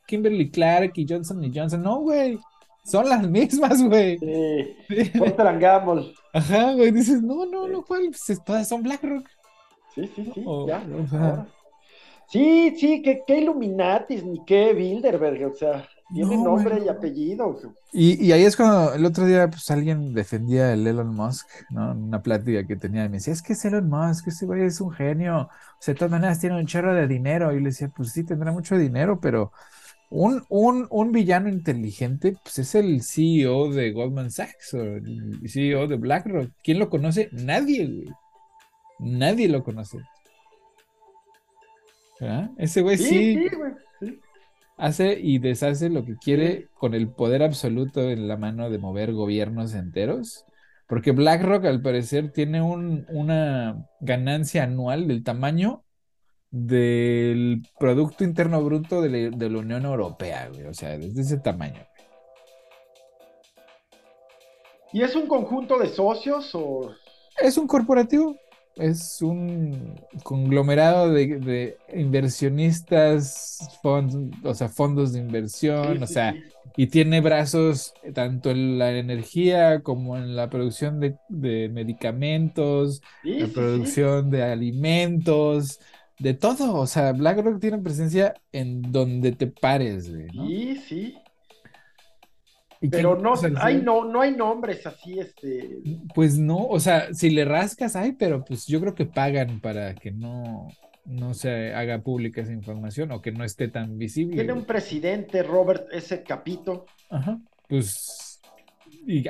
Kimberly 0.06 0.50
Clark 0.50 0.93
y 0.95 1.06
Johnson 1.08 1.43
y 1.43 1.52
Johnson. 1.56 1.82
No, 1.82 2.00
güey. 2.00 2.39
Son 2.83 3.07
las 3.07 3.27
mismas, 3.27 3.83
güey. 3.83 4.17
Sí. 4.17 4.75
sí. 4.87 5.11
Gamble. 5.59 6.13
Ajá, 6.33 6.73
güey. 6.73 6.91
Dices, 6.91 7.21
no, 7.21 7.45
no, 7.45 7.67
no, 7.67 7.83
¿cuál? 7.83 8.09
Pues, 8.09 8.41
todas 8.45 8.67
son 8.67 8.83
BlackRock. 8.83 9.27
Sí, 9.95 10.09
sí, 10.15 10.31
sí. 10.33 10.45
ya. 10.67 11.47
Sí, 12.27 12.75
sí, 12.77 13.01
que 13.01 13.23
qué 13.25 13.39
Illuminatis, 13.39 14.23
ni 14.23 14.45
qué 14.45 14.73
Bilderberg, 14.73 15.51
o 15.51 15.55
sea, 15.55 15.87
tiene 16.13 16.37
nombre 16.37 16.79
y 16.85 16.87
apellido. 16.87 17.57
Y, 17.91 18.23
y, 18.23 18.31
ahí 18.31 18.43
es 18.43 18.55
cuando 18.55 18.93
el 18.93 19.03
otro 19.03 19.25
día 19.25 19.49
pues 19.49 19.69
alguien 19.71 20.13
defendía 20.13 20.73
el 20.73 20.85
Elon 20.85 21.15
Musk, 21.15 21.47
¿no? 21.71 21.91
Una 21.91 22.21
plática 22.21 22.67
que 22.67 22.75
tenía 22.75 23.05
y 23.05 23.09
me 23.09 23.17
decía, 23.17 23.33
es 23.33 23.41
que 23.41 23.53
es 23.53 23.65
Elon 23.65 23.89
Musk, 23.89 24.27
ese 24.27 24.45
güey 24.45 24.63
es 24.63 24.79
un 24.79 24.91
genio, 24.91 25.41
o 25.41 25.77
sea, 25.79 25.95
de 25.95 25.97
todas 25.97 26.11
maneras 26.11 26.39
tiene 26.39 26.59
un 26.59 26.67
chorro 26.67 26.93
de 26.93 27.07
dinero. 27.07 27.51
Y 27.51 27.59
le 27.59 27.69
decía, 27.69 27.91
pues 27.95 28.11
sí, 28.11 28.23
tendrá 28.23 28.51
mucho 28.51 28.77
dinero, 28.77 29.19
pero 29.19 29.51
un, 30.10 30.88
un, 30.89 31.12
villano 31.12 31.50
inteligente, 31.50 32.36
pues 32.43 32.60
es 32.60 32.76
el 32.76 33.04
CEO 33.04 33.72
de 33.72 33.91
Goldman 33.91 34.32
Sachs 34.32 34.74
o 34.74 34.82
el 34.82 35.39
CEO 35.48 35.88
de 35.88 35.98
BlackRock. 35.98 36.52
¿Quién 36.63 36.80
lo 36.80 36.89
conoce? 36.89 37.30
Nadie, 37.32 37.86
güey. 37.86 38.10
Nadie 39.00 39.48
lo 39.48 39.63
conoce. 39.63 40.00
Ese 42.58 42.82
güey 42.82 42.98
sí, 42.98 43.48
hace 44.78 45.17
y 45.19 45.39
deshace 45.39 45.89
lo 45.89 46.04
que 46.04 46.17
quiere 46.17 46.67
con 46.74 46.93
el 46.93 47.08
poder 47.08 47.43
absoluto 47.43 48.10
en 48.10 48.28
la 48.28 48.36
mano 48.36 48.69
de 48.69 48.78
mover 48.78 49.13
gobiernos 49.13 49.74
enteros. 49.74 50.45
Porque 50.88 51.12
BlackRock 51.12 51.65
al 51.65 51.82
parecer 51.82 52.32
tiene 52.32 52.62
un, 52.62 53.06
una 53.10 53.86
ganancia 54.02 54.63
anual 54.63 55.08
del 55.08 55.24
tamaño 55.24 55.84
del 56.51 57.62
Producto 57.79 58.23
Interno 58.23 58.63
Bruto 58.63 59.01
de 59.01 59.31
la, 59.31 59.59
Unión 59.59 59.85
Europea, 59.85 60.49
güey. 60.49 60.65
O 60.65 60.73
sea, 60.73 60.97
desde 60.97 61.21
ese 61.21 61.38
tamaño. 61.38 61.85
¿Y 64.91 65.03
es 65.03 65.15
un 65.15 65.27
conjunto 65.27 65.77
de 65.77 65.88
socios 65.89 66.49
o...? 66.53 66.91
Es 67.39 67.57
un 67.57 67.67
corporativo. 67.67 68.35
Es 68.75 69.21
un 69.21 69.99
conglomerado 70.23 71.12
de, 71.12 71.77
inversionistas, 71.93 73.59
fondos, 73.81 74.39
o 74.43 74.53
sea, 74.53 74.69
fondos 74.69 75.12
de 75.12 75.19
inversión, 75.19 76.01
o 76.01 76.07
sea, 76.07 76.33
y 76.77 76.88
tiene 76.88 77.19
brazos 77.19 77.93
tanto 78.13 78.51
en 78.51 78.79
la 78.79 78.97
energía 78.97 79.81
como 79.81 80.17
en 80.17 80.38
la 80.38 80.49
producción 80.49 81.01
de, 81.01 81.69
medicamentos, 81.69 83.01
la 83.21 83.47
producción 83.47 84.29
de 84.31 84.43
alimentos, 84.43 85.81
de 86.19 86.34
todo. 86.34 86.75
O 86.75 86.88
sea, 86.88 87.13
BlackRock 87.13 87.60
tiene 87.60 87.79
presencia 87.79 88.36
en 88.51 88.91
donde 88.91 89.32
te 89.32 89.47
pares, 89.47 90.10
güey. 90.10 90.29
Sí, 90.29 90.75
sí. 90.88 91.17
Pero 92.91 93.17
no, 93.17 93.34
hay, 93.57 93.82
no, 93.82 94.05
no 94.05 94.22
hay 94.22 94.36
nombres 94.36 94.88
así, 94.88 95.20
este. 95.20 95.80
Pues 96.15 96.38
no, 96.38 96.65
o 96.65 96.80
sea, 96.80 97.13
si 97.13 97.30
le 97.30 97.43
rascas, 97.43 97.97
hay, 97.97 98.13
pero 98.13 98.45
pues 98.45 98.67
yo 98.67 98.80
creo 98.80 98.95
que 98.95 99.05
pagan 99.05 99.59
para 99.59 99.95
que 99.95 100.11
no, 100.11 100.70
no 101.03 101.34
se 101.34 101.74
haga 101.74 102.01
pública 102.01 102.41
esa 102.41 102.53
información 102.53 103.11
o 103.11 103.22
que 103.22 103.34
no 103.34 103.43
esté 103.43 103.67
tan 103.67 103.97
visible. 103.97 104.36
Tiene 104.36 104.53
un 104.53 104.63
presidente, 104.63 105.43
Robert 105.43 105.89
S. 105.91 106.24
Capito. 106.24 106.86
Ajá. 107.09 107.38
Pues, 107.67 108.39
¿y, 109.05 109.26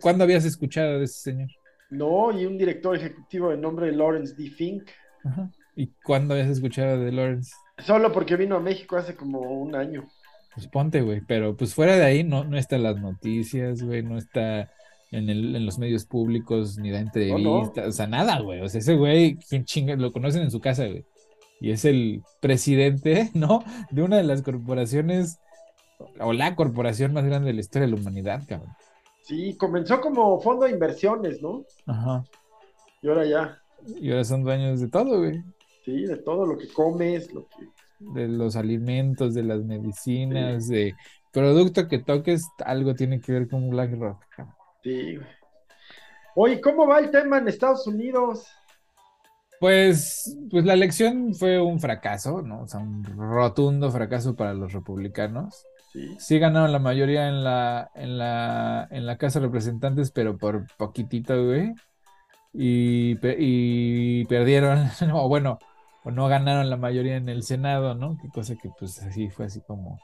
¿cuándo 0.00 0.24
habías 0.24 0.46
escuchado 0.46 0.98
de 0.98 1.04
ese 1.04 1.32
señor? 1.32 1.50
No, 1.90 2.32
y 2.32 2.46
un 2.46 2.56
director 2.56 2.96
ejecutivo 2.96 3.50
de 3.50 3.58
nombre 3.58 3.92
Lawrence 3.92 4.34
D. 4.34 4.48
Fink. 4.50 4.88
Ajá. 5.22 5.50
¿Y 5.76 5.92
cuándo 6.02 6.34
habías 6.34 6.48
escuchado 6.48 6.98
de 6.98 7.12
Lawrence? 7.12 7.52
Solo 7.84 8.10
porque 8.10 8.36
vino 8.36 8.56
a 8.56 8.60
México 8.60 8.96
hace 8.96 9.14
como 9.14 9.40
un 9.40 9.74
año. 9.74 10.08
Pues 10.54 10.66
ponte, 10.68 11.02
güey, 11.02 11.20
pero 11.20 11.54
pues 11.54 11.74
fuera 11.74 11.96
de 11.96 12.04
ahí 12.04 12.24
no, 12.24 12.44
no 12.44 12.56
están 12.56 12.82
las 12.82 12.96
noticias, 12.96 13.82
güey, 13.82 14.02
no 14.02 14.16
está 14.16 14.70
en, 15.10 15.28
el, 15.28 15.54
en 15.54 15.66
los 15.66 15.78
medios 15.78 16.06
públicos, 16.06 16.78
ni 16.78 16.90
da 16.90 16.98
entrevistas, 16.98 17.86
o 17.86 17.92
sea, 17.92 18.06
nada, 18.06 18.40
güey. 18.40 18.62
O 18.62 18.68
sea, 18.68 18.80
ese 18.80 18.94
güey, 18.94 19.36
¿quién 19.48 19.66
chinga? 19.66 19.94
Lo 19.96 20.12
conocen 20.12 20.42
en 20.42 20.50
su 20.50 20.60
casa, 20.60 20.86
güey. 20.86 21.04
Y 21.60 21.72
es 21.72 21.84
el 21.84 22.22
presidente, 22.40 23.30
¿no? 23.34 23.62
De 23.90 24.02
una 24.02 24.16
de 24.16 24.24
las 24.24 24.40
corporaciones, 24.40 25.38
o 26.18 26.32
la 26.32 26.56
corporación 26.56 27.12
más 27.12 27.26
grande 27.26 27.48
de 27.48 27.54
la 27.54 27.60
historia 27.60 27.86
de 27.86 27.94
la 27.94 28.00
humanidad, 28.00 28.42
cabrón. 28.48 28.72
Sí, 29.22 29.56
comenzó 29.58 30.00
como 30.00 30.40
fondo 30.40 30.64
de 30.64 30.72
inversiones, 30.72 31.42
¿no? 31.42 31.64
Ajá. 31.86 32.24
Y 33.02 33.08
ahora 33.08 33.26
ya. 33.26 33.58
Y 34.00 34.10
ahora 34.10 34.24
son 34.24 34.42
dueños 34.42 34.80
de 34.80 34.88
todo, 34.88 35.18
güey. 35.18 35.42
Sí, 35.86 36.04
de 36.04 36.16
todo 36.16 36.44
lo 36.44 36.58
que 36.58 36.66
comes, 36.66 37.32
lo 37.32 37.46
que. 37.46 37.68
De 38.00 38.26
los 38.26 38.56
alimentos, 38.56 39.34
de 39.34 39.44
las 39.44 39.62
medicinas, 39.62 40.66
de 40.66 40.96
producto 41.32 41.86
que 41.86 42.00
toques, 42.00 42.44
algo 42.64 42.94
tiene 42.94 43.20
que 43.20 43.30
ver 43.30 43.48
con 43.48 43.70
BlackRock. 43.70 44.20
Sí, 44.82 45.14
güey. 45.16 45.28
Oye, 46.34 46.60
¿cómo 46.60 46.88
va 46.88 46.98
el 46.98 47.10
tema 47.12 47.38
en 47.38 47.46
Estados 47.46 47.86
Unidos? 47.86 48.48
Pues, 49.60 50.36
pues 50.50 50.64
la 50.64 50.74
elección 50.74 51.34
fue 51.34 51.60
un 51.60 51.78
fracaso, 51.78 52.42
¿no? 52.42 52.62
O 52.62 52.66
sea, 52.66 52.80
un 52.80 53.04
rotundo 53.04 53.90
fracaso 53.92 54.34
para 54.34 54.54
los 54.54 54.72
republicanos. 54.72 55.64
Sí. 55.92 56.16
Sí 56.18 56.38
ganaron 56.40 56.72
la 56.72 56.80
mayoría 56.80 57.28
en 57.28 57.44
la, 57.44 57.90
en 57.94 58.18
la, 58.18 58.88
en 58.90 59.06
la 59.06 59.16
Casa 59.16 59.38
de 59.38 59.46
Representantes, 59.46 60.10
pero 60.10 60.36
por 60.36 60.66
poquitito, 60.76 61.46
güey. 61.46 61.72
Y, 62.52 63.16
y 63.38 64.24
perdieron, 64.26 64.88
o 65.12 65.28
bueno, 65.28 65.58
o 66.06 66.12
no 66.12 66.28
ganaron 66.28 66.70
la 66.70 66.76
mayoría 66.78 67.16
en 67.16 67.28
el 67.28 67.42
Senado, 67.42 67.94
¿no? 67.96 68.16
Qué 68.22 68.30
cosa 68.30 68.56
que 68.56 68.70
pues 68.78 69.02
así 69.02 69.28
fue 69.30 69.46
así 69.46 69.60
como 69.62 70.00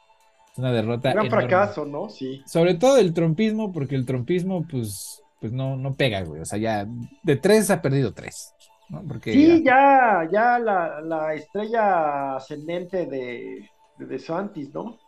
una 0.56 0.72
derrota 0.72 1.10
Gran 1.12 1.26
enorme. 1.26 1.30
fracaso, 1.30 1.84
¿no? 1.86 2.08
Sí. 2.10 2.42
Sobre 2.46 2.74
todo 2.74 2.98
el 2.98 3.14
trompismo, 3.14 3.72
porque 3.72 3.94
el 3.94 4.06
trompismo, 4.06 4.66
pues, 4.68 5.22
pues 5.40 5.52
no, 5.52 5.76
no 5.76 5.94
pega, 5.94 6.22
güey. 6.24 6.40
O 6.42 6.44
sea, 6.44 6.58
ya 6.58 6.86
de 7.22 7.36
tres 7.36 7.70
ha 7.70 7.82
perdido 7.82 8.12
tres, 8.14 8.54
¿no? 8.88 9.02
Porque 9.06 9.32
Sí, 9.32 9.62
ya, 9.64 10.28
ya 10.32 10.58
la, 10.58 11.00
la 11.00 11.34
estrella 11.34 12.36
ascendente 12.36 13.06
de, 13.06 13.70
de 13.98 14.06
DeSantis, 14.06 14.72
¿no? 14.74 14.98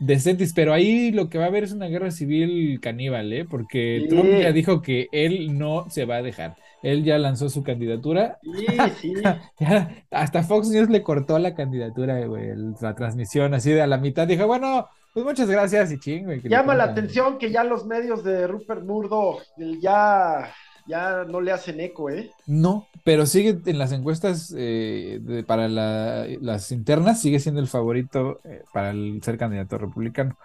Decentes, 0.00 0.52
pero 0.54 0.72
ahí 0.72 1.12
lo 1.12 1.28
que 1.28 1.36
va 1.38 1.44
a 1.44 1.48
haber 1.48 1.62
es 1.62 1.72
una 1.72 1.86
guerra 1.86 2.10
civil 2.10 2.80
caníbal, 2.80 3.32
¿eh? 3.32 3.44
Porque 3.44 4.00
Sí. 4.02 4.08
Trump 4.08 4.30
ya 4.40 4.50
dijo 4.50 4.80
que 4.80 5.08
él 5.12 5.58
no 5.58 5.88
se 5.90 6.06
va 6.06 6.16
a 6.16 6.22
dejar. 6.22 6.56
Él 6.82 7.04
ya 7.04 7.18
lanzó 7.18 7.50
su 7.50 7.62
candidatura. 7.62 8.38
Sí, 8.42 8.66
sí. 9.00 9.14
Ya, 9.58 10.04
hasta 10.10 10.42
Fox 10.42 10.68
News 10.70 10.88
le 10.88 11.02
cortó 11.02 11.38
la 11.38 11.54
candidatura, 11.54 12.18
güey, 12.26 12.48
la 12.80 12.94
transmisión 12.94 13.52
así 13.52 13.70
de 13.70 13.82
a 13.82 13.86
la 13.86 13.98
mitad. 13.98 14.26
Dijo, 14.26 14.46
bueno, 14.46 14.88
pues 15.12 15.26
muchas 15.26 15.50
gracias 15.50 15.92
y 15.92 15.98
ching, 15.98 16.24
güey. 16.24 16.40
Llama 16.44 16.74
la 16.74 16.84
atención 16.84 17.36
que 17.36 17.50
ya 17.50 17.62
los 17.64 17.84
medios 17.84 18.24
de 18.24 18.46
Rupert 18.46 18.84
Murdoch 18.84 19.42
ya, 19.80 20.50
ya 20.86 21.24
no 21.24 21.40
le 21.40 21.52
hacen 21.52 21.80
eco, 21.80 22.10
¿eh? 22.10 22.30
No, 22.46 22.86
pero 23.04 23.26
sigue 23.26 23.58
en 23.66 23.78
las 23.78 23.92
encuestas 23.92 24.52
eh, 24.56 25.20
para 25.46 25.68
la- 25.68 26.26
las 26.40 26.72
internas, 26.72 27.20
sigue 27.20 27.38
siendo 27.40 27.60
el 27.60 27.68
favorito 27.68 28.40
eh, 28.44 28.62
para 28.72 28.90
el 28.90 29.20
ser 29.22 29.38
candidato 29.38 29.78
republicano. 29.78 30.36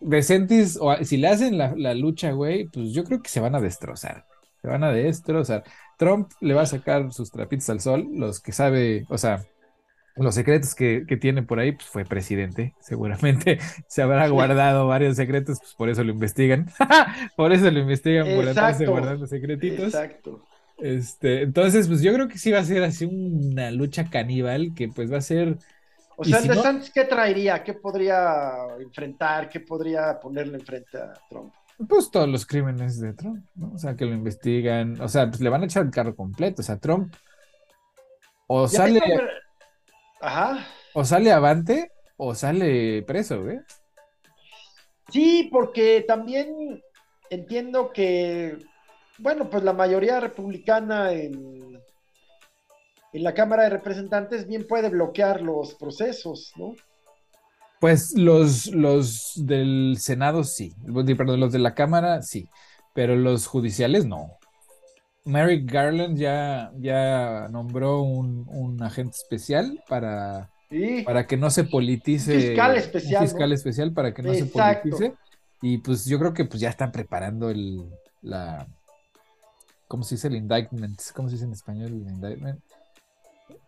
DeSantis, 0.00 0.78
o 0.80 0.94
si 1.04 1.18
le 1.18 1.28
hacen 1.28 1.58
la 1.58 1.94
lucha, 1.94 2.32
güey, 2.32 2.68
pues 2.68 2.92
yo 2.92 3.04
creo 3.04 3.20
que 3.22 3.28
se 3.28 3.40
van 3.40 3.54
a 3.54 3.60
destrozar. 3.60 4.24
Se 4.62 4.68
van 4.68 4.82
a 4.84 4.90
destrozar. 4.92 5.64
Trump 5.98 6.30
le 6.40 6.54
va 6.54 6.62
a 6.62 6.66
sacar 6.66 7.12
sus 7.12 7.30
trapitos 7.30 7.68
al 7.70 7.80
sol, 7.80 8.08
los 8.14 8.40
que 8.40 8.52
sabe, 8.52 9.04
o 9.10 9.18
sea, 9.18 9.44
los 10.16 10.34
secretos 10.34 10.74
que, 10.74 11.04
que 11.06 11.16
tiene 11.16 11.42
por 11.42 11.58
ahí, 11.60 11.72
pues 11.72 11.86
fue 11.86 12.04
presidente, 12.04 12.74
seguramente 12.80 13.58
se 13.88 14.02
habrá 14.02 14.28
guardado 14.28 14.86
varios 14.86 15.16
secretos, 15.16 15.58
pues 15.60 15.74
por 15.74 15.88
eso 15.88 16.04
lo 16.04 16.12
investigan. 16.12 16.66
Por 17.36 17.52
eso 17.52 17.70
lo 17.70 17.78
investigan, 17.80 18.26
por 18.36 18.48
andarse 18.48 18.82
Exacto. 18.84 18.90
guardando 18.90 19.26
secretitos. 19.26 19.86
Exacto. 19.86 20.44
Este, 20.78 21.42
entonces, 21.42 21.88
pues 21.88 22.00
yo 22.02 22.12
creo 22.14 22.28
que 22.28 22.38
sí 22.38 22.50
va 22.50 22.58
a 22.60 22.64
ser 22.64 22.82
así 22.82 23.04
una 23.04 23.70
lucha 23.70 24.08
caníbal 24.10 24.72
que 24.74 24.88
pues 24.88 25.12
va 25.12 25.18
a 25.18 25.22
ser, 25.22 25.58
O 26.16 26.24
sea, 26.24 26.38
si 26.38 26.48
el 26.48 26.50
no- 26.50 26.54
DeSantis, 26.56 26.90
¿qué 26.90 27.04
traería? 27.04 27.62
¿Qué 27.62 27.74
podría 27.74 28.52
enfrentar? 28.80 29.48
¿Qué 29.48 29.60
podría 29.60 30.18
ponerle 30.20 30.56
enfrente 30.58 30.98
a 30.98 31.12
Trump? 31.28 31.52
pues 31.88 32.10
todos 32.10 32.28
los 32.28 32.44
crímenes 32.44 33.00
de 33.00 33.14
Trump, 33.14 33.42
¿no? 33.54 33.72
O 33.72 33.78
sea, 33.78 33.96
que 33.96 34.04
lo 34.04 34.12
investigan, 34.12 35.00
o 35.00 35.08
sea, 35.08 35.28
pues 35.30 35.40
le 35.40 35.48
van 35.48 35.62
a 35.62 35.64
echar 35.64 35.82
el 35.84 35.90
carro 35.90 36.14
completo, 36.14 36.60
o 36.60 36.64
sea, 36.64 36.76
Trump 36.78 37.14
o 38.46 38.66
Ya 38.66 38.76
sale, 38.78 39.00
Ajá. 40.20 40.66
o 40.92 41.04
sale 41.04 41.32
avante 41.32 41.92
o 42.16 42.34
sale 42.34 43.02
preso, 43.02 43.42
güey. 43.42 43.58
Sí, 45.10 45.48
porque 45.50 46.04
también 46.06 46.82
entiendo 47.30 47.90
que, 47.92 48.58
bueno, 49.18 49.50
pues 49.50 49.62
la 49.64 49.72
mayoría 49.72 50.20
republicana 50.20 51.12
en, 51.12 51.80
en 53.12 53.22
la 53.24 53.34
Cámara 53.34 53.64
de 53.64 53.70
Representantes 53.70 54.46
bien 54.46 54.66
puede 54.66 54.88
bloquear 54.88 55.40
los 55.40 55.74
procesos, 55.74 56.52
¿no? 56.56 56.74
Pues 57.80 58.12
los, 58.14 58.66
los 58.66 59.32
del 59.36 59.96
Senado 59.98 60.44
sí, 60.44 60.74
perdón, 61.16 61.40
los 61.40 61.52
de 61.52 61.58
la 61.58 61.74
Cámara 61.74 62.20
sí, 62.20 62.46
pero 62.94 63.16
los 63.16 63.46
judiciales 63.46 64.04
no. 64.04 64.39
Merrick 65.24 65.70
Garland 65.70 66.16
ya, 66.18 66.72
ya 66.78 67.48
nombró 67.50 68.02
un, 68.02 68.46
un 68.48 68.82
agente 68.82 69.16
especial 69.16 69.82
para, 69.88 70.50
Sí, 70.70 71.02
para 71.04 71.26
que 71.26 71.36
no 71.36 71.50
se 71.50 71.64
politice. 71.64 72.40
Fiscal 72.40 72.76
especial, 72.76 73.22
fiscal 73.24 73.48
¿no? 73.48 73.54
especial 73.54 73.92
para 73.92 74.14
que 74.14 74.22
no 74.22 74.32
se 74.34 74.46
politice. 74.46 75.14
Y 75.62 75.78
pues 75.78 76.06
yo 76.06 76.18
creo 76.18 76.32
que 76.32 76.44
pues 76.44 76.60
ya 76.60 76.70
están 76.70 76.90
preparando 76.92 77.50
el, 77.50 77.84
la, 78.22 78.66
¿cómo 79.88 80.04
se 80.04 80.14
dice? 80.14 80.28
El 80.28 80.36
indictment. 80.36 81.00
¿Cómo 81.14 81.28
se 81.28 81.34
dice 81.34 81.44
en 81.44 81.52
español 81.52 81.88
el 81.88 82.08
indictment? 82.08 82.60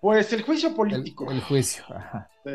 pues 0.01 0.33
el 0.33 0.43
juicio 0.43 0.69
El, 0.69 0.75
político. 0.75 1.31
el 1.31 1.41
juicio, 1.41 1.85
ajá. 1.89 2.29
Sí. 2.45 2.51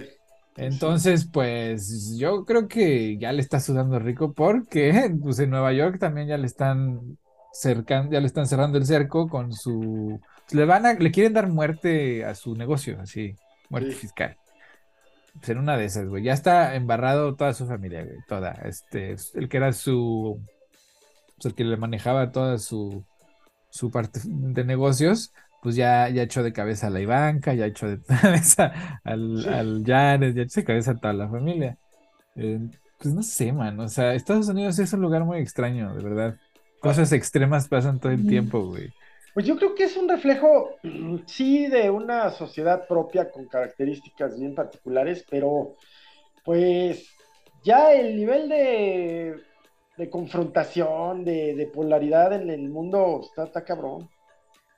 Entonces, 0.55 1.29
pues 1.31 2.17
yo 2.17 2.45
creo 2.45 2.67
que 2.67 3.17
ya 3.17 3.31
le 3.31 3.41
está 3.41 3.59
sudando 3.59 3.99
rico 3.99 4.33
porque 4.33 5.13
pues 5.21 5.39
en 5.39 5.51
Nueva 5.51 5.71
York 5.73 5.99
también 5.99 6.27
ya 6.27 6.37
le 6.37 6.47
están 6.47 7.17
ya 8.09 8.19
le 8.21 8.27
están 8.27 8.47
cerrando 8.47 8.77
el 8.77 8.85
cerco 8.85 9.27
con 9.29 9.53
su 9.53 10.19
pues, 10.45 10.53
le 10.53 10.65
van 10.65 10.85
a, 10.85 10.93
le 10.93 11.11
quieren 11.11 11.33
dar 11.33 11.47
muerte 11.49 12.25
a 12.25 12.35
su 12.35 12.55
negocio, 12.55 12.99
así, 13.01 13.35
muerte 13.69 13.91
Sí. 13.91 13.95
fiscal. 13.95 14.37
Pues 15.33 15.49
en 15.49 15.59
una 15.59 15.77
de 15.77 15.85
esas, 15.85 16.07
güey. 16.07 16.23
Ya 16.23 16.33
está 16.33 16.75
embarrado 16.75 17.35
toda 17.35 17.53
su 17.53 17.67
familia, 17.67 18.03
güey, 18.03 18.17
toda. 18.27 18.51
Este, 18.65 19.15
el 19.35 19.49
que 19.49 19.57
era 19.57 19.71
su 19.73 20.41
pues, 21.37 21.45
el 21.47 21.55
que 21.55 21.63
le 21.63 21.77
manejaba 21.77 22.31
toda 22.31 22.57
su 22.59 23.05
su 23.69 23.91
parte 23.91 24.21
de 24.25 24.63
negocios, 24.65 25.33
pues 25.61 25.75
ya, 25.75 26.09
ya 26.09 26.23
echó 26.23 26.43
de 26.43 26.53
cabeza 26.53 26.87
a 26.87 26.89
la 26.91 27.01
Ivanka, 27.01 27.53
ya 27.53 27.65
echó 27.67 27.87
de 27.89 28.01
cabeza 28.21 28.73
al, 29.03 29.43
Sí. 29.43 29.49
al 29.49 29.83
Jared, 29.85 30.35
ya 30.35 30.43
echó 30.43 30.61
de 30.61 30.65
cabeza 30.65 30.91
a 30.91 30.97
toda 30.99 31.13
la 31.13 31.29
familia. 31.29 31.77
Eh, 32.35 32.59
pues 32.99 33.13
no 33.15 33.23
sé, 33.23 33.53
man, 33.53 33.79
o 33.79 33.87
sea, 33.89 34.13
Estados 34.15 34.47
Unidos 34.49 34.79
es 34.79 34.93
un 34.93 35.01
lugar 35.01 35.25
muy 35.25 35.39
extraño, 35.39 35.93
de 35.95 36.03
verdad. 36.03 36.37
Cosas 36.79 37.11
extremas 37.11 37.67
pasan 37.67 37.99
todo 37.99 38.11
el 38.11 38.25
tiempo, 38.27 38.65
güey. 38.65 38.93
Pues 39.33 39.45
yo 39.45 39.55
creo 39.55 39.75
que 39.75 39.83
es 39.83 39.95
un 39.95 40.09
reflejo, 40.09 40.71
sí, 41.27 41.67
de 41.67 41.91
una 41.91 42.31
sociedad 42.31 42.87
propia 42.87 43.31
con 43.31 43.47
características 43.47 44.39
bien 44.39 44.55
particulares, 44.55 45.23
pero 45.29 45.75
pues 46.43 47.07
ya 47.63 47.93
el 47.93 48.15
nivel 48.15 48.49
de, 48.49 49.35
de 49.97 50.09
confrontación, 50.09 51.23
de, 51.23 51.55
de 51.55 51.67
polaridad 51.67 52.33
en 52.33 52.49
el 52.49 52.69
mundo 52.69 53.21
está, 53.23 53.45
está 53.45 53.63
cabrón. 53.63 54.09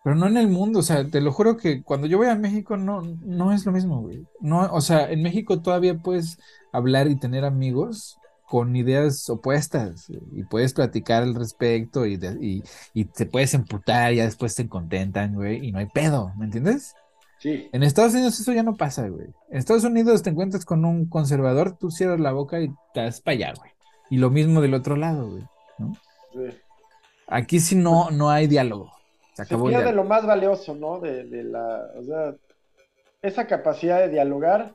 Pero 0.04 0.16
no 0.16 0.28
en 0.28 0.38
el 0.38 0.48
mundo, 0.50 0.80
o 0.80 0.84
sea, 0.84 1.10
te 1.10 1.22
lo 1.22 1.32
juro 1.32 1.58
que 1.58 1.84
cuando 1.84 2.08
yo 2.08 2.18
voy 2.18 2.28
a 2.28 2.36
México 2.36 2.78
no, 2.78 3.02
no 3.02 3.54
es 3.54 3.66
lo 3.66 3.72
mismo, 3.72 4.02
güey. 4.02 4.26
No, 4.42 4.62
o 4.74 4.82
sea, 4.82 5.10
en 5.10 5.22
México 5.22 5.62
todavía 5.62 5.98
puedes 5.98 6.38
hablar 6.72 7.08
y 7.08 7.18
tener 7.18 7.46
amigos 7.46 8.19
con 8.50 8.76
ideas 8.76 9.30
opuestas 9.30 10.10
y 10.10 10.44
puedes 10.44 10.74
platicar 10.74 11.24
al 11.24 11.36
respecto 11.36 12.06
y, 12.06 12.18
de- 12.18 12.38
y, 12.42 12.64
y 12.94 13.06
te 13.06 13.26
puedes 13.26 13.54
emputar 13.54 14.12
y 14.14 14.18
ya 14.18 14.24
después 14.26 14.56
te 14.56 14.68
contentan, 14.68 15.36
güey, 15.36 15.68
y 15.68 15.72
no 15.72 15.80
hay 15.80 15.86
pedo, 15.88 16.34
¿me 16.38 16.46
entiendes? 16.46 16.96
Sí, 17.40 17.70
En 17.72 17.84
Estados 17.84 18.14
Unidos 18.14 18.40
eso 18.40 18.52
ya 18.52 18.64
no 18.64 18.76
pasa, 18.76 19.08
güey. 19.08 19.28
En 19.50 19.58
Estados 19.58 19.86
Unidos 19.86 20.24
te 20.24 20.30
encuentras 20.32 20.66
con 20.66 20.84
un 20.84 21.06
conservador, 21.08 21.78
tú 21.78 21.90
cierras 21.92 22.20
la 22.20 22.34
boca 22.34 22.60
y 22.60 22.70
te 22.94 23.02
vas 23.02 23.22
para 23.22 23.36
allá, 23.36 23.54
güey. 23.58 23.72
Y 24.10 24.18
lo 24.18 24.30
mismo 24.30 24.60
del 24.62 24.74
otro 24.74 24.96
lado, 24.98 25.30
güey. 25.30 25.44
sí. 26.34 26.58
Aquí 27.28 27.60
sí 27.60 27.76
no, 27.76 28.10
no 28.10 28.30
hay 28.30 28.48
diálogo. 28.48 28.92
Se 29.36 29.36
Se 29.38 29.42
acabó 29.44 29.70
el 29.70 29.76
pierde 29.76 29.94
lo 29.94 30.04
más 30.04 30.26
valioso, 30.26 30.76
¿no? 30.76 31.00
De, 31.00 31.26
de 31.26 31.44
la, 31.44 31.86
o 31.96 32.04
sea, 32.04 32.36
esa 33.22 33.46
capacidad 33.48 34.00
de 34.00 34.10
dialogar 34.10 34.74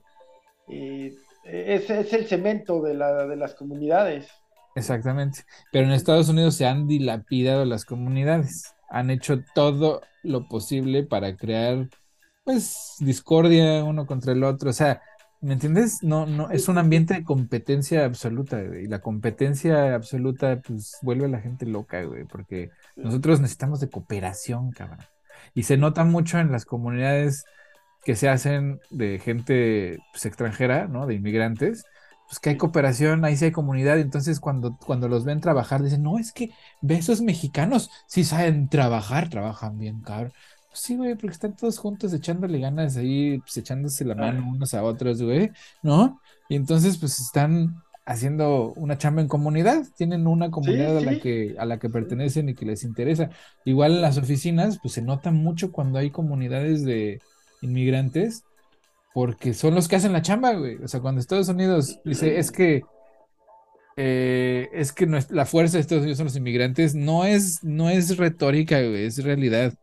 y 0.69 1.11
es, 1.45 1.89
es 1.91 2.13
el 2.13 2.27
cemento 2.27 2.83
de, 2.83 2.95
la, 2.95 3.27
de 3.27 3.37
las 3.37 3.55
comunidades. 3.55 4.29
Exactamente. 4.75 5.41
Pero 5.73 5.87
en 5.87 5.93
Estados 5.93 6.29
Unidos 6.29 6.57
se 6.57 6.67
han 6.67 6.87
dilapidado 6.87 7.65
las 7.65 7.85
comunidades. 7.85 8.75
Han 8.91 9.11
hecho 9.11 9.43
todo 9.55 10.03
lo 10.23 10.49
posible 10.49 11.05
para 11.05 11.37
crear, 11.37 11.89
pues, 12.45 12.97
discordia 12.99 13.85
uno 13.85 14.07
contra 14.07 14.33
el 14.33 14.43
otro. 14.45 14.71
O 14.71 14.73
sea, 14.73 15.01
¿Me 15.45 15.53
entiendes? 15.53 16.03
No, 16.03 16.25
no, 16.25 16.49
es 16.49 16.69
un 16.69 16.79
ambiente 16.79 17.13
de 17.13 17.23
competencia 17.23 18.07
absoluta, 18.07 18.63
güey. 18.63 18.85
Y 18.85 18.87
la 18.87 19.03
competencia 19.03 19.95
absoluta, 19.95 20.63
pues, 20.67 20.97
vuelve 21.03 21.27
a 21.27 21.29
la 21.29 21.41
gente 21.41 21.67
loca, 21.67 22.03
güey, 22.03 22.25
porque 22.25 22.71
nosotros 22.97 23.41
necesitamos 23.41 23.79
de 23.79 23.91
cooperación, 23.91 24.71
cabrón. 24.73 25.01
Y 25.53 25.65
se 25.65 25.77
nota 25.77 26.03
mucho 26.05 26.39
en 26.39 26.51
las 26.51 26.65
comunidades 26.65 27.45
que 28.05 28.17
se 28.17 28.29
hacen 28.29 28.81
de 28.91 29.19
gente 29.19 29.99
pues, 30.13 30.27
extranjera, 30.27 30.87
¿no? 30.89 31.07
De 31.07 31.15
inmigrantes, 31.15 31.85
pues 32.29 32.39
que 32.39 32.51
hay 32.51 32.57
cooperación, 32.57 33.25
ahí 33.25 33.37
sí 33.37 33.47
hay 33.47 33.53
comunidad. 33.53 33.99
Entonces, 33.99 34.41
cuando, 34.41 34.77
cuando 34.79 35.09
los 35.09 35.25
ven 35.25 35.41
trabajar, 35.41 35.83
dicen, 35.83 36.03
no, 36.03 36.19
es 36.19 36.33
que 36.33 36.51
ve 36.81 36.97
esos 36.97 37.21
mexicanos, 37.21 37.91
sí 38.07 38.25
saben 38.25 38.69
trabajar, 38.69 39.29
trabajan 39.29 39.79
bien, 39.79 40.01
cabrón. 40.01 40.33
Pues 40.69 40.81
sí, 40.81 40.97
güey, 40.97 41.15
porque 41.15 41.35
están 41.35 41.57
todos 41.57 41.79
juntos 41.79 42.13
echándole 42.13 42.59
ganas 42.59 42.97
ahí, 42.97 43.39
pues 43.39 43.57
echándose 43.57 44.05
la 44.05 44.15
mano 44.15 44.49
unos 44.49 44.75
a 44.75 44.83
otros, 44.83 45.23
güey, 45.23 45.53
¿no? 45.83 46.21
Y 46.49 46.57
entonces, 46.57 46.99
pues 46.99 47.21
están 47.21 47.83
haciendo 48.07 48.73
una 48.75 48.99
chamba 48.99 49.23
en 49.23 49.29
comunidad, 49.29 49.85
tienen 49.97 50.27
una 50.27 50.51
comunidad 50.51 50.99
a 50.99 51.01
la 51.01 51.19
que 51.19 51.55
a 51.59 51.65
la 51.65 51.79
que 51.79 51.89
pertenecen 51.89 52.49
y 52.49 52.55
que 52.55 52.67
les 52.67 52.85
interesa. 52.85 53.31
Igual 53.65 53.93
en 53.93 54.03
las 54.03 54.19
oficinas, 54.19 54.79
pues 54.81 54.95
se 54.95 55.03
nota 55.03 55.31
mucho 55.31 55.73
cuando 55.73 55.99
hay 55.99 56.11
comunidades 56.11 56.85
de 56.85 57.21
inmigrantes, 57.65 58.45
porque 59.13 59.55
son 59.55 59.75
los 59.75 59.89
que 59.89 59.97
hacen 59.97 60.13
la 60.13 60.23
chamba, 60.23 60.55
güey. 60.55 60.77
O 60.77 60.89
sea, 60.89 61.01
cuando 61.01 61.21
Estados 61.21 61.49
Unidos 61.49 62.01
dice, 62.05 62.39
es 62.39 62.51
que 62.51 62.83
eh, 63.97 64.69
es 64.73 64.93
que 64.93 65.07
la 65.07 65.47
fuerza 65.47 65.77
de 65.77 65.83
Estados 65.83 66.03
Unidos 66.03 66.19
son 66.19 66.27
los 66.27 66.37
inmigrantes, 66.37 66.95
no 66.95 67.25
es, 67.25 67.63
no 67.63 67.91
es 67.91 68.17
retórica, 68.17 68.81
güey, 68.81 69.05
es 69.07 69.23
realidad. 69.23 69.75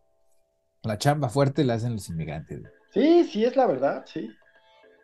La 0.84 0.98
chamba 0.98 1.30
fuerte 1.30 1.64
la 1.64 1.76
hacen 1.76 1.94
los 1.94 2.10
inmigrantes. 2.10 2.62
Sí, 2.94 3.24
sí, 3.24 3.46
es 3.46 3.56
la 3.56 3.68
verdad, 3.68 4.04
sí. 4.06 4.30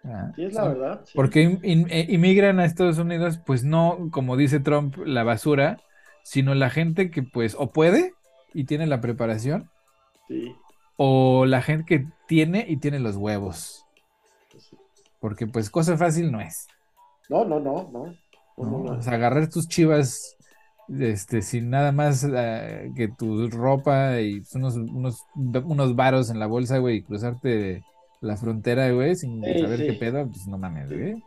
Ah, 0.04 0.32
sí, 0.36 0.46
es 0.46 0.54
la 0.54 0.68
verdad. 0.68 1.06
Porque 1.14 1.60
eh, 1.64 2.06
inmigran 2.10 2.60
a 2.60 2.66
Estados 2.66 2.98
Unidos, 2.98 3.40
pues 3.46 3.64
no, 3.64 4.10
como 4.12 4.36
dice 4.36 4.60
Trump, 4.60 4.98
la 4.98 5.24
basura, 5.24 5.78
sino 6.24 6.54
la 6.56 6.70
gente 6.70 7.10
que 7.10 7.24
pues 7.24 7.56
o 7.58 7.72
puede 7.72 8.14
y 8.54 8.66
tiene 8.66 8.88
la 8.88 9.00
preparación. 9.00 9.70
Sí. 10.28 10.54
O 10.98 11.46
la 11.46 11.62
gente 11.62 11.86
que 11.86 12.08
tiene 12.28 12.66
y 12.68 12.78
tiene 12.78 13.00
los 13.00 13.16
huevos. 13.16 13.86
Porque 15.20 15.48
pues 15.48 15.70
cosa 15.70 15.98
fácil 15.98 16.32
no 16.32 16.42
es. 16.42 16.68
No, 17.30 17.44
no, 17.44 17.60
no, 17.60 17.90
no. 17.92 18.16
O 18.58 19.02
sea, 19.02 19.14
agarrar 19.14 19.50
tus 19.50 19.68
chivas 19.68 20.38
este, 20.90 21.42
sin 21.42 21.70
nada 21.70 21.92
más 21.92 22.26
eh, 22.30 22.92
que 22.96 23.10
tu 23.10 23.50
ropa 23.50 24.20
y 24.22 24.42
unos, 24.56 24.76
unos, 24.76 25.26
unos 25.36 25.96
varos 25.96 26.30
en 26.30 26.40
la 26.40 26.48
bolsa, 26.48 26.78
güey, 26.78 26.98
y 26.98 27.04
cruzarte 27.04 27.84
la 28.22 28.38
frontera, 28.38 28.90
güey, 28.92 29.16
sin 29.16 29.42
saber 29.42 29.86
qué 29.86 29.94
pedo, 29.94 30.28
pues 30.28 30.48
no 30.48 30.58
mames, 30.58 30.90
güey. 30.90 31.24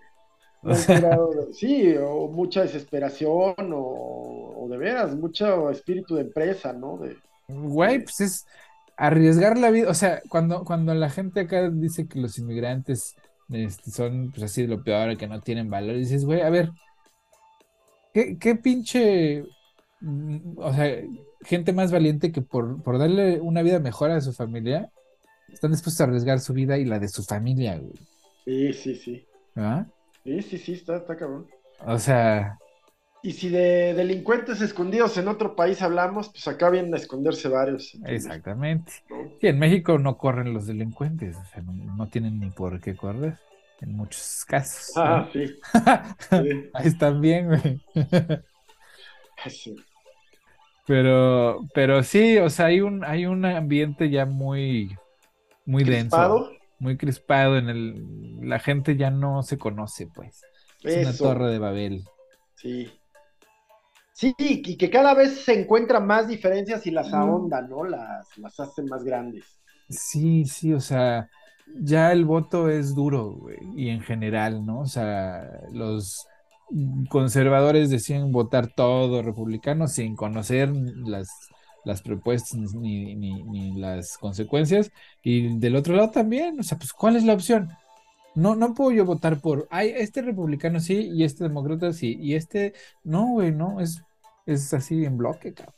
sí, 1.53 1.94
o 2.01 2.28
mucha 2.28 2.62
desesperación, 2.62 3.55
o, 3.72 4.66
de 4.68 4.76
veras, 4.76 5.14
mucho 5.16 5.70
espíritu 5.70 6.14
de 6.16 6.22
empresa, 6.22 6.72
¿no? 6.72 6.98
De, 6.98 7.16
güey, 7.48 8.03
pues 8.03 8.20
es 8.20 8.46
arriesgar 9.01 9.59
la 9.59 9.70
vida, 9.70 9.90
o 9.90 9.94
sea, 9.94 10.22
cuando, 10.28 10.64
cuando 10.64 10.94
la 10.94 11.11
gente 11.11 11.40
acá 11.40 11.70
dice 11.70 12.07
que 12.07 12.20
los 12.20 12.38
inmigrantes 12.38 13.16
este, 13.48 13.90
son, 13.90 14.30
pues 14.30 14.44
así, 14.44 14.62
de 14.62 14.68
lo 14.68 14.84
peor, 14.84 15.16
que 15.16 15.26
no 15.26 15.40
tienen 15.40 15.70
valor, 15.70 15.96
dices, 15.96 16.24
güey, 16.24 16.42
a 16.42 16.51
ver, 16.51 16.70
¿Qué, 18.12 18.57
pinche, 18.57 19.44
mm, 20.01 20.59
o 20.59 20.72
sea, 20.74 21.01
gente 21.42 21.72
más 21.72 21.92
valiente 21.92 22.32
que 22.32 22.42
por, 22.42 22.82
por 22.82 22.98
darle 22.98 23.40
una 23.40 23.62
vida 23.62 23.78
mejor 23.78 24.11
a 24.11 24.20
su 24.20 24.32
familia, 24.32 24.90
están 25.53 25.70
dispuestos 25.70 26.01
a 26.01 26.05
arriesgar 26.05 26.40
su 26.40 26.53
vida 26.53 26.76
y 26.78 26.84
la 26.84 26.98
de 26.98 27.09
su 27.09 27.22
familia, 27.22 27.78
güey. 27.78 27.92
Sí, 28.44 28.72
sí, 28.72 28.96
sí. 28.96 29.26
¿Ah? 29.55 29.86
Sí, 30.24 30.42
sí, 30.42 30.59
sí, 30.59 30.72
está, 30.72 30.96
está 30.96 31.16
cabrón. 31.16 31.46
O 31.86 31.98
sea. 31.98 32.59
Y 33.22 33.32
si 33.32 33.50
de 33.50 33.92
delincuentes 33.94 34.62
escondidos 34.62 35.18
en 35.18 35.28
otro 35.28 35.54
país 35.54 35.82
hablamos, 35.82 36.30
pues 36.30 36.48
acá 36.48 36.70
vienen 36.70 36.94
a 36.94 36.96
esconderse 36.96 37.48
varios. 37.48 37.98
Exactamente. 38.06 38.92
Sí, 39.40 39.46
en 39.46 39.58
México 39.58 39.98
no 39.98 40.16
corren 40.16 40.54
los 40.54 40.66
delincuentes, 40.66 41.36
o 41.36 41.44
sea, 41.44 41.62
no 41.62 42.08
tienen 42.08 42.40
ni 42.40 42.50
por 42.50 42.80
qué 42.80 42.96
correr 42.96 43.38
en 43.80 43.96
muchos 43.96 44.44
casos. 44.46 44.92
Ah, 44.96 45.28
sí. 45.32 45.58
Ahí 46.72 46.86
están 46.86 47.20
bien, 47.20 47.48
güey. 47.48 47.80
Pero, 50.86 51.60
pero 51.74 52.02
sí, 52.02 52.38
o 52.38 52.50
sea, 52.50 52.66
hay 52.66 52.80
un, 52.80 53.04
hay 53.04 53.26
un 53.26 53.44
ambiente 53.44 54.10
ya 54.10 54.26
muy, 54.26 54.96
muy 55.64 55.84
denso, 55.84 56.50
muy 56.78 56.96
crispado 56.96 57.56
en 57.56 57.68
el, 57.68 58.48
la 58.48 58.58
gente 58.58 58.96
ya 58.96 59.10
no 59.10 59.42
se 59.42 59.58
conoce, 59.58 60.08
pues. 60.08 60.42
Es 60.82 61.06
una 61.06 61.16
torre 61.16 61.50
de 61.50 61.58
Babel. 61.58 62.04
Sí. 62.56 62.90
Sí, 64.20 64.34
y 64.38 64.76
que 64.76 64.90
cada 64.90 65.14
vez 65.14 65.40
se 65.46 65.58
encuentran 65.58 66.06
más 66.06 66.28
diferencias 66.28 66.86
y 66.86 66.90
las 66.90 67.10
ahondan, 67.14 67.70
¿no? 67.70 67.84
Las, 67.84 68.36
las 68.36 68.60
hacen 68.60 68.84
más 68.84 69.02
grandes. 69.02 69.58
Sí, 69.88 70.44
sí, 70.44 70.74
o 70.74 70.80
sea, 70.80 71.30
ya 71.80 72.12
el 72.12 72.26
voto 72.26 72.68
es 72.68 72.94
duro, 72.94 73.32
güey, 73.32 73.56
y 73.74 73.88
en 73.88 74.02
general, 74.02 74.66
¿no? 74.66 74.80
O 74.80 74.86
sea, 74.86 75.48
los 75.72 76.26
conservadores 77.08 77.88
decían 77.88 78.30
votar 78.30 78.66
todo 78.66 79.22
republicano 79.22 79.88
sin 79.88 80.16
conocer 80.16 80.70
las, 80.70 81.30
las 81.86 82.02
propuestas 82.02 82.74
ni, 82.74 83.14
ni, 83.14 83.72
las 83.80 84.18
consecuencias. 84.18 84.92
Y 85.22 85.56
del 85.58 85.76
otro 85.76 85.96
lado 85.96 86.10
también, 86.10 86.60
o 86.60 86.62
sea, 86.62 86.76
pues, 86.76 86.92
¿cuál 86.92 87.16
es 87.16 87.24
la 87.24 87.32
opción? 87.32 87.70
No, 88.34 88.54
no 88.54 88.74
puedo 88.74 88.92
yo 88.92 89.06
votar 89.06 89.40
por, 89.40 89.66
ay, 89.70 89.94
este 89.96 90.20
republicano 90.20 90.78
sí, 90.78 91.08
y 91.10 91.24
este 91.24 91.44
demócrata 91.44 91.94
sí, 91.94 92.18
y 92.20 92.34
este, 92.34 92.74
no, 93.02 93.26
güey, 93.32 93.50
no, 93.52 93.80
es, 93.80 94.02
es 94.47 94.72
así 94.74 95.05
en 95.05 95.16
bloque, 95.16 95.55
cabrón. 95.55 95.74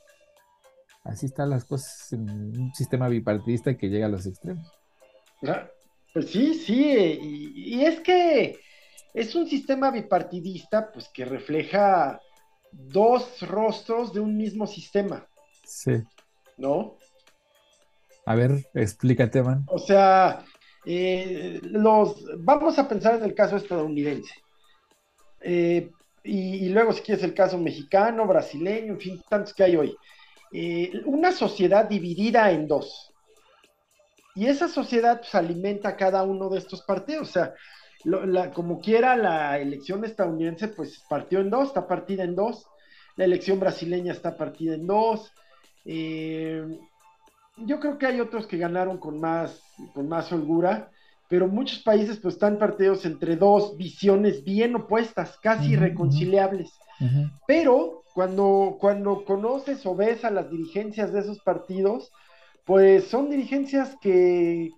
Así 1.04 1.26
están 1.26 1.50
las 1.50 1.64
cosas 1.64 2.12
en 2.12 2.30
un 2.30 2.74
sistema 2.74 3.08
bipartidista 3.08 3.76
que 3.76 3.88
llega 3.88 4.06
a 4.06 4.08
los 4.08 4.26
extremos. 4.26 4.72
Pues 6.12 6.30
sí, 6.30 6.54
sí, 6.54 7.18
y, 7.22 7.84
es 7.84 8.00
que 8.00 8.60
es 9.14 9.34
un 9.34 9.48
sistema 9.48 9.90
bipartidista, 9.90 10.92
pues 10.92 11.08
que 11.08 11.24
refleja 11.24 12.20
dos 12.70 13.40
rostros 13.42 14.12
de 14.12 14.20
un 14.20 14.36
mismo 14.36 14.66
sistema. 14.66 15.26
Sí. 15.64 16.02
¿No? 16.56 16.96
A 18.26 18.34
ver, 18.34 18.66
explícate, 18.74 19.42
man. 19.42 19.64
O 19.66 19.78
sea, 19.78 20.44
eh, 20.84 21.60
los, 21.62 22.24
vamos 22.38 22.78
a 22.78 22.88
pensar 22.88 23.16
en 23.16 23.24
el 23.24 23.34
caso 23.34 23.56
estadounidense. 23.56 24.34
Eh, 25.40 25.90
y, 26.24 26.68
luego, 26.68 26.92
si 26.92 27.02
quieres, 27.02 27.24
el 27.24 27.34
caso 27.34 27.58
mexicano, 27.58 28.26
brasileño, 28.26 28.92
en 28.92 29.00
fin, 29.00 29.22
tantos 29.28 29.52
que 29.54 29.64
hay 29.64 29.76
hoy. 29.76 29.96
Eh, 30.52 30.92
una 31.06 31.32
sociedad 31.32 31.84
dividida 31.86 32.50
en 32.52 32.68
dos. 32.68 33.12
Y 34.34 34.46
esa 34.46 34.68
sociedad 34.68 35.18
pues, 35.18 35.34
alimenta 35.34 35.96
cada 35.96 36.22
uno 36.22 36.48
de 36.48 36.58
estos 36.58 36.82
partidos. 36.82 37.28
O 37.28 37.32
sea, 37.32 37.54
como 38.54 38.80
quiera, 38.80 39.16
la 39.16 39.58
elección 39.58 40.04
estadounidense 40.04 40.68
pues 40.68 41.02
partió 41.08 41.40
en 41.40 41.50
dos, 41.50 41.68
está 41.68 41.86
partida 41.86 42.24
en 42.24 42.34
dos. 42.34 42.66
La 43.16 43.24
elección 43.24 43.60
brasileña 43.60 44.12
está 44.12 44.36
partida 44.36 44.74
en 44.74 44.86
dos. 44.86 45.32
Eh, 45.84 46.64
yo 47.58 47.80
creo 47.80 47.98
que 47.98 48.06
hay 48.06 48.20
otros 48.20 48.46
que 48.46 48.58
ganaron 48.58 48.98
con 48.98 49.20
más, 49.20 49.60
con 49.92 50.08
más 50.08 50.32
holgura, 50.32 50.90
pero 51.32 51.48
muchos 51.48 51.78
países 51.78 52.18
pues 52.18 52.34
están 52.34 52.58
partidos 52.58 53.06
entre 53.06 53.36
dos 53.36 53.78
visiones 53.78 54.44
bien 54.44 54.76
opuestas, 54.76 55.38
casi 55.38 55.72
irreconciliables. 55.72 56.78
Pero 57.46 58.02
cuando, 58.12 58.76
cuando 58.78 59.24
conoces 59.24 59.86
o 59.86 59.96
ves 59.96 60.26
a 60.26 60.30
las 60.30 60.50
dirigencias 60.50 61.10
de 61.10 61.20
esos 61.20 61.40
partidos, 61.40 62.12
pues 62.66 63.04
son 63.04 63.30
dirigencias 63.30 63.96
que, 64.02 64.72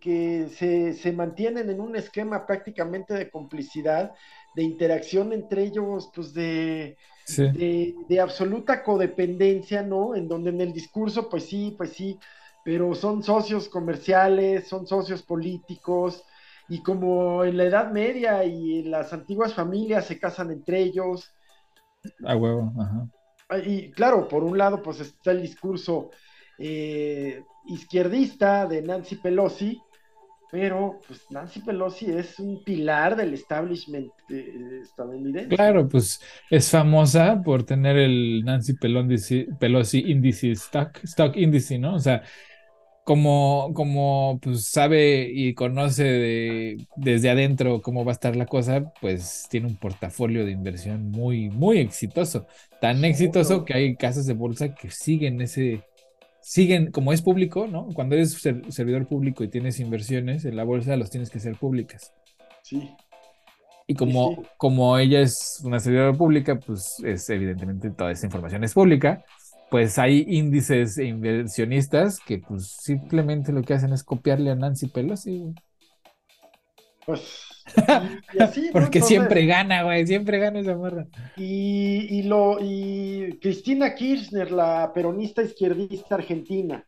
se, 0.57 1.13
mantienen 1.13 1.71
en 1.71 1.81
un 1.81 1.97
esquema 1.97 2.47
prácticamente 2.47 3.15
de 3.15 3.31
complicidad, 3.31 4.13
de 4.55 4.63
interacción 4.63 5.33
entre 5.33 5.65
ellos, 5.65 6.09
pues 6.15 6.33
de, 6.35 6.97
de, 7.37 8.21
absoluta 8.21 8.85
codependencia, 8.85 9.83
¿no? 9.83 10.15
En 10.15 10.29
donde 10.29 10.51
en 10.51 10.61
el 10.61 10.73
discurso, 10.73 11.29
pues 11.29 11.47
sí, 11.47 11.75
pues 11.77 11.91
sí, 11.95 12.17
pero 12.65 12.95
son 12.95 13.25
socios 13.25 13.69
comerciales, 13.69 14.69
son 14.69 14.87
socios 14.87 15.21
políticos, 15.21 16.23
y 16.69 16.83
como 16.83 17.45
en 17.45 17.57
la 17.57 17.65
Edad 17.65 17.93
Media 17.93 18.45
y 18.45 18.81
en 18.81 18.91
las 18.91 19.13
antiguas 19.13 19.55
familias 19.55 20.07
se 20.07 20.19
casan 20.19 20.51
entre 20.51 20.81
ellos. 20.81 21.33
A 22.25 22.37
huevo, 22.37 22.73
ajá. 22.81 23.09
Y 23.65 23.91
claro, 23.91 24.27
por 24.27 24.43
un 24.43 24.57
lado, 24.57 24.83
pues 24.83 25.01
está 25.01 25.33
el 25.33 25.43
discurso 25.43 26.11
eh, 26.59 27.43
izquierdista 27.67 28.67
de 28.67 28.83
Nancy 28.83 29.17
Pelosi, 29.17 29.81
pero 30.51 31.01
pues 31.07 31.23
Nancy 31.31 31.61
Pelosi 31.61 32.11
es 32.11 32.39
un 32.39 32.63
pilar 32.65 33.17
del 33.17 33.35
establishment 33.35 34.11
eh, 34.31 34.81
estadounidense. 34.83 35.55
Claro, 35.55 35.89
pues 35.89 36.21
es 36.51 36.71
famosa 36.71 37.43
por 37.43 37.65
tener 37.65 37.97
el 37.97 38.43
Nancy 38.45 38.75
Pelosi, 38.75 39.47
Pelosi 39.59 40.11
índice, 40.11 40.53
stock, 40.53 41.01
stock 41.05 41.37
índice, 41.37 41.79
¿no? 41.79 41.97
O 41.97 42.01
sea, 42.01 42.23
como, 43.05 43.73
como 43.75 44.41
pues 44.43 44.67
sabe 44.67 45.31
y 45.31 45.55
conoce 45.55 46.79
desde 46.97 47.31
adentro 47.31 47.83
cómo 47.83 48.05
va 48.05 48.13
a 48.13 48.15
estar 48.15 48.35
la 48.35 48.47
cosa, 48.47 48.93
pues 49.01 49.47
tiene 49.51 49.67
un 49.67 49.77
portafolio 49.77 50.47
de 50.47 50.53
inversión 50.53 51.11
muy, 51.11 51.51
muy 51.51 51.79
exitoso. 51.79 52.47
Tan 52.81 53.05
exitoso 53.05 53.65
que 53.65 53.75
hay 53.75 53.97
casas 53.97 54.27
de 54.27 54.33
bolsa 54.33 54.75
que 54.75 54.91
siguen 54.91 55.43
ese, 55.43 55.83
siguen, 56.41 56.91
como 56.91 57.13
es 57.13 57.21
público, 57.21 57.67
¿no? 57.67 57.89
Cuando 57.95 58.15
eres 58.15 58.41
servidor 58.71 59.07
público 59.07 59.45
y 59.45 59.49
tienes 59.49 59.81
inversiones 59.81 60.47
en 60.47 60.57
la 60.57 60.65
bolsa, 60.65 60.97
los 60.97 61.11
tienes 61.11 61.29
que 61.29 61.41
ser 61.41 61.57
públicas. 61.57 62.15
Sí. 62.63 62.91
Y 63.87 63.95
como, 63.97 64.43
como 64.57 64.97
ella 64.97 65.21
es 65.21 65.61
una 65.63 65.79
servidora 65.79 66.15
pública, 66.15 66.59
pues 66.59 66.97
es 67.05 67.29
evidentemente 67.29 67.91
toda 67.91 68.13
esa 68.13 68.25
información 68.25 68.65
es 68.65 68.73
pública 68.73 69.23
pues 69.75 69.99
hay 69.99 70.25
índices 70.29 70.99
inversionistas 70.99 72.21
que 72.21 72.39
pues 72.39 72.77
simplemente 72.81 73.51
lo 73.51 73.63
que 73.63 73.75
hacen 73.75 73.93
es 73.93 74.05
copiarle 74.05 74.53
a 74.53 74.55
Nancy 74.55 74.87
Pelosi. 74.87 75.53
Pues 77.05 77.65
y, 78.35 78.41
así, 78.41 78.71
Porque 78.73 79.01
siempre 79.01 79.47
gana, 79.47 79.83
güey, 79.83 80.07
siempre 80.07 80.39
gana 80.39 80.61
esa 80.61 80.77
morra. 80.77 81.09
Y, 81.37 82.07
y, 82.09 82.23
lo, 82.23 82.59
y 82.61 83.37
Cristina 83.43 83.97
Kirchner, 83.97 84.53
la 84.53 84.93
peronista 84.95 85.43
izquierdista 85.43 86.15
argentina, 86.15 86.87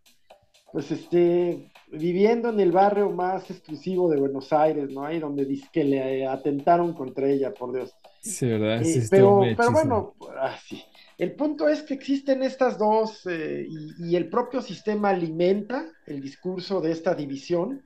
pues 0.71 0.93
este, 0.93 1.73
viviendo 1.91 2.51
en 2.51 2.61
el 2.61 2.71
barrio 2.71 3.11
más 3.11 3.51
exclusivo 3.51 4.09
de 4.09 4.21
Buenos 4.21 4.53
Aires, 4.53 4.93
¿no? 4.93 5.05
Ahí 5.05 5.19
donde 5.19 5.45
dice 5.45 5.67
que 5.73 5.83
le 5.83 6.25
atentaron 6.25 6.93
contra 6.93 7.29
ella, 7.29 7.53
por 7.53 7.75
Dios. 7.75 7.97
Sí, 8.21 8.47
¿verdad? 8.47 8.85
Sí, 8.85 9.01
eh, 9.01 9.07
pero, 9.11 9.43
pero 9.57 9.73
bueno, 9.73 10.15
así. 10.41 10.85
El 11.19 11.33
punto 11.33 11.69
es 11.69 11.83
que 11.83 11.95
existen 11.95 12.43
estas 12.43 12.79
dos 12.79 13.27
eh, 13.27 13.67
y, 13.99 14.17
el 14.17 14.29
propio 14.29 14.61
sistema 14.61 15.11
alimenta 15.11 15.87
el 16.07 16.21
discurso 16.21 16.83
de 16.83 16.93
esta 16.93 17.15
división, 17.15 17.83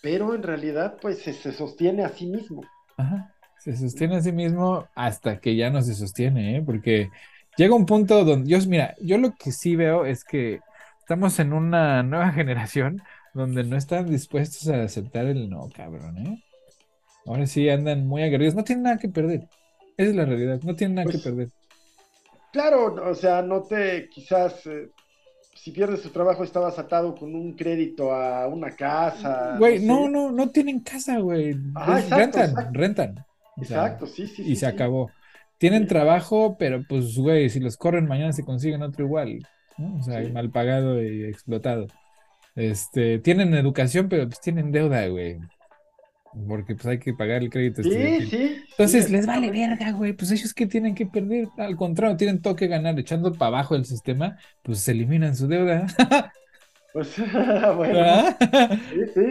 pero 0.00 0.34
en 0.34 0.42
realidad 0.42 0.96
pues 1.00 1.18
se, 1.18 1.34
sostiene 1.52 2.04
a 2.04 2.08
sí 2.08 2.26
mismo. 2.26 2.62
Ajá, 2.96 3.34
se 3.58 3.76
sostiene 3.76 4.16
a 4.16 4.22
sí 4.22 4.32
mismo 4.32 4.88
hasta 4.94 5.40
que 5.40 5.56
ya 5.56 5.68
no 5.68 5.82
se 5.82 5.94
sostiene, 5.94 6.56
¿eh? 6.56 6.62
porque 6.64 7.10
llega 7.58 7.74
un 7.74 7.84
punto 7.84 8.24
donde 8.24 8.48
yo, 8.48 8.58
mira, 8.66 8.94
yo 9.02 9.18
lo 9.18 9.34
que 9.34 9.52
sí 9.52 9.76
veo 9.76 10.06
es 10.06 10.24
que 10.24 10.60
estamos 11.00 11.38
en 11.38 11.52
una 11.52 12.02
nueva 12.02 12.32
generación 12.32 13.02
donde 13.34 13.62
no 13.62 13.76
están 13.76 14.10
dispuestos 14.10 14.68
a 14.68 14.82
aceptar 14.82 15.26
el 15.26 15.50
no, 15.50 15.68
cabrón, 15.68 16.16
¿eh? 16.16 16.44
Ahora 17.26 17.46
sí 17.46 17.68
andan 17.68 18.06
muy 18.06 18.22
aguerridos, 18.22 18.54
no 18.54 18.64
tienen 18.64 18.84
nada 18.84 18.96
que 18.96 19.08
perder. 19.08 19.46
Esa 19.98 20.10
es 20.10 20.16
la 20.16 20.24
realidad, 20.24 20.60
no 20.62 20.74
tienen 20.74 20.94
nada 20.96 21.06
que 21.06 21.18
pues 21.18 21.24
perder. 21.24 21.48
Claro, 22.52 22.94
o 23.08 23.14
sea, 23.14 23.42
no 23.42 23.62
te, 23.62 24.08
quizás, 24.08 24.66
eh, 24.66 24.90
si 25.54 25.70
pierdes 25.70 26.02
tu 26.02 26.08
trabajo 26.08 26.42
estabas 26.42 26.78
atado 26.78 27.14
con 27.14 27.34
un 27.34 27.54
crédito 27.54 28.12
a 28.12 28.46
una 28.48 28.74
casa. 28.74 29.56
Güey, 29.58 29.84
no, 29.84 30.08
no, 30.08 30.30
no, 30.30 30.50
tienen 30.50 30.80
casa, 30.80 31.18
güey. 31.18 31.56
rentan, 32.10 32.72
rentan. 32.72 33.26
exacto, 33.56 34.06
sí, 34.06 34.26
sí. 34.26 34.42
Y 34.42 34.56
se 34.56 34.66
acabó. 34.66 35.10
Tienen 35.58 35.86
trabajo, 35.86 36.56
pero 36.58 36.82
pues, 36.88 37.16
güey, 37.16 37.50
si 37.50 37.60
los 37.60 37.76
corren 37.76 38.08
mañana 38.08 38.32
se 38.32 38.44
consiguen 38.44 38.82
otro 38.82 39.04
igual. 39.04 39.46
¿no? 39.76 39.98
O 39.98 40.02
sea, 40.02 40.26
mal 40.30 40.50
pagado 40.50 41.02
y 41.02 41.24
explotado. 41.24 41.86
Este, 42.56 43.18
tienen 43.18 43.54
educación, 43.54 44.08
pero 44.08 44.26
pues 44.26 44.40
tienen 44.40 44.72
deuda, 44.72 45.06
güey 45.06 45.38
porque 46.46 46.74
pues 46.74 46.86
hay 46.86 46.98
que 46.98 47.12
pagar 47.12 47.42
el 47.42 47.50
crédito. 47.50 47.82
Sí, 47.82 48.26
sí. 48.26 48.62
Entonces 48.70 49.10
les 49.10 49.26
vale 49.26 49.50
verga, 49.50 49.90
güey. 49.92 50.12
Pues 50.12 50.30
ellos 50.30 50.54
que 50.54 50.66
tienen 50.66 50.94
que 50.94 51.06
perder, 51.06 51.48
al 51.58 51.76
contrario, 51.76 52.16
tienen 52.16 52.40
todo 52.40 52.56
que 52.56 52.68
ganar 52.68 52.98
echando 52.98 53.32
para 53.32 53.48
abajo 53.48 53.74
el 53.74 53.84
sistema, 53.84 54.38
pues 54.62 54.80
se 54.80 54.92
eliminan 54.92 55.34
su 55.34 55.48
deuda. 55.48 55.86
pues 56.92 57.14
bueno. 57.76 58.36
Sí, 58.90 59.00
sí. 59.14 59.30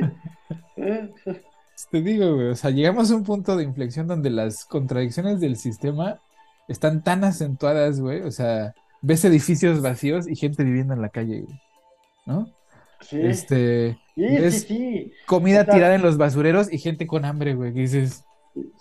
Te 1.91 2.01
digo, 2.01 2.35
güey, 2.35 2.47
o 2.49 2.55
sea, 2.55 2.71
llegamos 2.71 3.09
a 3.09 3.15
un 3.15 3.23
punto 3.23 3.55
de 3.55 3.63
inflexión 3.63 4.07
donde 4.07 4.29
las 4.29 4.65
contradicciones 4.65 5.39
del 5.39 5.55
sistema 5.55 6.19
están 6.67 7.03
tan 7.03 7.23
acentuadas, 7.23 8.01
güey. 8.01 8.21
O 8.21 8.31
sea, 8.31 8.73
ves 9.01 9.23
edificios 9.23 9.81
vacíos 9.81 10.27
y 10.27 10.35
gente 10.35 10.63
viviendo 10.63 10.93
en 10.93 11.01
la 11.01 11.09
calle, 11.09 11.41
güey. 11.41 11.61
¿No? 12.25 12.58
Sí. 13.01 13.21
Este 13.21 13.97
Sí, 14.19 14.51
sí, 14.51 14.59
sí. 14.59 15.13
Comida 15.25 15.65
tirada 15.65 15.95
en 15.95 16.01
los 16.01 16.17
basureros 16.17 16.71
y 16.71 16.77
gente 16.77 17.07
con 17.07 17.23
hambre, 17.23 17.55
güey. 17.55 17.71
dices. 17.71 18.25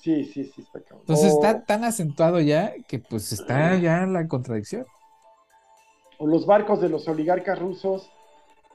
Sí, 0.01 0.25
sí, 0.25 0.45
sí, 0.45 0.62
está 0.62 0.81
cabrón. 0.81 1.01
Entonces 1.01 1.33
está 1.33 1.64
tan 1.64 1.85
acentuado 1.85 2.41
ya 2.41 2.73
que 2.89 2.99
pues 2.99 3.33
está 3.33 3.77
ya 3.79 4.05
la 4.07 4.27
contradicción. 4.27 4.85
O 6.19 6.27
los 6.27 6.47
barcos 6.47 6.81
de 6.81 6.89
los 6.89 7.07
oligarcas 7.07 7.59
rusos 7.59 8.11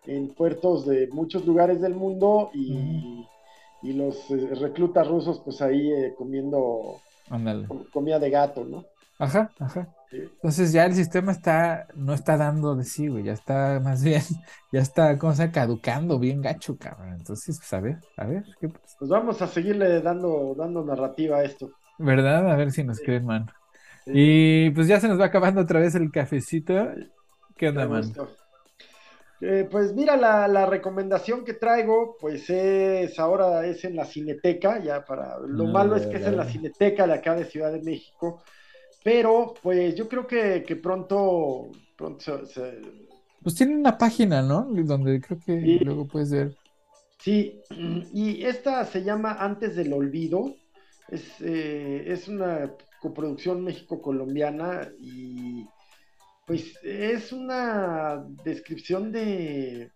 en 0.05 0.29
puertos 0.33 0.85
de 0.85 1.07
muchos 1.07 1.45
lugares 1.45 1.81
del 1.81 1.95
mundo 1.95 2.51
y, 2.53 3.27
los 3.81 4.31
eh, 4.31 4.55
reclutas 4.61 5.05
rusos 5.05 5.41
pues 5.43 5.61
ahí 5.61 5.91
eh, 5.91 6.13
comiendo 6.17 7.01
comida 7.91 8.17
de 8.19 8.29
gato, 8.29 8.63
¿no? 8.63 8.85
Ajá, 9.19 9.51
ajá. 9.59 9.93
Entonces 10.13 10.71
ya 10.71 10.85
el 10.85 10.93
sistema 10.93 11.31
está, 11.31 11.87
no 11.95 12.13
está 12.13 12.37
dando 12.37 12.75
de 12.75 12.83
sí, 12.83 13.07
güey, 13.07 13.23
ya 13.23 13.33
está 13.33 13.79
más 13.83 14.03
bien, 14.03 14.21
ya 14.71 14.81
está, 14.81 15.17
¿cómo 15.17 15.33
se 15.33 15.51
caducando 15.51 16.19
bien 16.19 16.41
gacho, 16.41 16.77
cabrón. 16.77 17.13
Entonces, 17.13 17.57
pues 17.57 17.73
a 17.73 17.79
ver, 17.79 17.97
a 18.17 18.25
ver, 18.25 18.43
¿qué 18.59 18.69
pasa? 18.69 18.95
Pues 18.99 19.09
vamos 19.09 19.41
a 19.41 19.47
seguirle 19.47 20.01
dando, 20.01 20.55
dando 20.57 20.83
narrativa 20.83 21.37
a 21.37 21.43
esto. 21.43 21.71
¿Verdad? 21.97 22.49
A 22.51 22.55
ver 22.55 22.71
si 22.71 22.83
nos 22.83 22.99
creen, 22.99 23.25
man. 23.25 23.45
Y 24.05 24.71
pues 24.71 24.87
ya 24.87 24.99
se 24.99 25.07
nos 25.07 25.19
va 25.19 25.25
acabando 25.25 25.61
otra 25.61 25.79
vez 25.79 25.95
el 25.95 26.11
cafecito. 26.11 26.89
¿Qué 27.55 27.69
onda, 27.69 27.87
man? 27.87 28.11
Eh, 29.41 29.67
pues 29.69 29.93
mira, 29.93 30.15
la, 30.15 30.47
la, 30.47 30.65
recomendación 30.65 31.43
que 31.43 31.53
traigo, 31.53 32.15
pues 32.17 32.49
es 32.49 33.19
ahora 33.19 33.65
es 33.65 33.83
en 33.83 33.95
la 33.95 34.05
Cineteca, 34.05 34.79
ya 34.79 35.03
para. 35.03 35.37
Lo 35.39 35.65
malo 35.65 35.97
es 35.97 36.07
que 36.07 36.15
es 36.15 36.25
en 36.25 36.37
la 36.37 36.45
Cineteca 36.45 37.05
de 37.05 37.13
acá 37.13 37.35
de 37.35 37.43
Ciudad 37.43 37.71
de 37.73 37.81
México. 37.81 38.41
Pero, 39.03 39.53
pues 39.61 39.95
yo 39.95 40.07
creo 40.07 40.25
que, 40.25 40.61
pronto, 40.81 41.71
pronto 41.95 42.45
se, 42.45 42.81
Pues 43.41 43.55
tiene 43.55 43.75
una 43.75 43.97
página, 43.97 44.41
¿no? 44.41 44.67
Donde 44.69 45.19
creo 45.21 45.39
que 45.45 45.79
luego 45.83 46.07
puedes 46.07 46.31
ver. 46.31 46.55
Sí, 47.19 47.61
y 48.13 48.43
esta 48.43 48.85
se 48.85 49.03
llama 49.03 49.37
Antes 49.39 49.75
del 49.75 49.93
Olvido. 49.93 50.55
Es, 51.09 51.39
eh, 51.41 52.05
es 52.07 52.27
una 52.27 52.71
coproducción 53.01 53.63
México-colombiana 53.63 54.89
y 54.99 55.65
pues 56.45 56.77
es 56.83 57.31
una 57.31 58.25
descripción 58.43 59.11
de, 59.11 59.91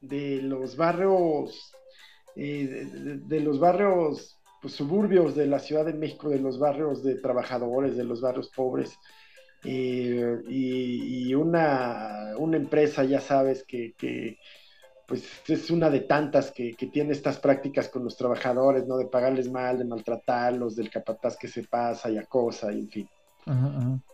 de 0.00 0.42
los 0.42 0.76
barrios, 0.76 1.72
eh, 2.34 2.88
de, 3.26 3.40
los 3.40 3.58
barrios 3.58 4.35
pues, 4.60 4.74
suburbios 4.74 5.34
de 5.34 5.46
la 5.46 5.58
Ciudad 5.58 5.84
de 5.84 5.94
México, 5.94 6.28
de 6.28 6.38
los 6.38 6.58
barrios 6.58 7.02
de 7.02 7.16
trabajadores, 7.16 7.96
de 7.96 8.04
los 8.04 8.20
barrios 8.20 8.48
pobres, 8.48 8.98
eh, 9.64 10.42
y, 10.48 11.34
una, 11.34 12.34
una, 12.38 12.56
empresa, 12.56 13.04
ya 13.04 13.20
sabes, 13.20 13.64
que, 13.64 14.38
pues 15.06 15.24
es 15.48 15.70
una 15.70 15.90
de 15.90 16.00
tantas 16.00 16.50
que, 16.50 16.74
tiene 16.92 17.12
estas 17.12 17.38
prácticas 17.38 17.88
con 17.88 18.04
los 18.04 18.16
trabajadores, 18.16 18.86
¿no? 18.86 18.96
De 18.96 19.06
pagarles 19.06 19.50
mal, 19.50 19.78
de 19.78 19.84
maltratarlos, 19.84 20.76
del 20.76 20.90
capataz 20.90 21.36
que 21.36 21.48
se 21.48 21.64
pasa 21.64 22.10
y 22.10 22.18
acosa, 22.18 22.72
y 22.72 22.80
en 22.80 22.88
fin. 22.88 23.08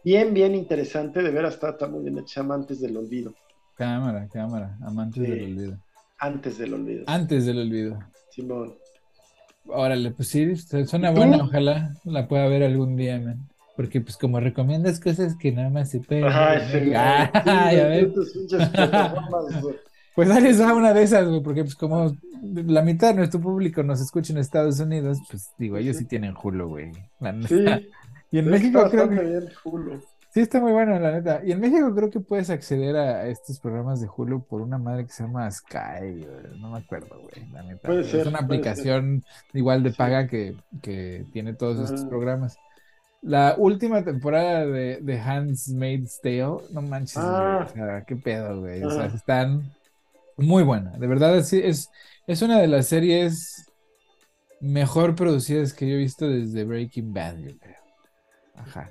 Bien, 0.04 0.34
bien 0.34 0.54
interesante, 0.54 1.22
de 1.22 1.30
veras 1.30 1.54
está, 1.54 1.70
está 1.70 1.88
muy 1.88 2.02
bien 2.02 2.18
hecha, 2.18 2.40
Amantes 2.40 2.80
del 2.80 2.96
Olvido. 2.96 3.34
Cámara, 3.74 4.28
cámara, 4.30 4.76
Amantes 4.82 5.22
del 5.22 5.44
Olvido. 5.44 5.78
Antes 6.18 6.58
del 6.58 6.74
Olvido. 6.74 7.04
Antes 7.06 7.46
del 7.46 7.58
Olvido. 7.58 7.98
Simón. 8.30 8.81
Órale, 9.66 10.10
pues 10.10 10.28
sí, 10.28 10.56
suena 10.56 11.10
buena, 11.10 11.44
ojalá 11.44 11.94
la 12.04 12.28
pueda 12.28 12.46
ver 12.46 12.62
algún 12.62 12.96
día, 12.96 13.18
man. 13.18 13.48
Porque 13.76 14.00
pues 14.00 14.16
como 14.16 14.38
recomiendas 14.38 15.00
cosas 15.00 15.36
que 15.36 15.52
nada 15.52 15.70
más 15.70 15.90
se 15.90 16.00
pueden. 16.00 16.24
Ajá, 16.24 16.60
sí, 16.70 16.92
ah, 16.94 17.72
ya 17.72 17.86
ves. 17.88 18.08
Pues 20.14 20.28
dale 20.28 20.50
a 20.62 20.74
una 20.74 20.92
de 20.92 21.04
esas, 21.04 21.26
güey, 21.26 21.42
porque 21.42 21.64
pues 21.64 21.74
como 21.74 22.14
la 22.42 22.82
mitad 22.82 23.08
de 23.08 23.14
nuestro 23.14 23.40
público 23.40 23.82
nos 23.82 23.98
escucha 24.00 24.34
en 24.34 24.40
Estados 24.40 24.78
Unidos, 24.78 25.18
pues 25.30 25.52
digo, 25.56 25.78
ellos 25.78 25.96
sí, 25.96 26.04
tienen 26.04 26.34
Hulu, 26.40 26.68
güey. 26.68 26.92
Sí. 27.48 27.64
Y 28.30 28.38
en 28.38 28.48
México 28.48 28.82
creo 28.90 29.10
que... 29.10 29.20
Bien, 29.20 29.44
Hulu. 29.62 30.02
Sí, 30.32 30.40
está 30.40 30.60
muy 30.60 30.72
bueno, 30.72 30.98
la 30.98 31.12
neta. 31.12 31.42
Y 31.44 31.52
en 31.52 31.60
México 31.60 31.94
creo 31.94 32.08
que 32.08 32.20
puedes 32.20 32.48
acceder 32.48 32.96
a 32.96 33.28
estos 33.28 33.60
programas 33.60 34.00
de 34.00 34.08
Hulu 34.08 34.46
por 34.46 34.62
una 34.62 34.78
madre 34.78 35.04
que 35.04 35.12
se 35.12 35.24
llama 35.24 35.50
Sky, 35.50 36.26
no 36.58 36.70
me 36.70 36.78
acuerdo, 36.78 37.20
güey, 37.20 37.50
la 37.50 37.62
neta. 37.62 37.86
Puede 37.86 38.00
es 38.00 38.26
una 38.26 38.38
aplicación 38.38 39.22
igual 39.52 39.82
de 39.82 39.90
paga 39.90 40.26
que, 40.26 40.56
tiene 41.32 41.52
todos 41.52 41.90
estos 41.90 42.06
programas. 42.06 42.56
La 43.20 43.56
última 43.58 44.02
temporada 44.02 44.64
de, 44.64 45.00
de 45.02 45.20
Handmaid's 45.20 46.18
Tale, 46.22 46.62
no 46.72 46.80
manches, 46.80 47.18
ah. 47.18 47.66
o 47.68 47.72
sea, 47.74 48.02
qué 48.06 48.16
pedo, 48.16 48.60
güey. 48.60 48.82
O 48.84 48.90
sea, 48.90 49.06
están 49.06 49.70
muy 50.38 50.62
buenas. 50.62 50.98
De 50.98 51.06
verdad, 51.08 51.36
es, 51.36 51.52
es, 51.52 51.90
es 52.26 52.40
una 52.40 52.58
de 52.58 52.68
las 52.68 52.86
series 52.86 53.70
mejor 54.62 55.14
producidas 55.14 55.74
que 55.74 55.86
yo 55.86 55.96
he 55.96 55.98
visto 55.98 56.26
desde 56.26 56.64
Breaking 56.64 57.12
Bad, 57.12 57.36
yo 57.36 57.58
creo. 57.58 57.82
Ajá. 58.54 58.90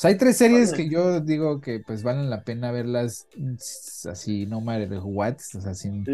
Sea, 0.00 0.08
hay 0.08 0.16
tres 0.16 0.38
series 0.38 0.72
que 0.72 0.88
yo 0.88 1.20
digo 1.20 1.60
que 1.60 1.80
pues 1.80 2.02
valen 2.02 2.30
la 2.30 2.42
pena 2.42 2.72
verlas 2.72 3.28
así, 4.10 4.46
no 4.46 4.62
matter 4.62 4.98
what, 5.02 5.34
o 5.54 5.60
sea, 5.60 5.74
sin, 5.74 6.06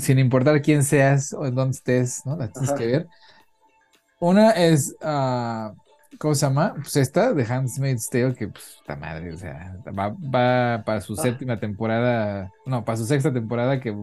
sin, 0.00 0.18
importar 0.18 0.60
quién 0.62 0.82
seas 0.82 1.32
o 1.32 1.46
en 1.46 1.54
dónde 1.54 1.76
estés, 1.76 2.26
¿no? 2.26 2.36
Las 2.36 2.52
tienes 2.52 2.72
que 2.72 2.86
ver. 2.86 3.06
Una 4.18 4.50
es, 4.50 4.96
uh, 5.00 5.76
¿cómo 6.18 6.34
se 6.34 6.46
llama? 6.46 6.74
Pues 6.74 6.96
esta, 6.96 7.32
de 7.32 7.44
Handmaid's 7.44 8.10
Tale, 8.10 8.34
que 8.34 8.48
pues, 8.48 8.80
la 8.88 8.96
madre, 8.96 9.32
o 9.32 9.36
sea, 9.36 9.76
va, 9.96 10.08
va 10.08 10.82
para 10.84 11.00
su 11.00 11.12
ah. 11.12 11.22
séptima 11.22 11.60
temporada, 11.60 12.50
no, 12.66 12.84
para 12.84 12.98
su 12.98 13.06
sexta 13.06 13.32
temporada 13.32 13.78
que, 13.78 13.96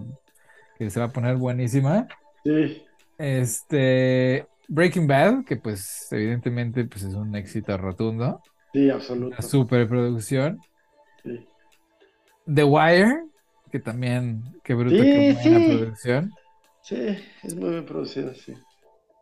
que 0.78 0.89
se 0.89 1.02
va 1.02 1.08
a 1.08 1.12
poner 1.12 1.36
buenísima. 1.36 2.08
Sí. 2.46 2.82
Este, 3.18 4.48
Breaking 4.70 5.06
Bad, 5.06 5.43
que 5.43 5.58
pues 5.58 6.08
evidentemente 6.12 6.86
pues 6.86 7.04
es 7.04 7.14
un 7.14 7.36
éxito 7.36 7.78
rotundo. 7.78 8.41
Sí, 8.76 8.89
absoluto. 8.89 9.38
Una 9.38 9.41
superproducción. 9.41 10.59
Sí. 11.23 11.47
The 12.53 12.63
Wire, 12.65 13.23
que 13.71 13.80
también, 13.80 14.43
qué 14.65 14.73
bruta, 14.73 15.01
qué 15.01 15.38
buena 15.41 15.78
producción. 15.78 16.34
Sí, 16.82 17.17
es 17.41 17.55
muy 17.55 17.69
bien 17.69 17.86
producida, 17.86 18.34
sí. 18.36 18.53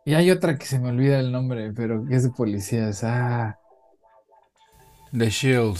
Y 0.04 0.14
hay 0.14 0.32
otra 0.32 0.58
que 0.58 0.66
se 0.66 0.80
me 0.80 0.88
olvida 0.88 1.20
el 1.20 1.30
nombre, 1.30 1.72
pero 1.72 2.04
que 2.04 2.16
es 2.16 2.24
de 2.24 2.30
policías. 2.30 3.04
Ah. 3.04 3.56
The 5.16 5.30
Shield. 5.30 5.78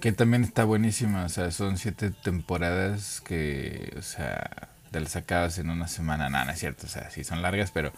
Que 0.00 0.10
también 0.10 0.42
está 0.42 0.64
buenísima. 0.64 1.26
O 1.26 1.28
sea, 1.28 1.52
son 1.52 1.78
siete 1.78 2.10
temporadas 2.10 3.20
que, 3.20 3.94
o 3.96 4.02
sea, 4.02 4.50
de 4.90 5.00
las 5.00 5.12
sacadas 5.12 5.58
en 5.58 5.70
una 5.70 5.86
semana. 5.86 6.28
Nada, 6.28 6.46
no 6.46 6.50
es 6.50 6.58
cierto. 6.58 6.86
O 6.86 6.90
sea, 6.90 7.10
sí 7.10 7.22
son 7.22 7.42
largas, 7.42 7.70
pero 7.70 7.92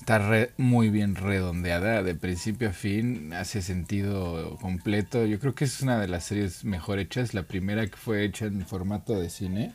Está 0.00 0.48
muy 0.56 0.88
bien 0.88 1.14
redondeada, 1.14 2.02
de 2.02 2.14
principio 2.14 2.70
a 2.70 2.72
fin, 2.72 3.34
hace 3.34 3.60
sentido 3.60 4.56
completo. 4.60 5.26
Yo 5.26 5.38
creo 5.38 5.54
que 5.54 5.66
es 5.66 5.82
una 5.82 6.00
de 6.00 6.08
las 6.08 6.24
series 6.24 6.64
mejor 6.64 6.98
hechas, 6.98 7.34
la 7.34 7.42
primera 7.42 7.86
que 7.86 7.96
fue 7.96 8.24
hecha 8.24 8.46
en 8.46 8.66
formato 8.66 9.20
de 9.20 9.28
cine. 9.28 9.74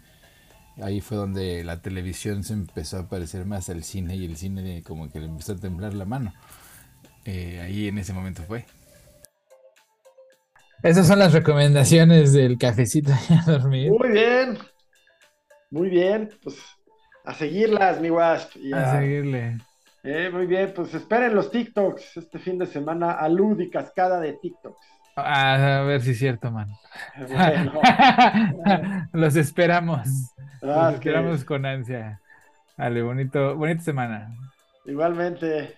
Ahí 0.82 0.99
fue 0.99 1.15
donde 1.15 1.63
la 1.63 1.82
televisión 1.82 2.43
se 2.43 2.53
empezó 2.53 2.97
a 2.97 3.07
parecer 3.07 3.45
más 3.45 3.69
al 3.69 3.84
cine 3.84 4.15
y 4.15 4.26
el 4.26 4.36
cine 4.36 4.84
como 4.84 5.09
que 5.09 5.19
le 5.19 5.28
empezó 5.28 5.53
a 5.53 5.57
temblar 5.57 5.93
la 5.93 6.05
mano. 6.05 6.34
Eh, 7.23 7.61
ahí 7.63 7.88
en 7.88 7.99
ese 7.99 8.11
momento 8.11 8.41
fue. 8.43 8.65
Esas 10.84 11.07
son 11.07 11.19
las 11.19 11.34
recomendaciones 11.34 12.34
del 12.34 12.57
cafecito 12.57 13.13
a 13.30 13.51
dormir. 13.51 13.91
Muy 13.91 14.09
bien. 14.09 14.57
Muy 15.69 15.89
bien. 15.89 16.32
Pues 16.43 16.57
a 17.23 17.34
seguirlas, 17.34 18.01
mi 18.01 18.09
Wasp. 18.09 18.57
a 18.73 18.99
seguirle. 18.99 19.59
Eh, 20.08 20.30
muy 20.32 20.45
bien, 20.45 20.72
pues 20.76 20.93
esperen 20.93 21.34
los 21.34 21.49
TikToks 21.49 22.18
este 22.18 22.38
fin 22.38 22.60
de 22.60 22.68
semana, 22.68 23.14
alud 23.14 23.60
y 23.60 23.72
cascada 23.72 24.20
de 24.20 24.34
TikToks. 24.34 24.80
a 25.16 25.82
ver 25.88 26.01
si 26.01 26.12
es 26.12 26.20
cierto, 26.20 26.51
man. 26.51 26.70
los 29.14 29.36
esperamos. 29.36 30.08
los 30.62 30.93
esperamos 30.93 31.43
con 31.43 31.66
ansia. 31.66 32.22
Vale, 32.78 33.01
bonito, 33.01 33.56
bonita 33.56 33.82
semana. 33.82 34.32
Igualmente. 34.86 35.76